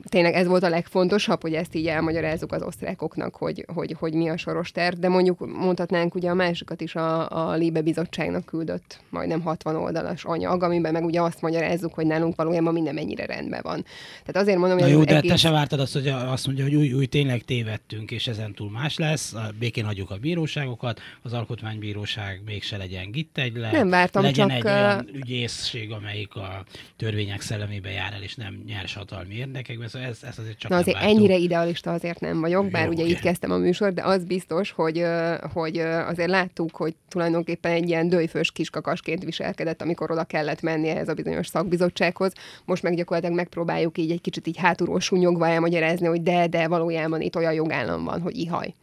tényleg 0.09 0.34
ez 0.34 0.46
volt 0.46 0.62
a 0.62 0.68
legfontosabb, 0.68 1.40
hogy 1.40 1.55
ezt 1.55 1.74
így 1.74 1.86
elmagyarázzuk 1.86 2.53
az 2.53 2.62
osztrákoknak, 2.62 3.36
hogy, 3.36 3.64
hogy, 3.74 3.96
hogy 3.98 4.14
mi 4.14 4.28
a 4.28 4.36
soros 4.36 4.70
terv, 4.70 4.98
de 4.98 5.09
mondjuk 5.09 5.46
mondhatnánk 5.59 6.14
ugye 6.14 6.30
a 6.30 6.34
másikat 6.34 6.80
is 6.80 6.94
a, 6.94 7.28
a 7.48 7.55
Libe 7.55 7.80
Bizottságnak 7.80 8.44
küldött 8.44 9.01
majdnem 9.11 9.40
60 9.40 9.76
oldalas 9.76 10.24
anyag, 10.24 10.62
amiben 10.62 10.92
meg 10.92 11.05
ugye 11.05 11.20
azt 11.20 11.40
magyarázzuk, 11.40 11.94
hogy 11.94 12.07
nálunk 12.07 12.36
valójában 12.36 12.72
minden 12.72 12.94
mennyire 12.94 13.26
rendben 13.26 13.61
van. 13.62 13.84
Tehát 14.24 14.42
azért 14.42 14.59
mondom, 14.59 14.78
hogy 14.78 14.88
Na 14.88 14.92
jó, 14.92 15.05
de 15.05 15.16
egész... 15.16 15.30
te 15.30 15.36
se 15.36 15.51
vártad 15.51 15.80
azt, 15.97 16.05
hogy 16.05 16.28
azt 16.32 16.47
mondja, 16.47 16.64
hogy 16.64 16.74
új, 16.74 16.93
új 16.93 17.07
tényleg 17.07 17.45
tévedtünk, 17.45 18.11
és 18.11 18.26
ezen 18.26 18.55
túl 18.55 18.70
más 18.70 18.99
lesz, 18.99 19.34
békén 19.59 19.84
hagyjuk 19.84 20.11
a 20.11 20.16
bíróságokat, 20.16 21.01
az 21.22 21.32
alkotmánybíróság 21.32 22.43
mégse 22.45 22.76
legyen 22.76 23.11
gittegylet, 23.11 23.72
nem 23.72 23.88
vártam, 23.88 24.22
legyen 24.22 24.49
csak 24.49 24.57
egy 24.57 24.64
olyan 24.64 25.09
ügyészség, 25.12 25.91
amelyik 25.93 26.34
a 26.34 26.64
törvények 26.97 27.41
szellemébe 27.41 27.91
jár 27.91 28.12
el, 28.12 28.22
és 28.22 28.34
nem 28.34 28.62
nyers 28.66 28.95
hatalmi 28.95 29.34
érdekekbe, 29.34 29.88
szóval 29.88 30.09
ez, 30.09 30.18
ez 30.22 30.38
azért 30.38 30.59
csak 30.59 30.70
Na 30.70 30.76
azért 30.76 30.99
ennyire 31.01 31.36
idealista 31.36 31.93
azért 31.93 32.20
nem 32.20 32.41
vagyok, 32.41 32.70
bár 32.70 32.84
Jó, 32.84 32.91
ugye 32.91 33.03
okay. 33.03 33.12
itt 33.12 33.20
kezdtem 33.20 33.51
a 33.51 33.57
műsor, 33.57 33.93
de 33.93 34.03
az 34.05 34.24
biztos, 34.24 34.70
hogy, 34.70 35.05
hogy 35.53 35.78
azért 35.78 36.30
láttuk, 36.30 36.76
hogy 36.76 36.95
tulajdonképpen 37.09 37.72
egy 37.72 37.88
ilyen 37.88 38.09
dőjfős 38.09 38.51
kiskakasként 38.53 39.24
viselkedett, 39.24 39.82
amikor 39.82 40.11
oda 40.11 40.24
kellett 40.24 40.61
menni 40.61 40.88
ehhez 40.88 41.09
a 41.09 41.14
bizonyos 41.14 41.47
szakbizottsághoz. 41.47 42.32
Most 42.64 42.82
meg 42.82 42.97
gyakorlatilag 42.97 43.36
megpróbáljuk 43.36 43.99
így 43.99 44.11
egy 44.11 44.20
kicsit 44.20 44.47
így 44.47 44.57
hátulról 44.57 45.01
sunyogva 45.01 45.49
elmagyarázni, 45.49 45.78
hogy 46.10 46.22
de, 46.22 46.46
de 46.46 46.68
valójában 46.68 47.20
itt 47.20 47.36
olyan 47.36 47.52
jogállam 47.52 48.04
van, 48.04 48.20
hogy 48.20 48.36
ihaj. 48.36 48.74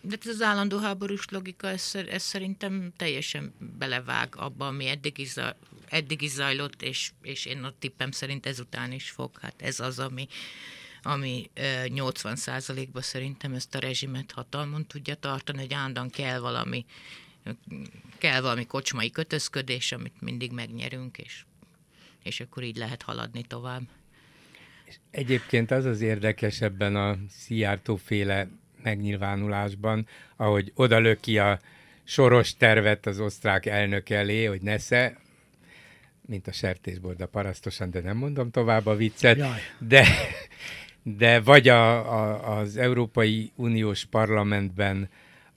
De 0.00 0.16
ez 0.20 0.26
az 0.28 0.42
állandó 0.42 0.78
háborús 0.78 1.24
logika, 1.30 1.68
ez, 1.68 1.92
ez 2.08 2.22
szerintem 2.22 2.92
teljesen 2.96 3.54
belevág 3.78 4.34
abba, 4.36 4.66
ami 4.66 4.86
eddig 4.86 5.18
is, 5.18 5.34
eddig 5.88 6.22
is 6.22 6.30
zajlott, 6.30 6.82
és, 6.82 7.12
és 7.22 7.44
én 7.44 7.62
a 7.62 7.72
tippem 7.78 8.10
szerint 8.10 8.46
ezután 8.46 8.92
is 8.92 9.10
fog. 9.10 9.30
Hát 9.40 9.62
ez 9.62 9.80
az, 9.80 9.98
ami, 9.98 10.26
ami 11.02 11.50
80 11.88 12.38
ban 12.92 13.02
szerintem 13.02 13.52
ezt 13.52 13.74
a 13.74 13.78
rezsimet 13.78 14.32
hatalmon 14.32 14.86
tudja 14.86 15.14
tartani, 15.14 15.58
hogy 15.58 15.72
állandóan 15.72 16.10
kell 16.10 16.38
valami, 16.38 16.84
kell 18.18 18.40
valami 18.40 18.66
kocsmai 18.66 19.10
kötözködés, 19.10 19.92
amit 19.92 20.20
mindig 20.20 20.52
megnyerünk, 20.52 21.18
és, 21.18 21.44
és 22.22 22.40
akkor 22.40 22.62
így 22.62 22.76
lehet 22.76 23.02
haladni 23.02 23.42
tovább. 23.42 23.82
Egyébként 25.10 25.70
az 25.70 25.84
az 25.84 26.00
érdekes 26.00 26.60
ebben 26.60 26.96
a 26.96 27.16
Szijjártó 27.28 27.96
féle 27.96 28.48
megnyilvánulásban, 28.82 30.06
ahogy 30.36 30.72
odalöki 30.74 31.38
a 31.38 31.60
soros 32.04 32.56
tervet 32.56 33.06
az 33.06 33.20
osztrák 33.20 33.66
elnök 33.66 34.10
elé, 34.10 34.44
hogy 34.44 34.60
nesze, 34.60 35.16
mint 36.26 36.46
a 36.46 36.52
sertésborda 36.52 37.26
parasztosan, 37.26 37.90
de 37.90 38.00
nem 38.00 38.16
mondom 38.16 38.50
tovább 38.50 38.86
a 38.86 38.96
viccet, 38.96 39.36
Jaj. 39.36 39.58
de, 39.78 40.06
de 41.02 41.40
vagy 41.40 41.68
a, 41.68 42.12
a, 42.12 42.58
az 42.58 42.76
Európai 42.76 43.52
Uniós 43.56 44.04
Parlamentben 44.04 45.08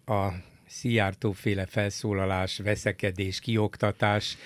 a 0.06 0.28
Szijjártó 0.68 1.32
féle 1.32 1.66
felszólalás, 1.66 2.58
veszekedés, 2.58 3.40
kioktatás, 3.40 4.38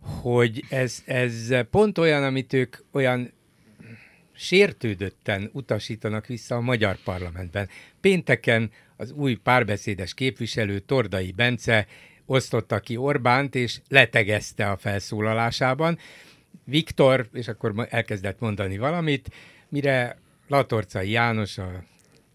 hogy 0.00 0.64
ez, 0.68 1.02
ez 1.06 1.54
pont 1.70 1.98
olyan, 1.98 2.24
amit 2.24 2.52
ők 2.52 2.76
olyan 2.92 3.32
sértődötten 4.40 5.50
utasítanak 5.52 6.26
vissza 6.26 6.54
a 6.54 6.60
magyar 6.60 6.96
parlamentben. 7.04 7.68
Pénteken 8.00 8.70
az 8.96 9.10
új 9.12 9.34
párbeszédes 9.34 10.14
képviselő 10.14 10.78
Tordai 10.78 11.32
Bence 11.32 11.86
osztotta 12.26 12.80
ki 12.80 12.96
Orbánt, 12.96 13.54
és 13.54 13.80
letegezte 13.88 14.70
a 14.70 14.76
felszólalásában. 14.76 15.98
Viktor, 16.64 17.28
és 17.32 17.48
akkor 17.48 17.86
elkezdett 17.90 18.40
mondani 18.40 18.78
valamit, 18.78 19.30
mire 19.68 20.16
Latorcai 20.48 21.10
János, 21.10 21.58
a 21.58 21.84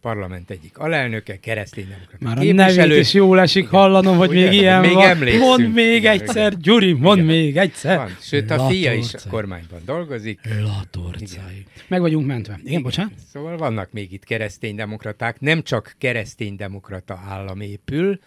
parlament 0.05 0.49
egyik 0.49 0.77
alelnöke, 0.77 1.39
kereszténydemokrata 1.39 2.17
Már 2.19 2.37
a 2.37 2.53
nevét 2.53 2.99
is 2.99 3.13
jól 3.13 3.39
esik 3.39 3.67
hallanom, 3.67 4.17
hogy 4.17 4.29
még 4.29 4.53
ilyen 4.53 4.79
még 4.79 4.93
van. 4.93 5.17
Mondd 5.39 5.61
még 5.61 6.05
egyszer, 6.05 6.57
Gyuri, 6.57 6.93
mondd 6.93 7.21
igen. 7.21 7.35
még 7.35 7.57
egyszer. 7.57 7.97
Van. 7.97 8.17
Sőt, 8.21 8.51
a 8.51 8.67
fia 8.67 8.93
is 8.93 9.13
a 9.13 9.19
kormányban 9.29 9.81
dolgozik. 9.85 10.39
Latorcai. 10.61 11.65
Meg 11.87 12.01
vagyunk 12.01 12.27
mentve. 12.27 12.59
Igen, 12.63 12.81
bocsánat? 12.81 13.11
Szóval 13.33 13.57
vannak 13.57 13.91
még 13.91 14.11
itt 14.11 14.23
kereszténydemokraták, 14.23 15.39
nem 15.39 15.63
csak 15.63 15.95
kereszténydemokrata 15.97 17.21
állam 17.27 17.61
épül, 17.61 18.19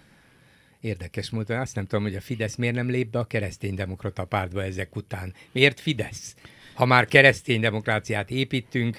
Érdekes 0.80 1.30
módon 1.30 1.58
azt 1.58 1.74
nem 1.74 1.86
tudom, 1.86 2.04
hogy 2.04 2.14
a 2.14 2.20
Fidesz 2.20 2.56
miért 2.56 2.74
nem 2.74 2.90
lép 2.90 3.10
be 3.10 3.18
a 3.18 3.24
kereszténydemokrata 3.24 4.24
pártba 4.24 4.62
ezek 4.62 4.96
után. 4.96 5.34
Miért 5.52 5.80
Fidesz? 5.80 6.34
Ha 6.78 6.84
már 6.84 7.06
kereszténydemokráciát 7.06 8.30
építünk, 8.30 8.98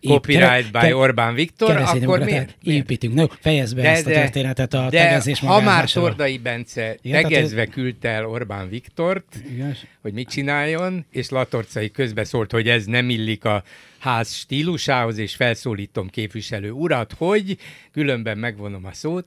copyright 0.00 0.72
by 0.72 0.92
Orbán 0.92 1.34
Viktor, 1.34 1.76
akkor 1.76 2.24
miért? 2.24 2.56
Építünk. 2.62 3.14
Na, 3.14 3.28
fejezd 3.40 3.74
be 3.74 3.82
de, 3.82 3.90
ezt 3.90 4.06
a 4.06 4.10
történetet 4.10 4.74
a 4.74 4.88
de 4.90 5.02
tegezés 5.02 5.40
ha 5.40 5.60
már 5.60 5.90
Tordai 5.90 6.38
Bence 6.38 6.96
Igen, 7.02 7.22
tegezve 7.22 7.56
tehát... 7.56 7.70
küldte 7.70 8.08
el 8.08 8.26
Orbán 8.26 8.68
Viktort, 8.68 9.36
Igen. 9.52 9.76
hogy 10.02 10.12
mit 10.12 10.28
csináljon, 10.28 11.06
és 11.10 11.28
Latorcai 11.28 11.90
közbeszólt, 11.90 12.50
hogy 12.52 12.68
ez 12.68 12.84
nem 12.84 13.10
illik 13.10 13.44
a 13.44 13.62
ház 13.98 14.32
stílusához, 14.32 15.18
és 15.18 15.34
felszólítom 15.34 16.08
képviselő 16.08 16.70
urat, 16.70 17.14
hogy 17.18 17.58
különben 17.92 18.38
megvonom 18.38 18.84
a 18.84 18.92
szót, 18.92 19.26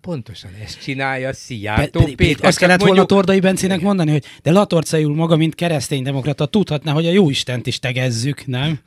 Pontosan 0.00 0.50
ezt 0.62 0.82
csinálja 0.82 1.32
Szijjártó 1.32 2.04
Pe- 2.04 2.14
Péter. 2.14 2.46
Azt 2.46 2.58
kellett 2.58 2.80
volna 2.80 3.04
Tordai 3.04 3.40
Bencének 3.40 3.80
mondani, 3.80 4.10
hogy 4.10 4.24
de 4.42 4.50
Latorcai 4.50 5.04
úr 5.04 5.14
maga, 5.14 5.36
mint 5.36 5.54
kereszténydemokrata 5.54 6.46
tudhatná, 6.46 6.92
hogy 6.92 7.06
a 7.06 7.10
jó 7.10 7.30
Istent 7.30 7.66
is 7.66 7.78
tegezzük, 7.78 8.46
nem? 8.46 8.80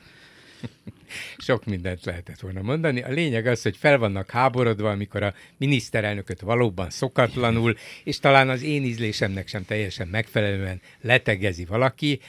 Sok 1.38 1.66
mindent 1.66 2.05
lehetett 2.05 2.39
volna 2.39 2.62
mondani. 2.62 3.01
A 3.01 3.09
lényeg 3.09 3.45
az, 3.45 3.62
hogy 3.62 3.78
fel 3.78 3.97
vannak 3.97 4.30
háborodva, 4.30 4.89
amikor 4.89 5.24
a 5.24 5.34
miniszterelnököt 5.57 6.41
valóban 6.41 6.89
szokatlanul, 6.89 7.76
és 8.03 8.20
talán 8.20 8.49
az 8.49 8.64
én 8.64 8.84
ízlésemnek 8.84 9.47
sem 9.47 9.66
teljesen 9.66 10.07
megfelelően 10.07 10.82
letegezi 11.01 11.66
valaki, 11.66 12.20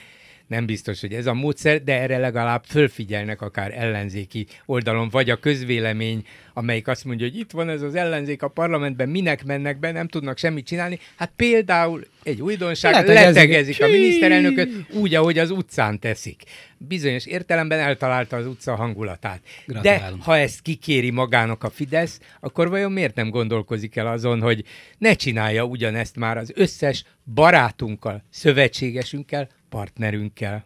nem 0.47 0.65
biztos, 0.65 1.01
hogy 1.01 1.13
ez 1.13 1.25
a 1.25 1.33
módszer, 1.33 1.83
de 1.83 2.01
erre 2.01 2.17
legalább 2.17 2.63
fölfigyelnek 2.65 3.41
akár 3.41 3.71
ellenzéki 3.77 4.47
oldalon, 4.65 5.09
vagy 5.09 5.29
a 5.29 5.35
közvélemény, 5.35 6.25
amelyik 6.53 6.87
azt 6.87 7.05
mondja, 7.05 7.27
hogy 7.27 7.37
itt 7.37 7.51
van 7.51 7.69
ez 7.69 7.81
az 7.81 7.95
ellenzék 7.95 8.41
a 8.41 8.47
parlamentben, 8.47 9.09
minek 9.09 9.43
mennek 9.43 9.79
be, 9.79 9.91
nem 9.91 10.07
tudnak 10.07 10.37
semmit 10.37 10.65
csinálni. 10.65 10.99
Hát 11.15 11.31
például 11.35 12.05
egy 12.23 12.41
újdonság, 12.41 12.93
letegezik, 12.93 13.25
letegezik 13.25 13.81
a 13.81 13.87
miniszterelnököt 13.87 14.69
úgy, 14.93 15.15
ahogy 15.15 15.37
az 15.37 15.49
utcán 15.49 15.99
teszik. 15.99 16.43
Bizonyos 16.77 17.25
értelemben 17.25 17.79
eltalálta 17.79 18.35
az 18.35 18.47
utca 18.47 18.75
hangulatát. 18.75 19.41
Gratulálom. 19.65 20.17
De 20.17 20.23
ha 20.23 20.37
ezt 20.37 20.61
kikéri 20.61 21.09
magának 21.09 21.63
a 21.63 21.69
Fidesz, 21.69 22.19
akkor 22.39 22.69
vajon 22.69 22.91
miért 22.91 23.15
nem 23.15 23.29
gondolkozik 23.29 23.95
el 23.95 24.07
azon, 24.07 24.41
hogy 24.41 24.63
ne 24.97 25.13
csinálja 25.13 25.63
ugyanezt 25.63 26.15
már 26.15 26.37
az 26.37 26.51
összes 26.55 27.03
barátunkkal, 27.33 28.23
szövetségesünkkel, 28.29 29.49
partnerünkkel. 29.73 30.65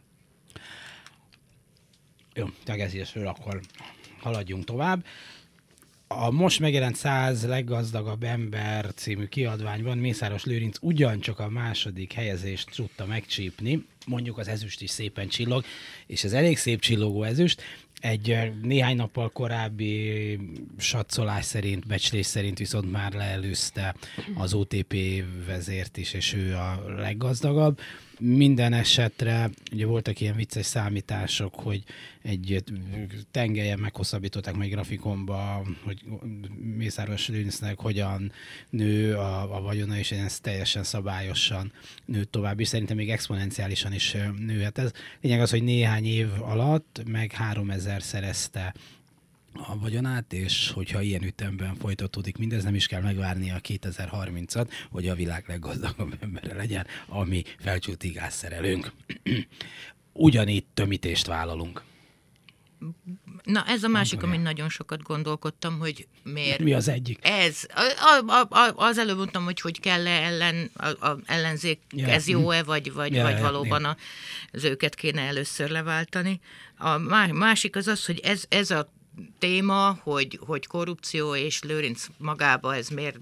Jó, 2.33 2.45
tegezésről 2.63 3.27
akkor 3.27 3.61
haladjunk 4.19 4.63
tovább. 4.63 5.05
A 6.07 6.31
most 6.31 6.59
megjelent 6.59 6.95
100 6.95 7.45
leggazdagabb 7.45 8.23
ember 8.23 8.93
című 8.93 9.25
kiadványban 9.25 9.97
Mészáros 9.97 10.45
Lőrinc 10.45 10.77
ugyancsak 10.81 11.39
a 11.39 11.49
második 11.49 12.13
helyezést 12.13 12.75
tudta 12.75 13.05
megcsípni, 13.05 13.85
mondjuk 14.05 14.37
az 14.37 14.47
ezüst 14.47 14.81
is 14.81 14.89
szépen 14.89 15.27
csillog, 15.27 15.63
és 16.07 16.23
ez 16.23 16.33
elég 16.33 16.57
szép 16.57 16.79
csillogó 16.79 17.23
ezüst, 17.23 17.61
egy 17.99 18.37
néhány 18.61 18.95
nappal 18.95 19.29
korábbi 19.29 20.39
satszolás 20.77 21.45
szerint, 21.45 21.87
becslés 21.87 22.25
szerint 22.25 22.57
viszont 22.57 22.91
már 22.91 23.13
leelőzte 23.13 23.95
az 24.35 24.53
OTP 24.53 24.95
vezért 25.45 25.97
is, 25.97 26.13
és 26.13 26.33
ő 26.33 26.55
a 26.55 26.83
leggazdagabb. 26.97 27.79
Minden 28.19 28.73
esetre 28.73 29.49
ugye 29.71 29.85
voltak 29.85 30.21
ilyen 30.21 30.35
vicces 30.35 30.65
számítások, 30.65 31.55
hogy 31.55 31.83
egy 32.21 32.63
tengelyen 33.31 33.79
meghosszabbították 33.79 34.55
meg 34.55 34.69
grafikonba, 34.69 35.65
hogy 35.83 36.01
Mészáros 36.77 37.27
Lőnisznek 37.27 37.79
hogyan 37.79 38.31
nő 38.69 39.15
a, 39.15 39.55
a 39.55 39.61
vagyona, 39.61 39.97
és 39.97 40.11
ez 40.11 40.39
teljesen 40.39 40.83
szabályosan 40.83 41.71
nő 42.05 42.23
tovább, 42.23 42.59
és 42.59 42.67
szerintem 42.67 42.95
még 42.95 43.09
exponenciálisan 43.09 43.93
is 43.93 44.15
nőhet 44.45 44.77
ez. 44.77 44.91
Lényeg 45.21 45.41
az, 45.41 45.49
hogy 45.49 45.63
néhány 45.63 46.05
év 46.05 46.29
alatt 46.41 47.03
meg 47.05 47.31
3000 47.31 48.01
szerezte 48.01 48.73
a 49.53 49.79
vagyonát, 49.79 50.33
és 50.33 50.71
hogyha 50.71 51.01
ilyen 51.01 51.23
ütemben 51.23 51.75
folytatódik 51.75 52.37
mindez, 52.37 52.63
nem 52.63 52.75
is 52.75 52.87
kell 52.87 53.01
megvárni 53.01 53.51
a 53.51 53.59
2030-at, 53.59 54.71
hogy 54.89 55.07
a 55.07 55.15
világ 55.15 55.43
leggazdagabb 55.47 56.17
embere 56.19 56.53
legyen, 56.53 56.87
ami 57.07 57.43
felcsúti 57.59 58.09
gázszerelőnk. 58.09 58.91
Ugyanígy 60.13 60.65
tömítést 60.73 61.25
vállalunk. 61.25 61.83
Na, 63.43 63.63
ez 63.67 63.83
a 63.83 63.87
másik, 63.87 64.23
amin 64.23 64.41
nagyon 64.41 64.69
sokat 64.69 65.01
gondolkodtam, 65.01 65.79
hogy 65.79 66.07
miért. 66.23 66.59
Mi 66.59 66.73
az 66.73 66.87
egyik? 66.87 67.19
Ez. 67.21 67.65
A, 67.97 68.31
a, 68.31 68.55
a, 68.55 68.73
az 68.75 68.97
előbb 68.97 69.17
mondtam, 69.17 69.43
hogy 69.43 69.61
hogy 69.61 69.79
kell-e 69.79 70.23
ellen, 70.23 70.71
a, 70.73 71.07
a 71.07 71.19
ellenzék, 71.25 71.81
yeah. 71.89 72.13
ez 72.13 72.27
jó-e, 72.27 72.63
vagy, 72.63 72.93
vagy, 72.93 73.13
yeah, 73.13 73.31
vagy 73.31 73.41
valóban 73.41 73.81
yeah. 73.81 73.95
az 74.51 74.63
őket 74.63 74.95
kéne 74.95 75.21
először 75.21 75.69
leváltani. 75.69 76.39
A 76.77 76.97
másik 77.33 77.75
az 77.75 77.87
az, 77.87 78.05
hogy 78.05 78.19
ez, 78.19 78.43
ez 78.49 78.71
a 78.71 78.89
téma, 79.39 79.99
hogy, 80.03 80.39
hogy 80.45 80.67
korrupció 80.67 81.35
és 81.35 81.63
Lőrinc 81.63 82.05
magába 82.17 82.75
ez 82.75 82.87
miért, 82.87 83.17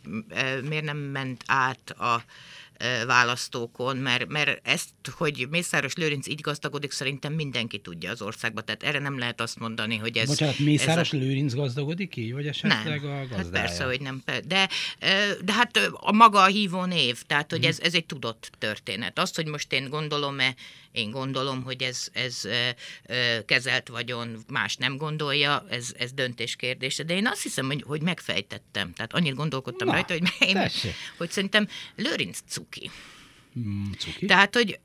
miért 0.67 0.83
nem 0.83 0.97
ment 0.97 1.43
át 1.47 1.89
a 1.89 2.23
választókon, 3.07 3.97
mert, 3.97 4.27
mert 4.27 4.67
ezt, 4.67 4.89
hogy 5.17 5.47
Mészáros 5.49 5.93
Lőrinc 5.93 6.27
így 6.27 6.41
gazdagodik, 6.41 6.91
szerintem 6.91 7.33
mindenki 7.33 7.77
tudja 7.79 8.11
az 8.11 8.21
országban, 8.21 8.65
tehát 8.65 8.83
erre 8.83 8.99
nem 8.99 9.19
lehet 9.19 9.41
azt 9.41 9.59
mondani, 9.59 9.97
hogy 9.97 10.17
ez... 10.17 10.27
Bocsánat, 10.27 10.59
Mészáros 10.59 11.13
ez 11.13 11.19
a... 11.19 11.23
Lőrinc 11.23 11.53
gazdagodik 11.53 12.15
így, 12.15 12.33
vagy 12.33 12.47
esetleg 12.47 13.01
nem. 13.01 13.11
a 13.11 13.17
gazdája? 13.17 13.35
Hát 13.35 13.49
persze, 13.49 13.83
hogy 13.83 14.01
nem. 14.01 14.23
De, 14.25 14.69
de 15.43 15.53
hát 15.53 15.91
a 15.91 16.11
maga 16.11 16.41
a 16.41 16.47
hívó 16.47 16.85
név, 16.85 17.21
tehát 17.21 17.51
hogy 17.51 17.59
hmm. 17.59 17.69
ez, 17.69 17.79
ez 17.79 17.93
egy 17.93 18.05
tudott 18.05 18.51
történet. 18.57 19.19
Azt, 19.19 19.35
hogy 19.35 19.45
most 19.45 19.73
én 19.73 19.89
gondolom-e, 19.89 20.55
én 20.95 21.11
gondolom, 21.11 21.63
hogy 21.63 21.81
ez, 21.83 22.07
ez 22.13 22.41
kezelt 23.45 23.87
vagyon, 23.87 24.37
más 24.47 24.75
nem 24.75 24.97
gondolja, 24.97 25.65
ez, 25.69 25.93
ez 25.97 26.11
döntés 26.11 26.55
kérdése. 26.55 27.03
De 27.03 27.15
én 27.15 27.27
azt 27.27 27.41
hiszem, 27.41 27.65
hogy, 27.65 27.83
hogy 27.87 28.01
megfejtettem. 28.01 28.93
Tehát 28.93 29.13
annyit 29.13 29.35
gondolkodtam 29.35 29.87
Na, 29.87 29.93
rajta, 29.93 30.13
hogy, 30.13 30.31
én, 30.49 30.69
hogy 31.17 31.31
szerintem 31.31 31.67
Lőrinc 31.95 32.39
cuki. 32.47 32.91
Mm, 33.59 33.91
cuki? 33.97 34.25
Tehát, 34.25 34.55
hogy 34.55 34.79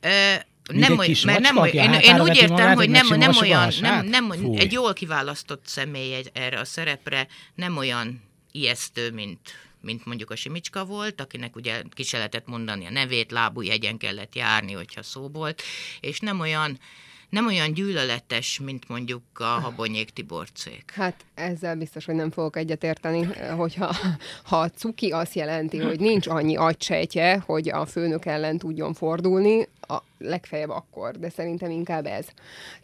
nem 0.73 0.99
olyan, 0.99 1.17
mert 1.25 1.41
nem 1.41 1.57
olyan, 1.57 1.93
én, 1.93 2.01
én 2.01 2.21
úgy 2.21 2.37
értem, 2.37 2.75
hogy 2.75 2.91
nem, 2.91 3.07
nem 3.07 3.37
olyan, 3.41 3.73
nem, 3.81 4.07
nem, 4.07 4.33
egy 4.55 4.73
jól 4.73 4.93
kiválasztott 4.93 5.67
személy 5.67 6.23
erre 6.33 6.59
a 6.59 6.65
szerepre, 6.65 7.27
nem 7.55 7.77
olyan 7.77 8.23
ijesztő, 8.53 9.11
mint 9.11 9.39
mint 9.81 10.05
mondjuk 10.05 10.31
a 10.31 10.37
Simicska 10.37 10.85
volt, 10.85 11.21
akinek 11.21 11.57
ugye 11.57 11.83
ki 11.91 12.03
se 12.03 12.17
lehetett 12.17 12.47
mondani 12.47 12.87
a 12.87 12.91
nevét, 12.91 13.31
lábújegyen 13.31 13.99
kellett 13.99 14.35
járni, 14.35 14.73
hogyha 14.73 15.03
szó 15.03 15.29
volt, 15.29 15.63
és 16.01 16.21
nem 16.21 16.41
olyan, 16.41 16.79
nem 17.31 17.47
olyan 17.47 17.73
gyűlöletes, 17.73 18.61
mint 18.65 18.89
mondjuk 18.89 19.23
a 19.35 19.45
Habonyék 19.45 20.11
Tiborcék. 20.11 20.93
Hát 20.95 21.25
ezzel 21.35 21.77
biztos, 21.77 22.05
hogy 22.05 22.15
nem 22.15 22.31
fogok 22.31 22.57
egyetérteni, 22.57 23.25
hogyha 23.57 23.95
ha 24.43 24.61
a 24.61 24.69
cuki 24.69 25.11
azt 25.11 25.35
jelenti, 25.35 25.79
hogy 25.79 26.01
nincs 26.01 26.27
annyi 26.27 26.57
agysejtje, 26.57 27.43
hogy 27.47 27.69
a 27.69 27.87
főnök 27.87 28.27
ellen 28.27 28.59
tudjon 28.59 28.95
fordulni, 28.95 29.69
a 29.91 30.03
legfeljebb 30.19 30.71
akkor, 30.71 31.19
de 31.19 31.29
szerintem 31.29 31.71
inkább 31.71 32.07
ez. 32.07 32.27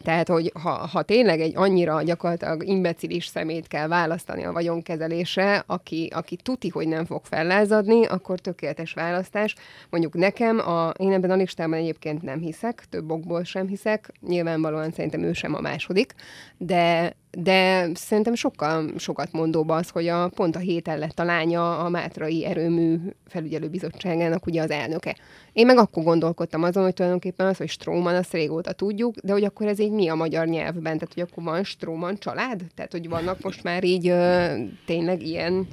Tehát, 0.03 0.27
hogy 0.27 0.51
ha, 0.61 0.69
ha 0.69 1.01
tényleg 1.01 1.41
egy 1.41 1.55
annyira 1.55 2.01
gyakorlatilag 2.01 2.67
imbecilis 2.67 3.25
szemét 3.25 3.67
kell 3.67 3.87
választani 3.87 4.43
a 4.45 4.51
vagyonkezelésre, 4.51 5.63
aki, 5.65 6.09
aki 6.15 6.35
tuti, 6.35 6.69
hogy 6.69 6.87
nem 6.87 7.05
fog 7.05 7.25
fellázadni, 7.25 8.05
akkor 8.05 8.39
tökéletes 8.39 8.93
választás. 8.93 9.55
Mondjuk 9.89 10.13
nekem, 10.13 10.59
a, 10.59 10.89
én 10.89 11.11
ebben 11.11 11.31
a 11.31 11.35
listában 11.35 11.79
egyébként 11.79 12.21
nem 12.21 12.39
hiszek, 12.39 12.85
több 12.89 13.11
okból 13.11 13.43
sem 13.43 13.67
hiszek, 13.67 14.13
nyilvánvalóan 14.37 14.91
szerintem 14.91 15.23
ő 15.23 15.33
sem 15.33 15.53
a 15.55 15.61
második, 15.61 16.13
de 16.57 17.15
de 17.39 17.89
szerintem 17.93 18.35
sokkal 18.35 18.91
sokat 18.97 19.31
mondóbb 19.31 19.69
az, 19.69 19.89
hogy 19.89 20.07
a, 20.07 20.27
pont 20.27 20.55
a 20.55 20.59
héten 20.59 20.99
lett 20.99 21.19
a 21.19 21.23
lánya 21.23 21.79
a 21.79 21.89
Mátrai 21.89 22.45
Erőmű 22.45 22.97
felügyelőbizottságának 23.27 24.45
ugye 24.45 24.61
az 24.61 24.71
elnöke. 24.71 25.15
Én 25.53 25.65
meg 25.65 25.77
akkor 25.77 26.03
gondolkodtam 26.03 26.63
azon, 26.63 26.83
hogy 26.83 26.93
tulajdonképpen 26.93 27.47
az, 27.47 27.57
hogy 27.57 27.69
Stróman, 27.69 28.15
azt 28.15 28.33
régóta 28.33 28.71
tudjuk, 28.71 29.15
de 29.15 29.31
hogy 29.31 29.43
akkor 29.43 29.67
ez 29.67 29.79
így 29.79 29.91
mi 29.91 30.07
a 30.07 30.15
magyar 30.15 30.47
nyelvben? 30.47 30.97
Tehát, 30.97 31.13
hogy 31.13 31.27
akkor 31.29 31.43
van 31.43 31.63
Stróman 31.63 32.17
család? 32.17 32.61
Tehát, 32.75 32.91
hogy 32.91 33.09
vannak 33.09 33.41
most 33.41 33.63
már 33.63 33.83
így 33.83 34.07
ö, 34.07 34.53
tényleg 34.85 35.21
ilyen 35.21 35.67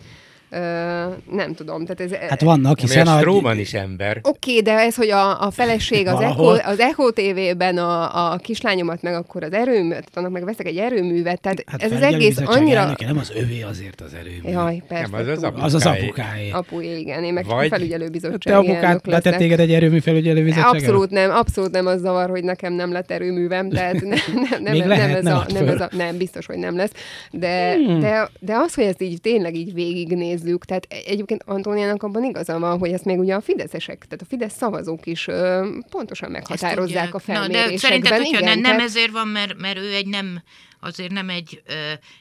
nem 1.31 1.55
tudom. 1.55 1.85
Tehát 1.87 2.13
ez, 2.13 2.29
hát 2.29 2.41
vannak, 2.41 2.79
hiszen 2.79 3.07
a... 3.07 3.19
Stróman 3.19 3.59
is 3.59 3.75
ember. 3.75 4.21
Oké, 4.23 4.51
okay, 4.51 4.63
de 4.63 4.73
ez, 4.73 4.95
hogy 4.95 5.11
a, 5.11 5.41
a 5.41 5.51
feleség 5.51 6.07
az 6.07 6.21
Echo, 6.21 6.45
az 6.45 6.79
Echo 6.79 7.11
TV-ben 7.11 7.79
a, 7.79 8.33
a 8.33 8.37
kislányomat 8.37 9.03
meg 9.03 9.15
akkor 9.15 9.43
az 9.45 9.53
erőmű, 9.53 9.89
tehát 9.89 10.11
annak 10.15 10.31
meg 10.31 10.45
veszek 10.45 10.67
egy 10.67 10.77
erőművet, 10.77 11.41
tehát 11.41 11.65
hát 11.67 11.83
ez 11.83 11.93
az 11.93 12.03
egész 12.03 12.39
annyira... 12.45 12.81
Elnöke, 12.81 13.07
nem 13.07 13.19
az 13.19 13.33
övé 13.35 13.63
azért 13.63 14.01
az 14.01 14.15
erőmű. 14.15 14.51
Jaj, 14.51 14.83
persze. 14.89 15.11
Nem, 15.11 15.21
az 15.21 15.29
az 15.29 15.43
apukáé. 15.43 15.65
Az 15.65 15.75
az 15.75 15.87
apukáé. 15.87 16.51
Apué, 16.51 16.99
igen, 16.99 17.25
én 17.25 17.33
meg 17.33 17.47
Vagy... 17.47 17.69
felügyelőbizottság 17.69 18.53
Te 18.53 18.57
apukát 18.57 19.07
letett 19.07 19.37
téged 19.37 19.61
egy 19.61 19.73
erőmű 19.73 19.99
felügyelőbizottság? 19.99 20.75
Abszolút 20.75 21.11
nem, 21.11 21.31
abszolút 21.31 21.71
nem 21.71 21.87
az 21.87 22.01
zavar, 22.01 22.31
hogy 22.31 22.45
nekem 22.45 22.73
nem 22.73 22.93
lett 22.93 23.11
erőművem, 23.11 23.71
tehát 23.71 24.01
nem, 24.01 24.19
nem, 24.35 24.63
nem, 24.63 24.77
nem, 24.77 24.89
lehet, 24.89 25.17
ez, 25.17 25.27
a, 25.27 25.47
nem, 25.53 25.69
ez 25.69 25.81
a, 25.81 25.89
nem, 25.93 26.17
biztos, 26.17 26.47
hogy 26.47 26.59
nem 26.59 26.77
lesz. 26.77 26.93
De, 27.31 27.75
hmm. 27.75 28.01
de, 28.01 28.31
de 28.41 28.55
az, 28.57 28.75
hogy 28.75 28.85
ezt 28.85 29.03
így 29.03 29.21
tényleg 29.21 29.55
így 29.55 29.75
végignézzük, 30.45 30.65
tehát 30.65 30.87
egy 30.89 31.13
egyébként 31.13 31.43
Antóniának 31.47 32.03
abban 32.03 32.25
igaza 32.25 32.59
van, 32.59 32.79
hogy 32.79 32.93
ezt 32.93 33.05
még 33.05 33.19
ugye 33.19 33.35
a 33.35 33.41
fideszesek, 33.41 33.99
tehát 33.99 34.23
a 34.23 34.25
Fidesz 34.29 34.55
szavazók 34.57 35.07
is 35.07 35.29
ö, 35.29 35.69
pontosan 35.91 36.31
meghatározzák 36.31 37.15
a 37.15 37.19
felmérésekben. 37.19 37.65
Na, 37.65 37.71
de 37.71 37.79
szerinted, 37.79 38.17
hogyha 38.17 38.39
igen, 38.39 38.59
nem, 38.59 38.77
nem 38.77 38.87
ezért 38.87 39.11
van, 39.11 39.29
mert, 39.29 39.61
mert 39.61 39.79
ő 39.79 39.95
egy 39.95 40.07
nem 40.07 40.43
azért 40.85 41.11
nem 41.11 41.29
egy 41.29 41.63
ö, 41.67 41.73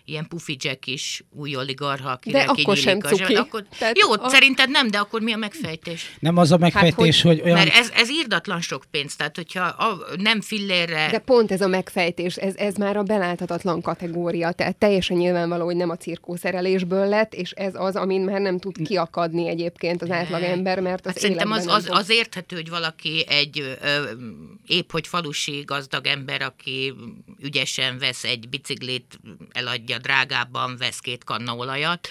ilyen 0.06 0.28
pufi 0.28 0.58
jack 0.60 0.88
is 0.88 1.24
új 1.30 1.56
oligarha, 1.56 2.10
akire 2.10 2.46
De 2.46 2.52
akkor 2.52 2.78
sem 2.78 3.00
cuki. 3.00 3.36
Akkor, 3.36 3.66
jó, 3.94 4.12
a... 4.12 4.30
szerinted 4.30 4.70
nem, 4.70 4.88
de 4.88 4.98
akkor 4.98 5.22
mi 5.22 5.34
a 5.34 5.38
megfejtés? 5.38 6.16
Nem 6.20 6.38
az 6.38 6.52
a 6.52 6.58
megfejtés, 6.58 7.22
hát, 7.22 7.32
hogy, 7.32 7.40
hogy 7.40 7.42
olyan... 7.42 7.58
Mert 7.58 7.76
ez, 7.76 7.92
ez 7.96 8.10
írdatlan 8.10 8.62
sok 8.62 8.84
pénz, 8.92 9.16
tehát 9.16 9.36
hogyha 9.36 9.64
a, 9.64 10.00
nem 10.18 10.42
fillérre... 10.42 11.10
De 11.12 11.20
pont 11.20 11.52
ez 11.52 11.62
a 11.62 11.68
megfejtés, 11.68 12.36
ez, 12.36 12.56
ez 12.56 12.76
már 12.76 12.98
a 12.98 13.04
beláthatatlan 13.04 13.82
kategória, 13.82 14.52
tehát 14.52 14.76
teljesen 14.76 15.18
nyilvánvaló, 15.18 15.66
hogy 15.66 15.76
nem 15.76 15.90
a 15.90 15.98
cirkószerelésből 15.98 17.08
lett, 17.08 17.34
és 17.34 17.52
ez 17.52 17.74
az, 17.76 17.96
amin 17.96 18.22
már 18.22 18.42
nem 18.42 18.60
tud 18.60 18.76
kiakadni 18.88 19.48
egyébként 19.48 20.02
az 20.02 20.12
átlagember, 20.12 20.80
mert 20.80 21.06
az 21.06 21.12
hát 21.12 21.22
Szerintem 21.22 21.52
az, 21.52 21.68
az, 21.68 21.88
az 21.90 22.10
érthető, 22.10 22.56
hogy 22.56 22.70
valaki 22.70 23.26
egy 23.28 23.60
ö, 23.60 24.12
épp 24.68 24.92
hogy 24.92 25.08
falusi 25.08 25.64
gazdag 25.66 26.08
ember, 26.08 26.42
aki 26.42 26.94
ügyesen 27.42 27.98
vesz 27.98 28.24
egy 28.24 28.50
biciklit, 28.54 29.20
eladja 29.52 29.98
drágábban, 29.98 30.78
vesz 30.78 31.00
két 31.00 31.24
kanna 31.24 31.56
olajat, 31.56 32.08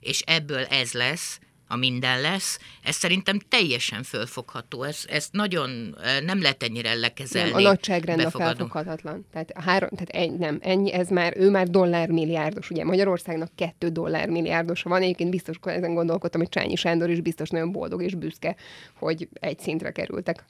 és 0.00 0.20
ebből 0.20 0.64
ez 0.64 0.92
lesz, 0.92 1.38
a 1.68 1.76
minden 1.76 2.20
lesz, 2.20 2.58
ez 2.82 2.96
szerintem 2.96 3.38
teljesen 3.48 4.02
fölfogható. 4.02 4.82
Ez, 4.82 5.04
ezt 5.08 5.32
nagyon 5.32 5.96
nem 6.24 6.42
lehet 6.42 6.62
ennyire 6.62 6.94
lekezelni. 6.94 7.50
Nem, 7.50 7.58
a 7.58 7.62
nagyságrend 7.62 8.20
a 8.20 8.30
felfoghatatlan. 8.30 9.26
Tehát, 9.32 9.50
a 9.50 9.62
három, 9.62 9.88
tehát 9.88 10.08
ennyi, 10.08 10.36
nem, 10.36 10.58
ennyi, 10.62 10.92
ez 10.92 11.08
már, 11.08 11.36
ő 11.36 11.50
már 11.50 11.68
dollármilliárdos. 11.68 12.70
Ugye 12.70 12.84
Magyarországnak 12.84 13.50
kettő 13.54 13.88
dollármilliárdosa 13.88 14.88
van. 14.88 15.02
Egyébként 15.02 15.30
biztos 15.30 15.56
ezen 15.62 15.94
gondolkodtam, 15.94 16.40
hogy 16.40 16.50
Csányi 16.50 16.76
Sándor 16.76 17.10
is 17.10 17.20
biztos 17.20 17.48
nagyon 17.48 17.72
boldog 17.72 18.02
és 18.02 18.14
büszke, 18.14 18.56
hogy 18.98 19.28
egy 19.32 19.58
szintre 19.58 19.90
kerültek. 19.90 20.44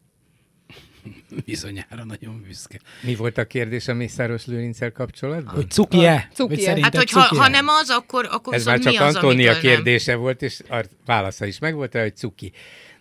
Bizonyára 1.44 2.04
nagyon 2.04 2.42
büszke. 2.46 2.80
Mi 3.02 3.14
volt 3.14 3.38
a 3.38 3.46
kérdés 3.46 3.88
a 3.88 3.94
Mészáros 3.94 4.46
Lőrincel 4.46 4.92
kapcsolatban? 4.92 5.54
Hogy 5.54 5.70
cuki-e? 5.70 6.28
Cuki-e? 6.32 6.78
Hát, 6.82 6.96
hogy 6.96 7.10
ha, 7.10 7.20
ha 7.20 7.48
nem 7.48 7.68
az, 7.68 7.90
akkor, 7.90 8.28
akkor 8.30 8.54
Ez 8.54 8.64
már 8.64 8.78
csak 8.78 8.92
mi 8.92 8.98
az, 8.98 9.14
Antónia 9.14 9.58
kérdése 9.58 10.12
nem? 10.12 10.20
volt, 10.20 10.42
és 10.42 10.60
a 10.68 10.84
válasza 11.04 11.46
is 11.46 11.58
megvolt 11.58 11.94
rá, 11.94 12.02
hogy 12.02 12.16
cuki. 12.16 12.52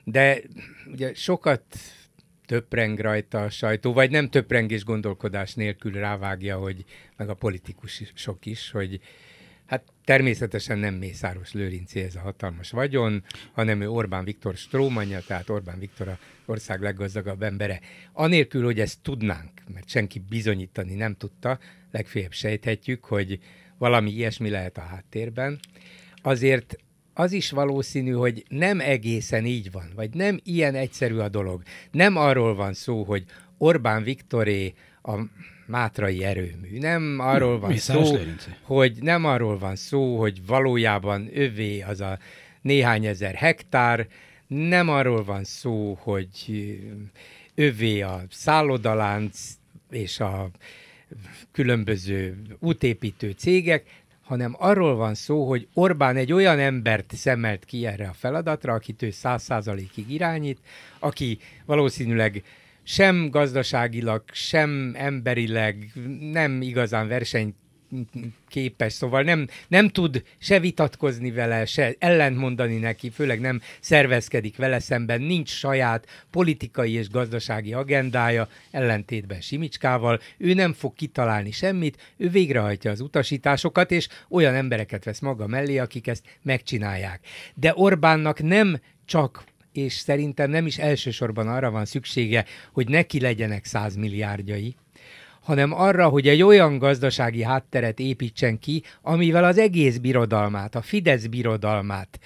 De 0.03 0.39
ugye 0.91 1.13
sokat 1.13 1.61
töpreng 2.45 2.99
rajta 2.99 3.43
a 3.43 3.49
sajtó, 3.49 3.93
vagy 3.93 4.11
nem 4.11 4.29
töprengés 4.29 4.83
gondolkodás 4.83 5.53
nélkül 5.53 5.91
rávágja, 5.91 6.57
hogy 6.57 6.85
meg 7.17 7.29
a 7.29 7.33
politikusok 7.33 8.45
is, 8.45 8.71
hogy 8.71 8.99
Hát 9.65 9.83
természetesen 10.03 10.77
nem 10.77 10.93
Mészáros 10.93 11.53
Lőrinci 11.53 11.99
ez 11.99 12.15
a 12.15 12.19
hatalmas 12.19 12.71
vagyon, 12.71 13.23
hanem 13.53 13.81
ő 13.81 13.89
Orbán 13.89 14.23
Viktor 14.23 14.55
strómanja, 14.55 15.19
tehát 15.27 15.49
Orbán 15.49 15.79
Viktor 15.79 16.07
a 16.07 16.17
ország 16.45 16.81
leggazdagabb 16.81 17.41
embere. 17.43 17.79
Anélkül, 18.13 18.63
hogy 18.63 18.79
ezt 18.79 19.01
tudnánk, 19.01 19.51
mert 19.73 19.89
senki 19.89 20.19
bizonyítani 20.29 20.95
nem 20.95 21.15
tudta, 21.15 21.59
legfeljebb 21.91 22.31
sejthetjük, 22.31 23.05
hogy 23.05 23.39
valami 23.77 24.11
ilyesmi 24.11 24.49
lehet 24.49 24.77
a 24.77 24.81
háttérben. 24.81 25.59
Azért 26.21 26.75
az 27.13 27.31
is 27.31 27.51
valószínű, 27.51 28.11
hogy 28.11 28.45
nem 28.47 28.79
egészen 28.79 29.45
így 29.45 29.71
van, 29.71 29.91
vagy 29.95 30.13
nem 30.13 30.39
ilyen 30.43 30.75
egyszerű 30.75 31.17
a 31.17 31.29
dolog. 31.29 31.61
Nem 31.91 32.17
arról 32.17 32.55
van 32.55 32.73
szó, 32.73 33.03
hogy 33.03 33.25
Orbán 33.57 34.03
Viktoré 34.03 34.73
a 35.01 35.19
mátrai 35.65 36.23
erőmű. 36.23 36.79
Nem 36.79 37.15
arról 37.19 37.59
van 37.59 37.77
szó, 37.77 38.17
hogy 38.61 38.97
nem 39.01 39.25
arról 39.25 39.57
van 39.57 39.75
szó, 39.75 40.19
hogy 40.19 40.45
valójában 40.45 41.29
övé 41.33 41.81
az 41.81 42.01
a 42.01 42.19
néhány 42.61 43.05
ezer 43.05 43.35
hektár, 43.35 44.07
nem 44.47 44.89
arról 44.89 45.23
van 45.23 45.43
szó, 45.43 45.97
hogy 46.01 46.77
övé 47.55 48.01
a 48.01 48.21
szállodalánc 48.29 49.39
és 49.89 50.19
a 50.19 50.49
különböző 51.51 52.41
útépítő 52.59 53.31
cégek, 53.31 54.03
hanem 54.23 54.55
arról 54.59 54.95
van 54.95 55.13
szó, 55.13 55.47
hogy 55.47 55.67
Orbán 55.73 56.15
egy 56.15 56.33
olyan 56.33 56.59
embert 56.59 57.15
szemelt 57.15 57.65
ki 57.65 57.85
erre 57.85 58.07
a 58.07 58.13
feladatra, 58.13 58.73
akit 58.73 59.01
ő 59.01 59.11
száz 59.11 59.43
százalékig 59.43 60.11
irányít, 60.11 60.59
aki 60.99 61.39
valószínűleg 61.65 62.43
sem 62.85 63.29
gazdaságilag, 63.29 64.23
sem 64.31 64.91
emberileg 64.95 65.91
nem 66.19 66.61
igazán 66.61 67.07
verseny 67.07 67.55
képes, 68.47 68.93
szóval 68.93 69.21
nem, 69.21 69.47
nem 69.67 69.89
tud 69.89 70.23
se 70.37 70.59
vitatkozni 70.59 71.31
vele, 71.31 71.65
se 71.65 71.95
ellentmondani 71.99 72.77
neki, 72.77 73.09
főleg 73.09 73.39
nem 73.39 73.61
szervezkedik 73.79 74.57
vele 74.57 74.79
szemben, 74.79 75.21
nincs 75.21 75.49
saját 75.49 76.25
politikai 76.31 76.91
és 76.91 77.09
gazdasági 77.09 77.73
agendája, 77.73 78.49
ellentétben 78.71 79.41
Simicskával, 79.41 80.19
ő 80.37 80.53
nem 80.53 80.73
fog 80.73 80.93
kitalálni 80.93 81.51
semmit, 81.51 82.13
ő 82.17 82.29
végrehajtja 82.29 82.91
az 82.91 82.99
utasításokat, 82.99 83.91
és 83.91 84.07
olyan 84.29 84.55
embereket 84.55 85.03
vesz 85.03 85.19
maga 85.19 85.47
mellé, 85.47 85.77
akik 85.77 86.07
ezt 86.07 86.23
megcsinálják. 86.41 87.19
De 87.53 87.71
Orbánnak 87.75 88.41
nem 88.41 88.79
csak 89.05 89.43
és 89.77 89.93
szerintem 89.93 90.49
nem 90.49 90.65
is 90.65 90.77
elsősorban 90.77 91.47
arra 91.47 91.71
van 91.71 91.85
szüksége, 91.85 92.45
hogy 92.73 92.89
neki 92.89 93.19
legyenek 93.19 93.65
százmilliárdjai, 93.65 94.75
hanem 95.41 95.73
arra, 95.73 96.07
hogy 96.07 96.27
egy 96.27 96.41
olyan 96.41 96.77
gazdasági 96.77 97.43
hátteret 97.43 97.99
építsen 97.99 98.59
ki, 98.59 98.83
amivel 99.01 99.43
az 99.43 99.57
egész 99.57 99.97
birodalmát, 99.97 100.75
a 100.75 100.81
Fidesz 100.81 101.25
birodalmát 101.25 102.19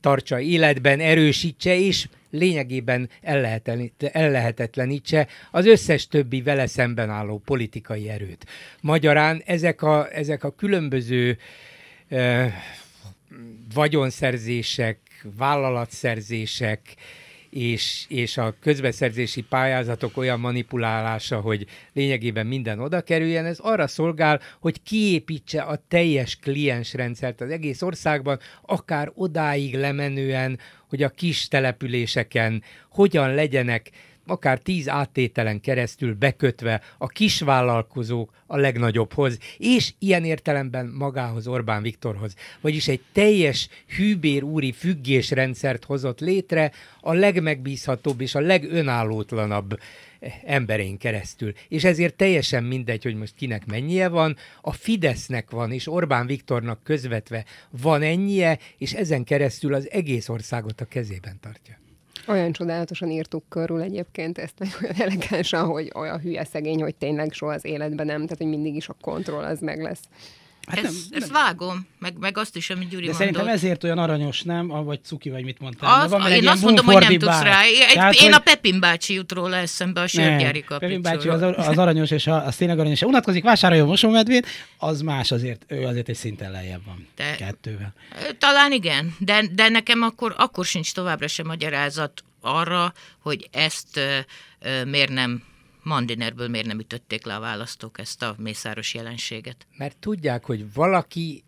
tartsa 0.00 0.40
életben, 0.40 1.00
erősítse, 1.00 1.76
és 1.76 2.08
lényegében 2.30 3.08
ellehetetlenítse 4.12 5.26
az 5.50 5.66
összes 5.66 6.08
többi 6.08 6.42
vele 6.42 6.66
szemben 6.66 7.10
álló 7.10 7.38
politikai 7.44 8.08
erőt. 8.08 8.46
Magyarán 8.80 9.42
ezek 9.46 9.82
a, 9.82 10.08
ezek 10.12 10.44
a 10.44 10.50
különböző 10.50 11.38
eh, 12.08 12.54
vagyonszerzések, 13.74 14.98
vállalatszerzések 15.36 16.96
és, 17.50 18.04
és 18.08 18.36
a 18.36 18.54
közbeszerzési 18.60 19.42
pályázatok 19.42 20.16
olyan 20.16 20.40
manipulálása, 20.40 21.40
hogy 21.40 21.66
lényegében 21.92 22.46
minden 22.46 22.80
oda 22.80 23.00
kerüljen, 23.00 23.44
ez 23.44 23.58
arra 23.58 23.86
szolgál, 23.86 24.40
hogy 24.60 24.82
kiépítse 24.82 25.62
a 25.62 25.82
teljes 25.88 26.36
kliensrendszert 26.36 27.40
az 27.40 27.50
egész 27.50 27.82
országban, 27.82 28.38
akár 28.62 29.10
odáig 29.14 29.74
lemenően, 29.74 30.58
hogy 30.88 31.02
a 31.02 31.08
kis 31.08 31.48
településeken 31.48 32.62
hogyan 32.90 33.34
legyenek 33.34 33.90
akár 34.30 34.58
tíz 34.58 34.88
áttételen 34.88 35.60
keresztül 35.60 36.14
bekötve 36.14 36.82
a 36.98 37.06
kisvállalkozók 37.06 38.32
a 38.46 38.56
legnagyobbhoz, 38.56 39.38
és 39.58 39.92
ilyen 39.98 40.24
értelemben 40.24 40.86
magához 40.86 41.46
Orbán 41.46 41.82
Viktorhoz. 41.82 42.34
Vagyis 42.60 42.88
egy 42.88 43.00
teljes 43.12 43.68
hűbér 43.96 44.42
úri 44.42 44.72
függésrendszert 44.72 45.84
hozott 45.84 46.20
létre 46.20 46.72
a 47.00 47.12
legmegbízhatóbb 47.12 48.20
és 48.20 48.34
a 48.34 48.40
legönállótlanabb 48.40 49.78
emberén 50.44 50.98
keresztül. 50.98 51.52
És 51.68 51.84
ezért 51.84 52.14
teljesen 52.14 52.64
mindegy, 52.64 53.02
hogy 53.02 53.14
most 53.14 53.34
kinek 53.34 53.66
mennyie 53.66 54.08
van, 54.08 54.36
a 54.60 54.72
Fidesznek 54.72 55.50
van, 55.50 55.72
és 55.72 55.88
Orbán 55.88 56.26
Viktornak 56.26 56.82
közvetve 56.82 57.44
van 57.70 58.02
ennyie, 58.02 58.58
és 58.78 58.92
ezen 58.92 59.24
keresztül 59.24 59.74
az 59.74 59.90
egész 59.90 60.28
országot 60.28 60.80
a 60.80 60.84
kezében 60.84 61.38
tartja. 61.40 61.78
Olyan 62.30 62.52
csodálatosan 62.52 63.10
írtuk 63.10 63.44
körül 63.48 63.80
egyébként 63.80 64.38
ezt, 64.38 64.58
meg 64.58 64.68
olyan 64.82 64.94
elegánsan, 64.98 65.66
hogy 65.66 65.90
olyan 65.94 66.20
hülye 66.20 66.44
szegény, 66.44 66.82
hogy 66.82 66.94
tényleg 66.94 67.32
soha 67.32 67.52
az 67.52 67.64
életben 67.64 68.06
nem, 68.06 68.22
tehát 68.22 68.38
hogy 68.38 68.46
mindig 68.46 68.74
is 68.74 68.88
a 68.88 68.96
kontroll 69.00 69.44
az 69.44 69.60
meg 69.60 69.82
lesz. 69.82 70.02
Hát 70.66 70.78
ez, 70.78 70.84
nem, 70.84 70.92
nem. 71.10 71.22
ezt 71.22 71.30
vágom, 71.30 71.86
meg, 71.98 72.14
meg 72.18 72.38
azt 72.38 72.56
is, 72.56 72.70
amit 72.70 72.88
Gyuri 72.88 73.06
De 73.06 73.12
mondott. 73.12 73.20
szerintem 73.20 73.54
ezért 73.54 73.84
olyan 73.84 73.98
aranyos, 73.98 74.42
nem? 74.42 74.66
Vagy 74.66 75.00
cuki, 75.04 75.30
vagy 75.30 75.44
mit 75.44 75.58
mondtál. 75.58 76.00
Az, 76.00 76.10
van 76.10 76.30
én 76.30 76.48
azt 76.48 76.62
mondom, 76.62 76.86
hogy 76.86 76.98
nem 76.98 77.18
tudsz 77.18 77.42
rá. 77.42 77.60
Tehát, 77.94 78.14
én 78.14 78.22
hogy... 78.22 78.32
a 78.32 78.38
Pepin 78.38 78.80
bácsi 78.80 79.14
jut 79.14 79.32
róla 79.32 79.56
eszembe, 79.56 80.00
a 80.00 80.06
sörgyári 80.06 80.64
Pepin 80.68 81.02
bácsi 81.02 81.28
az, 81.28 81.42
az 81.42 81.78
aranyos, 81.78 82.10
és 82.10 82.26
a, 82.26 82.46
az 82.46 82.56
tényleg 82.56 82.78
aranyos. 82.78 83.02
Unatkozik, 83.02 83.44
vásárolja 83.44 83.82
a 83.82 83.86
mosómedvét, 83.86 84.46
az 84.78 85.00
más 85.00 85.30
azért, 85.30 85.64
ő 85.68 85.86
azért 85.86 86.08
egy 86.08 86.16
szinten 86.16 86.50
lejjebb 86.50 86.84
van. 86.86 87.08
De, 87.16 87.34
kettővel. 87.36 87.92
Talán 88.38 88.72
igen, 88.72 89.14
de, 89.18 89.44
de 89.52 89.68
nekem 89.68 90.02
akkor, 90.02 90.34
akkor 90.38 90.64
sincs 90.64 90.92
továbbra 90.92 91.28
sem 91.28 91.46
magyarázat 91.46 92.24
arra, 92.40 92.92
hogy 93.18 93.48
ezt 93.52 93.96
ö, 93.96 94.84
miért 94.84 95.10
nem 95.10 95.42
Mandinerből 95.82 96.48
miért 96.48 96.66
nem 96.66 96.78
ütötték 96.78 97.24
le 97.24 97.34
a 97.34 97.40
választók 97.40 97.98
ezt 97.98 98.22
a 98.22 98.34
mészáros 98.38 98.94
jelenséget? 98.94 99.66
Mert 99.76 99.96
tudják, 99.96 100.44
hogy 100.44 100.72
valaki 100.72 101.44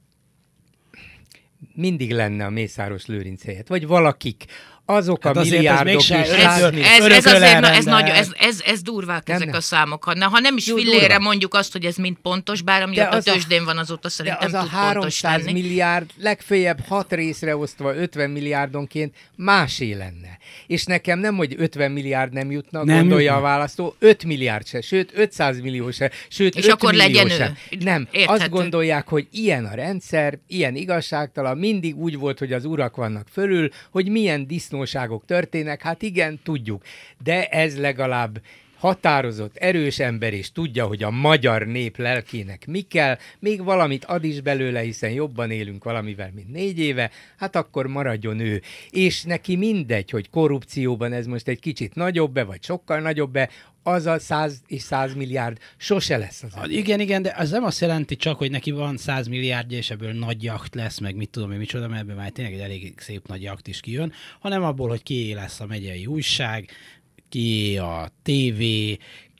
mindig 1.74 2.12
lenne 2.12 2.44
a 2.44 2.50
Mészáros 2.50 3.06
Lőrinc 3.06 3.42
helyett, 3.42 3.66
vagy 3.66 3.86
valakik, 3.86 4.44
azok 4.84 5.24
hát 5.24 5.36
a 5.36 5.40
milliárdok 5.40 6.00
is. 6.00 6.10
Ez, 6.10 6.30
ez, 6.30 7.04
ez, 7.04 7.26
azért, 7.26 7.60
na, 7.60 7.70
ez, 7.70 7.84
nagy, 7.84 8.08
ez, 8.08 8.28
ez, 8.38 8.60
ez 8.66 8.82
durvák 8.82 9.26
nem, 9.26 9.36
ezek 9.36 9.48
nem. 9.48 9.56
a 9.56 9.60
számok. 9.60 10.04
Ha, 10.04 10.28
ha 10.28 10.38
nem 10.38 10.56
is 10.56 10.66
Jó, 10.66 10.76
fillére 10.76 11.06
durva. 11.06 11.18
mondjuk 11.22 11.54
azt, 11.54 11.72
hogy 11.72 11.84
ez 11.84 11.96
mind 11.96 12.16
pontos, 12.22 12.62
bár 12.62 12.82
ami 12.82 12.98
a 12.98 13.18
tőzsdén 13.18 13.64
van 13.64 13.78
azóta 13.78 14.08
szerintem 14.08 14.50
de 14.50 14.58
az 14.58 14.64
tud 14.64 14.72
a 14.72 14.76
300 14.76 14.92
pontos 14.92 15.20
lenni. 15.20 15.52
milliárd 15.52 16.10
legfeljebb 16.16 16.80
hat 16.88 17.12
részre 17.12 17.56
osztva 17.56 17.94
50 17.94 18.30
milliárdonként 18.30 19.14
másé 19.36 19.92
lenne. 19.92 20.38
És 20.66 20.84
nekem 20.84 21.18
nem, 21.18 21.36
hogy 21.36 21.54
50 21.58 21.90
milliárd 21.90 22.32
nem 22.32 22.50
jutna, 22.50 22.84
nem 22.84 22.96
gondolja 22.98 23.24
jutna. 23.24 23.38
a 23.38 23.40
választó, 23.40 23.96
5 23.98 24.24
milliárd 24.24 24.66
se, 24.66 24.80
sőt 24.80 25.10
500 25.14 25.60
millió 25.60 25.90
se, 25.90 26.10
sőt 26.28 26.54
És 26.54 26.64
5 26.64 26.70
akkor 26.72 26.90
millió 26.92 27.06
legyen 27.06 27.28
se. 27.28 27.52
ő. 27.70 27.76
Nem, 27.80 28.08
Érthető. 28.10 28.40
azt 28.40 28.50
gondolják, 28.50 29.08
hogy 29.08 29.28
ilyen 29.30 29.64
a 29.64 29.74
rendszer, 29.74 30.38
ilyen 30.46 30.74
igazságtalan, 30.74 31.58
mindig 31.58 31.96
úgy 31.96 32.18
volt, 32.18 32.38
hogy 32.38 32.52
az 32.52 32.64
urak 32.64 32.96
vannak 32.96 33.26
fölül, 33.32 33.68
hogy 33.90 34.08
milyen 34.08 34.46
disznóságok 34.72 35.24
történnek, 35.24 35.82
hát 35.82 36.02
igen, 36.02 36.40
tudjuk. 36.42 36.82
De 37.22 37.48
ez 37.48 37.78
legalább 37.78 38.40
határozott, 38.82 39.56
erős 39.56 39.98
ember, 39.98 40.32
és 40.32 40.52
tudja, 40.52 40.86
hogy 40.86 41.02
a 41.02 41.10
magyar 41.10 41.66
nép 41.66 41.96
lelkének 41.96 42.66
mi 42.66 42.80
kell, 42.80 43.18
még 43.38 43.64
valamit 43.64 44.04
ad 44.04 44.24
is 44.24 44.40
belőle, 44.40 44.80
hiszen 44.80 45.10
jobban 45.10 45.50
élünk 45.50 45.84
valamivel, 45.84 46.30
mint 46.34 46.52
négy 46.52 46.78
éve, 46.78 47.10
hát 47.36 47.56
akkor 47.56 47.86
maradjon 47.86 48.38
ő. 48.38 48.62
És 48.90 49.22
neki 49.22 49.56
mindegy, 49.56 50.10
hogy 50.10 50.30
korrupcióban 50.30 51.12
ez 51.12 51.26
most 51.26 51.48
egy 51.48 51.58
kicsit 51.58 51.94
nagyobb-e, 51.94 52.44
vagy 52.44 52.62
sokkal 52.62 53.00
nagyobb-e, 53.00 53.48
az 53.82 54.06
a 54.06 54.18
100 54.18 54.62
és 54.66 54.82
100 54.82 55.14
milliárd 55.14 55.58
sose 55.76 56.16
lesz 56.16 56.42
az. 56.42 56.70
Igen, 56.70 57.00
igen, 57.00 57.22
de 57.22 57.34
az 57.36 57.50
nem 57.50 57.64
azt 57.64 57.80
jelenti 57.80 58.16
csak, 58.16 58.38
hogy 58.38 58.50
neki 58.50 58.70
van 58.70 58.96
100 58.96 59.26
milliárdja, 59.26 59.78
és 59.78 59.90
ebből 59.90 60.12
nagy 60.12 60.42
jacht 60.42 60.74
lesz, 60.74 60.98
meg 60.98 61.16
mit 61.16 61.30
tudom 61.30 61.52
én 61.52 61.58
micsoda, 61.58 61.88
mert 61.88 62.02
ebből 62.02 62.16
már 62.16 62.30
tényleg 62.30 62.54
egy 62.54 62.60
elég 62.60 62.94
szép 62.96 63.28
nagy 63.28 63.42
jacht 63.42 63.68
is 63.68 63.80
kijön, 63.80 64.12
hanem 64.40 64.62
abból, 64.62 64.88
hogy 64.88 65.02
ki 65.02 65.34
lesz 65.34 65.60
a 65.60 65.66
megyei 65.66 66.06
újság, 66.06 66.70
ki 67.32 67.78
a 67.78 68.08
TV, 68.22 68.62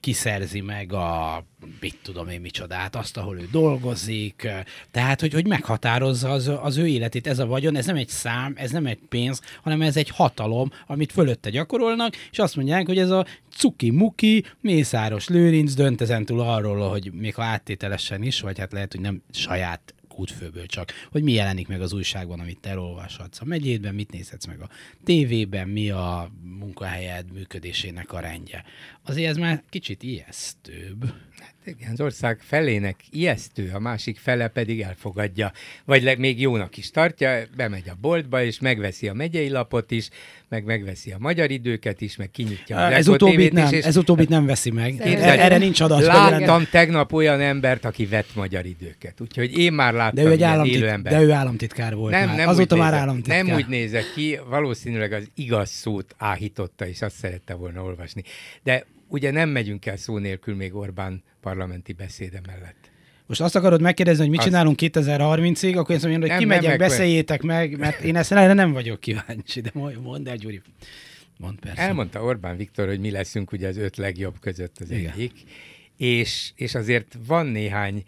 kiszerzi 0.01 0.61
meg 0.61 0.93
a, 0.93 1.45
mit 1.81 1.97
tudom 2.03 2.29
én 2.29 2.41
micsodát, 2.41 2.97
azt, 2.97 3.17
ahol 3.17 3.39
ő 3.39 3.49
dolgozik, 3.51 4.49
tehát, 4.91 5.21
hogy, 5.21 5.33
hogy 5.33 5.47
meghatározza 5.47 6.31
az, 6.31 6.51
az 6.63 6.77
ő 6.77 6.87
életét. 6.87 7.27
Ez 7.27 7.39
a 7.39 7.47
vagyon, 7.47 7.77
ez 7.77 7.87
nem 7.87 7.97
egy 7.97 8.09
szám, 8.09 8.53
ez 8.57 8.71
nem 8.71 8.87
egy 8.87 8.99
pénz, 9.09 9.41
hanem 9.63 9.83
ez 9.83 9.97
egy 9.97 10.09
hatalom, 10.09 10.71
amit 10.87 11.13
fölötte 11.13 11.51
gyakorolnak, 11.51 12.17
és 12.31 12.39
azt 12.39 12.57
mondják, 12.57 12.87
hogy 12.87 12.99
ez 12.99 13.11
a 13.11 13.27
cuki-muki, 13.57 14.45
Mészáros 14.61 15.29
Lőrinc 15.29 15.75
dönt 15.75 16.01
ezentúl 16.01 16.41
arról, 16.41 16.89
hogy 16.89 17.13
még 17.13 17.35
ha 17.35 17.43
áttételesen 17.43 18.23
is, 18.23 18.41
vagy 18.41 18.59
hát 18.59 18.73
lehet, 18.73 18.93
hogy 18.93 19.01
nem 19.01 19.23
saját 19.31 19.95
kútfőből 20.13 20.67
csak, 20.67 20.93
hogy 21.11 21.23
mi 21.23 21.33
jelenik 21.33 21.69
meg 21.69 21.81
az 21.81 21.93
újságban, 21.93 22.41
amit 22.41 22.61
te 22.61 22.79
olvashatsz 22.79 23.41
a 23.41 23.45
megyédben, 23.45 23.95
mit 23.95 24.11
nézhetsz 24.11 24.47
meg 24.47 24.61
a 24.61 24.69
tévében, 25.05 25.69
mi 25.69 25.91
a 25.91 26.31
munkahelyed 26.43 27.33
működésének 27.33 28.13
a 28.13 28.21
rendje. 28.21 28.65
Azért 29.03 29.29
ez 29.29 29.37
már 29.37 29.63
kicsit 29.69 30.03
ijesztőbb. 30.03 31.13
Az 31.93 32.01
ország 32.01 32.41
felének 32.41 32.97
ijesztő, 33.11 33.71
a 33.75 33.79
másik 33.79 34.19
fele 34.19 34.49
pedig 34.49 34.81
elfogadja, 34.81 35.53
vagy 35.85 36.19
még 36.19 36.41
jónak 36.41 36.77
is 36.77 36.91
tartja, 36.91 37.43
bemegy 37.57 37.89
a 37.89 37.97
boltba, 38.01 38.43
és 38.43 38.61
megveszi 38.61 39.09
a 39.09 39.13
megyei 39.13 39.49
lapot 39.49 39.91
is, 39.91 40.09
meg 40.49 40.65
megveszi 40.65 41.11
a 41.11 41.17
magyar 41.19 41.51
időket 41.51 42.01
is, 42.01 42.17
meg 42.17 42.31
kinyitja 42.31 42.77
a 42.77 42.93
ez 42.93 43.09
utóbbit 43.09 43.53
nem, 43.53 43.65
is, 43.65 43.73
és 43.73 43.85
ez 43.85 43.97
utóbbit 43.97 44.29
nem 44.29 44.47
veszi 44.47 44.71
meg. 44.71 44.91
Képzeld, 44.91 45.39
Erre 45.39 45.59
nincs 45.59 45.81
adat. 45.81 46.05
Láttam 46.05 46.67
tegnap 46.71 47.13
olyan 47.13 47.41
embert, 47.41 47.85
aki 47.85 48.07
vett 48.07 48.35
magyar 48.35 48.67
időket, 48.67 49.21
úgyhogy 49.21 49.59
én 49.59 49.73
már 49.73 49.93
láttam 49.93 50.25
de 50.25 50.31
ő 50.31 50.33
egy 50.33 50.43
államtit, 50.43 50.75
élő 50.75 50.89
ember. 50.89 51.13
De 51.13 51.23
ő 51.23 51.31
államtitkár 51.31 51.95
volt 51.95 52.13
nem, 52.13 52.27
már. 52.27 52.37
Nem 52.37 52.49
Azóta 52.49 52.77
már 52.77 52.91
nézek, 52.91 53.01
államtitkár. 53.01 53.45
Nem 53.45 53.55
úgy 53.57 53.67
nézek 53.67 54.05
ki, 54.15 54.39
valószínűleg 54.49 55.13
az 55.13 55.29
igaz 55.35 55.71
szót 55.71 56.15
áhította, 56.19 56.87
és 56.87 57.03
azt 57.03 57.17
szerette 57.17 57.55
volna 57.55 57.83
olvasni. 57.83 58.23
De 58.63 58.85
ugye 59.13 59.31
nem 59.31 59.49
megyünk 59.49 59.87
el 59.87 59.97
szó 59.97 60.19
nélkül 60.19 60.55
még 60.55 60.75
Orbán 60.75 61.23
parlamenti 61.41 61.93
beszéde 61.93 62.41
mellett. 62.47 62.91
Most 63.27 63.41
azt 63.41 63.57
akarod 63.57 63.81
megkérdezni, 63.81 64.21
hogy 64.21 64.31
mit 64.31 64.39
azt... 64.39 64.49
csinálunk 64.49 64.79
2030-ig, 64.81 65.77
akkor 65.77 65.95
én 65.95 66.01
mondom, 66.03 66.21
hogy 66.21 66.29
nem, 66.29 66.39
kimegyek, 66.39 66.69
nem, 66.69 66.79
beszéljétek 66.79 67.43
meg, 67.43 67.79
mert 67.79 68.01
én 68.01 68.17
ezt 68.17 68.33
erre 68.33 68.53
nem 68.53 68.73
vagyok 68.73 69.01
kíváncsi, 69.01 69.61
de 69.61 69.71
mondd 70.03 70.29
el, 70.29 70.37
Gyuri. 70.37 70.61
Mond 71.39 71.59
persze. 71.59 71.81
Elmondta 71.81 72.23
Orbán 72.23 72.57
Viktor, 72.57 72.89
hogy 72.89 73.01
mi 73.01 73.11
leszünk 73.11 73.53
ugye 73.53 73.69
az 73.69 73.77
öt 73.77 73.97
legjobb 73.97 74.39
között 74.41 74.77
az 74.81 74.91
Igen. 74.91 75.13
egyik, 75.13 75.33
és, 75.97 76.53
és 76.55 76.75
azért 76.75 77.17
van 77.27 77.47
néhány 77.47 78.05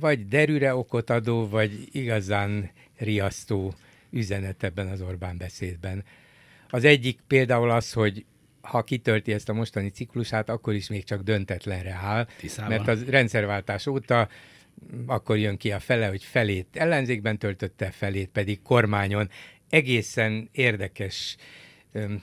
vagy 0.00 0.28
derűre 0.28 0.74
okot 0.74 1.10
adó, 1.10 1.48
vagy 1.48 1.88
igazán 1.92 2.70
riasztó 2.96 3.74
üzenet 4.10 4.62
ebben 4.62 4.86
az 4.88 5.00
Orbán 5.00 5.36
beszédben. 5.36 6.04
Az 6.70 6.84
egyik 6.84 7.20
például 7.26 7.70
az, 7.70 7.92
hogy 7.92 8.24
ha 8.62 8.82
kitölti 8.82 9.32
ezt 9.32 9.48
a 9.48 9.52
mostani 9.52 9.88
ciklusát, 9.88 10.48
akkor 10.48 10.74
is 10.74 10.88
még 10.88 11.04
csak 11.04 11.22
döntetlenre 11.22 11.98
áll, 12.02 12.26
Tiszában. 12.38 12.70
mert 12.70 12.88
a 12.88 13.10
rendszerváltás 13.10 13.86
óta 13.86 14.28
akkor 15.06 15.36
jön 15.36 15.56
ki 15.56 15.72
a 15.72 15.80
fele, 15.80 16.06
hogy 16.06 16.24
felét 16.24 16.66
ellenzékben 16.72 17.38
töltötte, 17.38 17.90
felét 17.90 18.28
pedig 18.28 18.62
kormányon. 18.62 19.30
Egészen 19.68 20.48
érdekes 20.52 21.36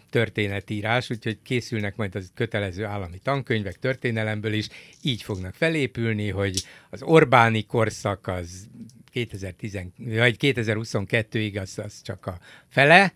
történetírás, 0.10 1.10
úgyhogy 1.10 1.38
készülnek 1.44 1.96
majd 1.96 2.16
az 2.16 2.32
kötelező 2.36 2.86
állami 2.86 3.18
tankönyvek 3.18 3.76
történelemből 3.76 4.54
is, 4.54 4.68
így 5.02 5.22
fognak 5.22 5.54
felépülni, 5.54 6.30
hogy 6.30 6.64
az 6.90 7.04
Orbáni 7.04 7.66
korszak 7.66 8.28
az 8.28 8.70
2010, 9.12 9.80
vagy 9.98 10.36
2022-ig 10.40 11.62
az, 11.62 11.80
az 11.80 12.02
csak 12.02 12.26
a 12.26 12.40
fele, 12.68 13.14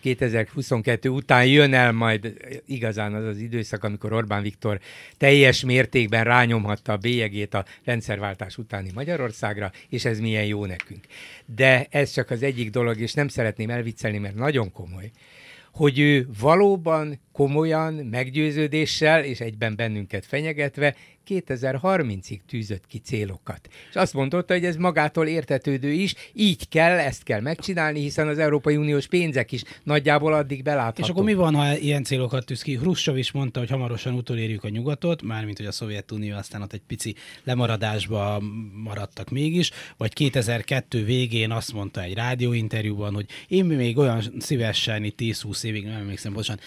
2022 0.00 1.08
után 1.08 1.46
jön 1.46 1.74
el 1.74 1.92
majd 1.92 2.34
igazán 2.66 3.14
az 3.14 3.24
az 3.24 3.38
időszak, 3.38 3.84
amikor 3.84 4.12
Orbán 4.12 4.42
Viktor 4.42 4.80
teljes 5.16 5.64
mértékben 5.64 6.24
rányomhatta 6.24 6.92
a 6.92 6.96
bélyegét 6.96 7.54
a 7.54 7.64
rendszerváltás 7.84 8.58
utáni 8.58 8.90
Magyarországra, 8.94 9.72
és 9.88 10.04
ez 10.04 10.20
milyen 10.20 10.44
jó 10.44 10.64
nekünk. 10.66 11.04
De 11.46 11.86
ez 11.90 12.12
csak 12.12 12.30
az 12.30 12.42
egyik 12.42 12.70
dolog, 12.70 13.00
és 13.00 13.12
nem 13.12 13.28
szeretném 13.28 13.70
elviccelni, 13.70 14.18
mert 14.18 14.34
nagyon 14.34 14.72
komoly, 14.72 15.10
hogy 15.72 15.98
ő 15.98 16.28
valóban 16.40 17.20
komolyan, 17.32 17.94
meggyőződéssel 17.94 19.24
és 19.24 19.40
egyben 19.40 19.76
bennünket 19.76 20.26
fenyegetve 20.26 20.94
2030-ig 21.30 22.38
tűzött 22.48 22.86
ki 22.86 22.98
célokat. 22.98 23.68
És 23.88 23.96
azt 23.96 24.14
mondotta, 24.14 24.52
hogy 24.52 24.64
ez 24.64 24.76
magától 24.76 25.26
értetődő 25.26 25.90
is, 25.92 26.14
így 26.32 26.68
kell, 26.68 26.98
ezt 26.98 27.22
kell 27.22 27.40
megcsinálni, 27.40 28.00
hiszen 28.00 28.28
az 28.28 28.38
Európai 28.38 28.76
Uniós 28.76 29.06
pénzek 29.06 29.52
is 29.52 29.62
nagyjából 29.82 30.32
addig 30.32 30.62
beláthatók. 30.62 31.04
És 31.04 31.10
akkor 31.10 31.24
mi 31.24 31.34
van, 31.34 31.54
ha 31.54 31.76
ilyen 31.76 32.04
célokat 32.04 32.46
tűz 32.46 32.62
ki? 32.62 32.76
Hruscsov 32.76 33.16
is 33.16 33.32
mondta, 33.32 33.58
hogy 33.58 33.68
hamarosan 33.68 34.14
utolérjük 34.14 34.64
a 34.64 34.68
nyugatot, 34.68 35.22
mármint 35.22 35.56
hogy 35.56 35.66
a 35.66 35.72
Szovjetunió 35.72 36.36
aztán 36.36 36.62
ott 36.62 36.72
egy 36.72 36.82
pici 36.86 37.14
lemaradásba 37.44 38.42
maradtak 38.72 39.30
mégis, 39.30 39.70
vagy 39.96 40.12
2002 40.12 41.04
végén 41.04 41.50
azt 41.50 41.72
mondta 41.72 42.02
egy 42.02 42.14
rádióinterjúban, 42.14 43.14
hogy 43.14 43.26
én 43.48 43.64
még 43.64 43.98
olyan 43.98 44.22
szívesen 44.38 45.04
itt 45.04 45.18
10-20 45.20 45.64
évig, 45.64 45.84
nem 45.84 46.00
emlékszem 46.00 46.32
pontosan, 46.32 46.60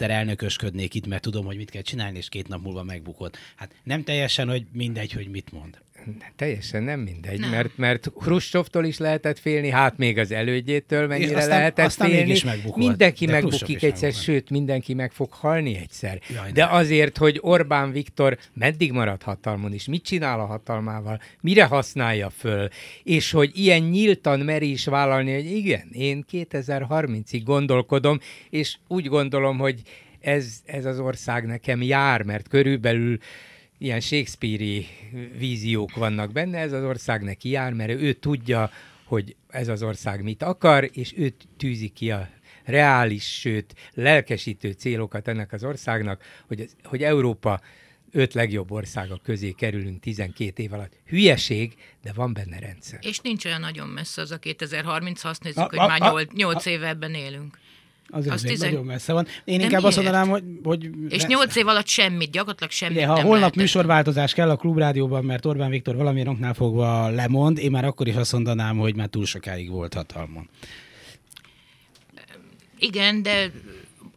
elminiszterelnökösködnék 0.00 0.94
itt, 0.94 1.06
mert 1.06 1.22
tudom, 1.22 1.44
hogy 1.44 1.56
mit 1.56 1.70
kell 1.70 1.82
csinálni, 1.82 2.18
és 2.18 2.28
két 2.28 2.48
nap 2.48 2.62
múlva 2.62 2.82
megbukott. 2.82 3.36
Hát 3.56 3.74
nem 3.82 4.04
teljesen, 4.04 4.48
hogy 4.48 4.66
mindegy, 4.72 5.12
hogy 5.12 5.28
mit 5.28 5.52
mond. 5.52 5.78
Teljesen 6.36 6.82
nem 6.82 7.00
mindegy, 7.00 7.40
nem. 7.40 7.50
mert, 7.50 7.76
mert 7.76 8.10
Hruscsovtól 8.20 8.84
is 8.84 8.98
lehetett 8.98 9.38
félni, 9.38 9.70
hát 9.70 9.98
még 9.98 10.18
az 10.18 10.32
elődjétől 10.32 11.06
mennyire 11.06 11.36
aztán, 11.36 11.58
lehetett 11.58 11.86
aztán 11.86 12.08
félni. 12.08 12.24
Mégis 12.24 12.44
mindenki 12.74 13.26
de 13.26 13.32
megbukik 13.32 13.82
egyszer, 13.82 14.02
megbukott. 14.02 14.22
sőt, 14.22 14.50
mindenki 14.50 14.94
meg 14.94 15.12
fog 15.12 15.32
halni 15.32 15.76
egyszer. 15.76 16.20
Jaj, 16.34 16.52
de 16.52 16.64
azért, 16.64 17.16
hogy 17.16 17.38
Orbán 17.40 17.92
Viktor 17.92 18.38
meddig 18.54 18.92
marad 18.92 19.22
hatalmon, 19.22 19.72
és 19.72 19.86
mit 19.86 20.04
csinál 20.04 20.40
a 20.40 20.46
hatalmával, 20.46 21.20
mire 21.40 21.64
használja 21.64 22.30
föl, 22.30 22.68
és 23.02 23.30
hogy 23.30 23.50
ilyen 23.54 23.82
nyíltan 23.82 24.40
meri 24.40 24.70
is 24.70 24.84
vállalni, 24.84 25.34
hogy 25.34 25.50
igen, 25.50 25.88
én 25.92 26.24
2030-ig 26.32 27.40
gondolkodom, 27.44 28.18
és 28.50 28.76
úgy 28.88 29.06
gondolom, 29.06 29.58
hogy 29.58 29.82
ez, 30.20 30.60
ez 30.64 30.84
az 30.84 30.98
ország 30.98 31.46
nekem 31.46 31.82
jár, 31.82 32.22
mert 32.22 32.48
körülbelül 32.48 33.18
ilyen 33.78 34.00
Shakespeare-i 34.00 34.86
víziók 35.38 35.94
vannak 35.94 36.32
benne, 36.32 36.58
ez 36.58 36.72
az 36.72 36.84
ország 36.84 37.22
neki 37.22 37.48
jár, 37.48 37.72
mert 37.72 37.90
ő 37.90 38.12
tudja, 38.12 38.70
hogy 39.04 39.36
ez 39.48 39.68
az 39.68 39.82
ország 39.82 40.22
mit 40.22 40.42
akar, 40.42 40.90
és 40.92 41.12
ő 41.16 41.34
tűzi 41.56 41.88
ki 41.88 42.10
a 42.10 42.28
reális, 42.64 43.38
sőt 43.38 43.74
lelkesítő 43.94 44.70
célokat 44.70 45.28
ennek 45.28 45.52
az 45.52 45.64
országnak, 45.64 46.22
hogy, 46.46 46.68
hogy 46.84 47.02
Európa 47.02 47.60
öt 48.10 48.34
legjobb 48.34 48.70
országa 48.70 49.20
közé 49.22 49.50
kerülünk 49.50 50.00
12 50.00 50.62
év 50.62 50.72
alatt. 50.72 50.92
Hülyeség, 51.06 51.74
de 52.02 52.12
van 52.12 52.32
benne 52.32 52.58
rendszer. 52.58 52.98
És 53.02 53.18
nincs 53.18 53.44
olyan 53.44 53.60
nagyon 53.60 53.88
messze 53.88 54.22
az 54.22 54.30
a 54.30 54.38
2030, 54.38 55.20
ha 55.20 55.28
azt 55.28 55.42
nézzük, 55.42 55.58
a, 55.58 55.68
hogy 55.68 55.78
a, 55.78 55.86
már 55.86 56.00
8, 56.00 56.32
8 56.32 56.66
éve 56.66 56.88
ebben 56.88 57.14
élünk. 57.14 57.58
Azért 58.10 58.34
az 58.34 58.40
tizen... 58.42 58.68
nagyon 58.70 58.84
messze 58.84 59.12
van. 59.12 59.26
Én 59.26 59.58
De 59.58 59.64
inkább 59.64 59.70
miért? 59.70 59.84
azt 59.84 59.96
mondanám, 59.96 60.28
hogy... 60.28 60.42
hogy 60.62 60.90
és 61.08 61.24
nyolc 61.24 61.56
év 61.56 61.66
alatt 61.66 61.86
semmit, 61.86 62.30
gyakorlatilag 62.30 62.70
semmit 62.72 62.96
Igen, 62.96 63.08
ha 63.08 63.14
nem 63.14 63.22
holnap 63.22 63.40
lehetett. 63.40 63.60
műsorváltozás 63.60 64.34
kell 64.34 64.50
a 64.50 64.56
klubrádióban, 64.56 65.24
mert 65.24 65.46
Orbán 65.46 65.70
Viktor 65.70 65.96
valamilyen 65.96 66.28
oknál 66.28 66.54
fogva 66.54 67.08
lemond, 67.08 67.58
én 67.58 67.70
már 67.70 67.84
akkor 67.84 68.08
is 68.08 68.14
azt 68.14 68.32
mondanám, 68.32 68.76
hogy 68.76 68.94
már 68.96 69.08
túl 69.08 69.26
sokáig 69.26 69.70
volt 69.70 69.94
hatalmon. 69.94 70.48
Igen, 72.78 73.22
de 73.22 73.50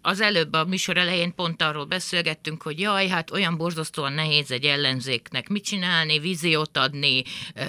az 0.02 0.22
előbb 0.22 0.54
a 0.54 0.66
műsor 0.66 0.98
elején 0.98 1.36
pont 1.36 1.62
arról 1.62 1.86
beszélgettünk, 1.86 2.62
hogy 2.62 2.80
jaj, 2.80 3.08
hát 3.08 3.32
olyan 3.32 3.58
borzasztóan 3.58 4.14
nehéz 4.14 4.52
egy 4.52 4.66
ellenzéknek 4.66 5.50
mit 5.50 5.64
csinálni, 5.64 6.20
víziót 6.20 6.78
adni, 6.78 7.24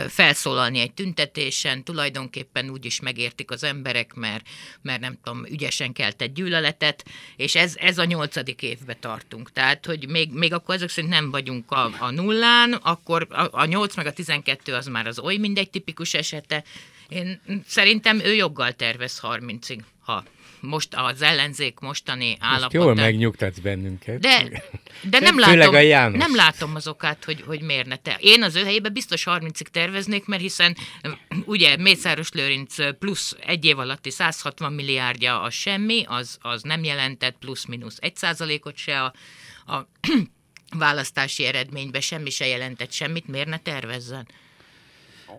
felszólalni 0.08 0.78
egy 0.78 0.92
tüntetésen, 0.92 1.84
tulajdonképpen 1.84 2.70
úgy 2.70 2.84
is 2.84 3.00
megértik 3.00 3.50
az 3.50 3.64
emberek, 3.64 4.14
mert, 4.14 4.46
mert 4.82 5.00
nem 5.00 5.18
tudom, 5.22 5.46
ügyesen 5.46 5.92
keltett 5.92 6.34
gyűlöletet, 6.34 7.04
és 7.36 7.54
ez, 7.54 7.74
ez 7.76 7.98
a 7.98 8.04
nyolcadik 8.04 8.62
évbe 8.62 8.94
tartunk. 8.94 9.52
Tehát, 9.52 9.86
hogy 9.86 10.08
még, 10.08 10.30
még 10.30 10.52
akkor 10.52 10.74
ezek 10.74 10.88
szerint 10.88 11.12
nem 11.12 11.30
vagyunk 11.30 11.70
a, 11.70 11.90
a 11.98 12.10
nullán, 12.10 12.72
akkor 12.72 13.26
a, 13.30 13.48
a 13.50 13.64
8 13.64 13.96
meg 13.96 14.06
a 14.06 14.12
12 14.12 14.74
az 14.74 14.86
már 14.86 15.06
az 15.06 15.18
oly 15.18 15.36
mindegy 15.36 15.70
tipikus 15.70 16.14
esete. 16.14 16.64
Én 17.14 17.40
szerintem 17.66 18.20
ő 18.20 18.34
joggal 18.34 18.72
tervez 18.72 19.20
30-ig, 19.22 19.78
ha 20.00 20.24
most 20.62 20.88
az 20.94 21.22
ellenzék 21.22 21.78
mostani 21.78 22.36
állapotát. 22.40 22.72
jól 22.72 22.94
megnyugtatsz 22.94 23.58
bennünket. 23.58 24.18
De, 24.18 24.62
de 25.02 25.18
nem, 25.18 25.38
látom, 25.38 25.74
nem 26.12 26.34
látom 26.34 26.74
az 26.74 26.88
okát, 26.88 27.24
hogy, 27.24 27.42
hogy 27.46 27.62
miért 27.62 27.86
ne 27.86 27.96
te. 27.96 28.16
Én 28.20 28.42
az 28.42 28.54
ő 28.54 28.64
helyében 28.64 28.92
biztos 28.92 29.24
30-ig 29.26 29.66
terveznék, 29.66 30.26
mert 30.26 30.42
hiszen 30.42 30.76
ugye 31.44 31.76
Mészáros 31.76 32.32
Lőrinc 32.32 32.98
plusz 32.98 33.36
egy 33.46 33.64
év 33.64 33.78
alatti 33.78 34.10
160 34.10 34.72
milliárdja 34.72 35.40
az 35.40 35.54
semmi, 35.54 36.04
az, 36.06 36.38
az 36.40 36.62
nem 36.62 36.84
jelentett 36.84 37.36
plusz-minusz 37.38 37.96
egy 38.00 38.16
százalékot 38.16 38.76
se 38.76 39.02
a, 39.02 39.12
a 39.72 39.88
választási 40.78 41.44
eredménybe, 41.44 42.00
semmi 42.00 42.30
se 42.30 42.46
jelentett 42.46 42.92
semmit, 42.92 43.28
miért 43.28 43.48
ne 43.48 43.58
tervezzen? 43.58 44.26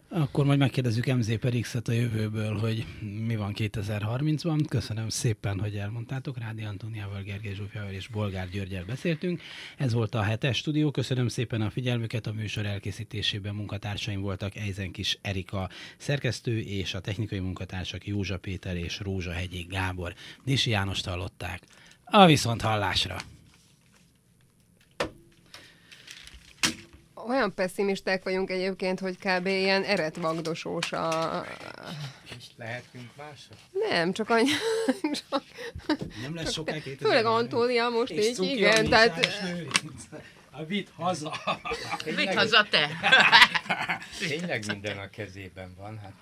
Akkor 0.10 0.46
majd 0.46 0.60
megkérdezzük 0.60 1.06
MZ 1.06 1.38
per 1.40 1.54
X-et 1.60 1.88
a 1.88 1.92
jövőből, 1.92 2.58
hogy 2.58 2.86
mi 3.26 3.36
van 3.36 3.54
2030-ban. 3.56 4.66
Köszönöm 4.70 5.10
szépen, 5.10 5.60
hogy 5.60 5.76
elmondtátok. 5.76 6.38
Rádi 6.38 6.64
Antóniával, 6.64 7.22
Gergely 7.22 7.54
Zsófiával 7.54 7.92
és 7.92 8.08
Bolgár 8.08 8.50
Györgyel 8.50 8.86
beszéltünk. 8.86 9.42
Ez 9.78 9.94
volt 9.94 10.16
a 10.16 10.22
hetes 10.22 10.58
stúdió. 10.58 10.92
Köszönöm 10.92 11.28
szépen 11.28 11.62
a 11.62 11.70
figyelmüket. 11.70 12.28
A 12.28 12.34
műsor 12.34 12.66
elkészítésében 12.66 13.56
munkatársaim 13.56 14.22
voltak 14.22 14.56
Eizenkis 14.56 15.18
Erika 15.22 15.70
szerkesztő 15.98 16.60
és 16.60 16.94
a 16.94 17.00
technikai 17.00 17.40
munkatársak 17.40 18.08
Józsa 18.08 18.38
Péter 18.38 18.76
és 18.76 19.00
Rózsa 19.00 19.32
Hegyék 19.32 19.68
Gábor. 19.68 20.14
Nisi 20.44 20.70
János 20.70 21.02
hallották. 21.04 21.62
A 22.06 22.26
viszont 22.26 22.62
hallásra! 22.62 23.18
Olyan 27.28 27.54
pessimisták 27.54 28.24
vagyunk 28.24 28.50
egyébként, 28.50 29.00
hogy 29.00 29.18
kb. 29.18 29.46
ilyen 29.46 29.84
eretvagdosós 29.84 30.92
a... 30.92 31.46
És 32.38 32.46
lehetünk 32.58 33.10
mások? 33.18 33.58
Nem, 33.90 34.12
csak 34.12 34.30
annyi... 34.30 34.50
Csak... 35.30 35.44
Nem 36.22 36.36
lesz 36.36 36.52
sokáig 36.52 36.98
Főleg 37.00 37.26
Antónia 37.26 37.90
most 37.90 38.12
így, 38.12 38.42
igen, 38.42 38.90
tehát... 38.90 39.28
A 40.52 40.66
vitt 40.66 40.90
haza. 40.96 41.34
Vitt 42.06 42.34
haza 42.34 42.68
te. 42.70 42.90
Tényleg 44.20 44.66
minden 44.68 44.98
a 44.98 45.10
kezében 45.10 45.74
van, 45.78 46.00
hát 46.00 46.14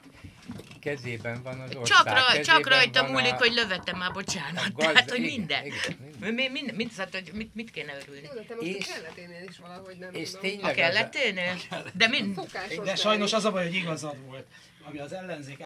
kezében 0.80 1.43
van 1.43 1.60
az 1.60 1.76
ország. 1.76 1.97
Csak, 1.97 2.18
raj, 2.18 2.41
csak 2.41 2.68
rajta 2.68 3.04
múlik, 3.04 3.34
a... 3.34 3.38
hogy 3.38 3.54
lövetem 3.54 3.97
már, 3.97 4.12
bocsánat. 4.12 4.74
Gaz... 4.74 4.86
Tehát, 4.86 5.10
hogy 5.10 5.20
minden. 5.20 5.66
Igen, 5.66 5.97
minden. 6.04 6.34
Mi, 6.34 6.47
mind, 6.47 6.76
mind, 6.76 6.91
szóval, 6.91 7.08
hogy 7.12 7.32
mit, 7.34 7.56
mit 7.56 7.72
kéne 7.72 7.93
örülni? 8.02 8.28
Jó, 8.28 8.34
de 8.34 8.41
te 8.47 8.56
most 8.56 8.68
és, 8.68 8.88
a 8.88 8.93
kelleténél 8.93 9.43
is 9.49 9.58
valahogy 9.58 9.97
nem 9.97 10.14
és 10.14 10.32
tudom. 10.32 10.60
A 10.62 10.72
kelleténél? 10.72 11.56
De, 11.93 12.08
mind... 12.08 12.39
de 12.84 12.95
sajnos 12.95 13.34
az 13.34 13.45
a 13.45 13.52
baj, 13.52 13.64
hogy 13.64 13.76
igazad 13.76 14.26
volt, 14.26 14.45
ami 14.88 14.99
az 14.99 15.14
ellenzék 15.14 15.60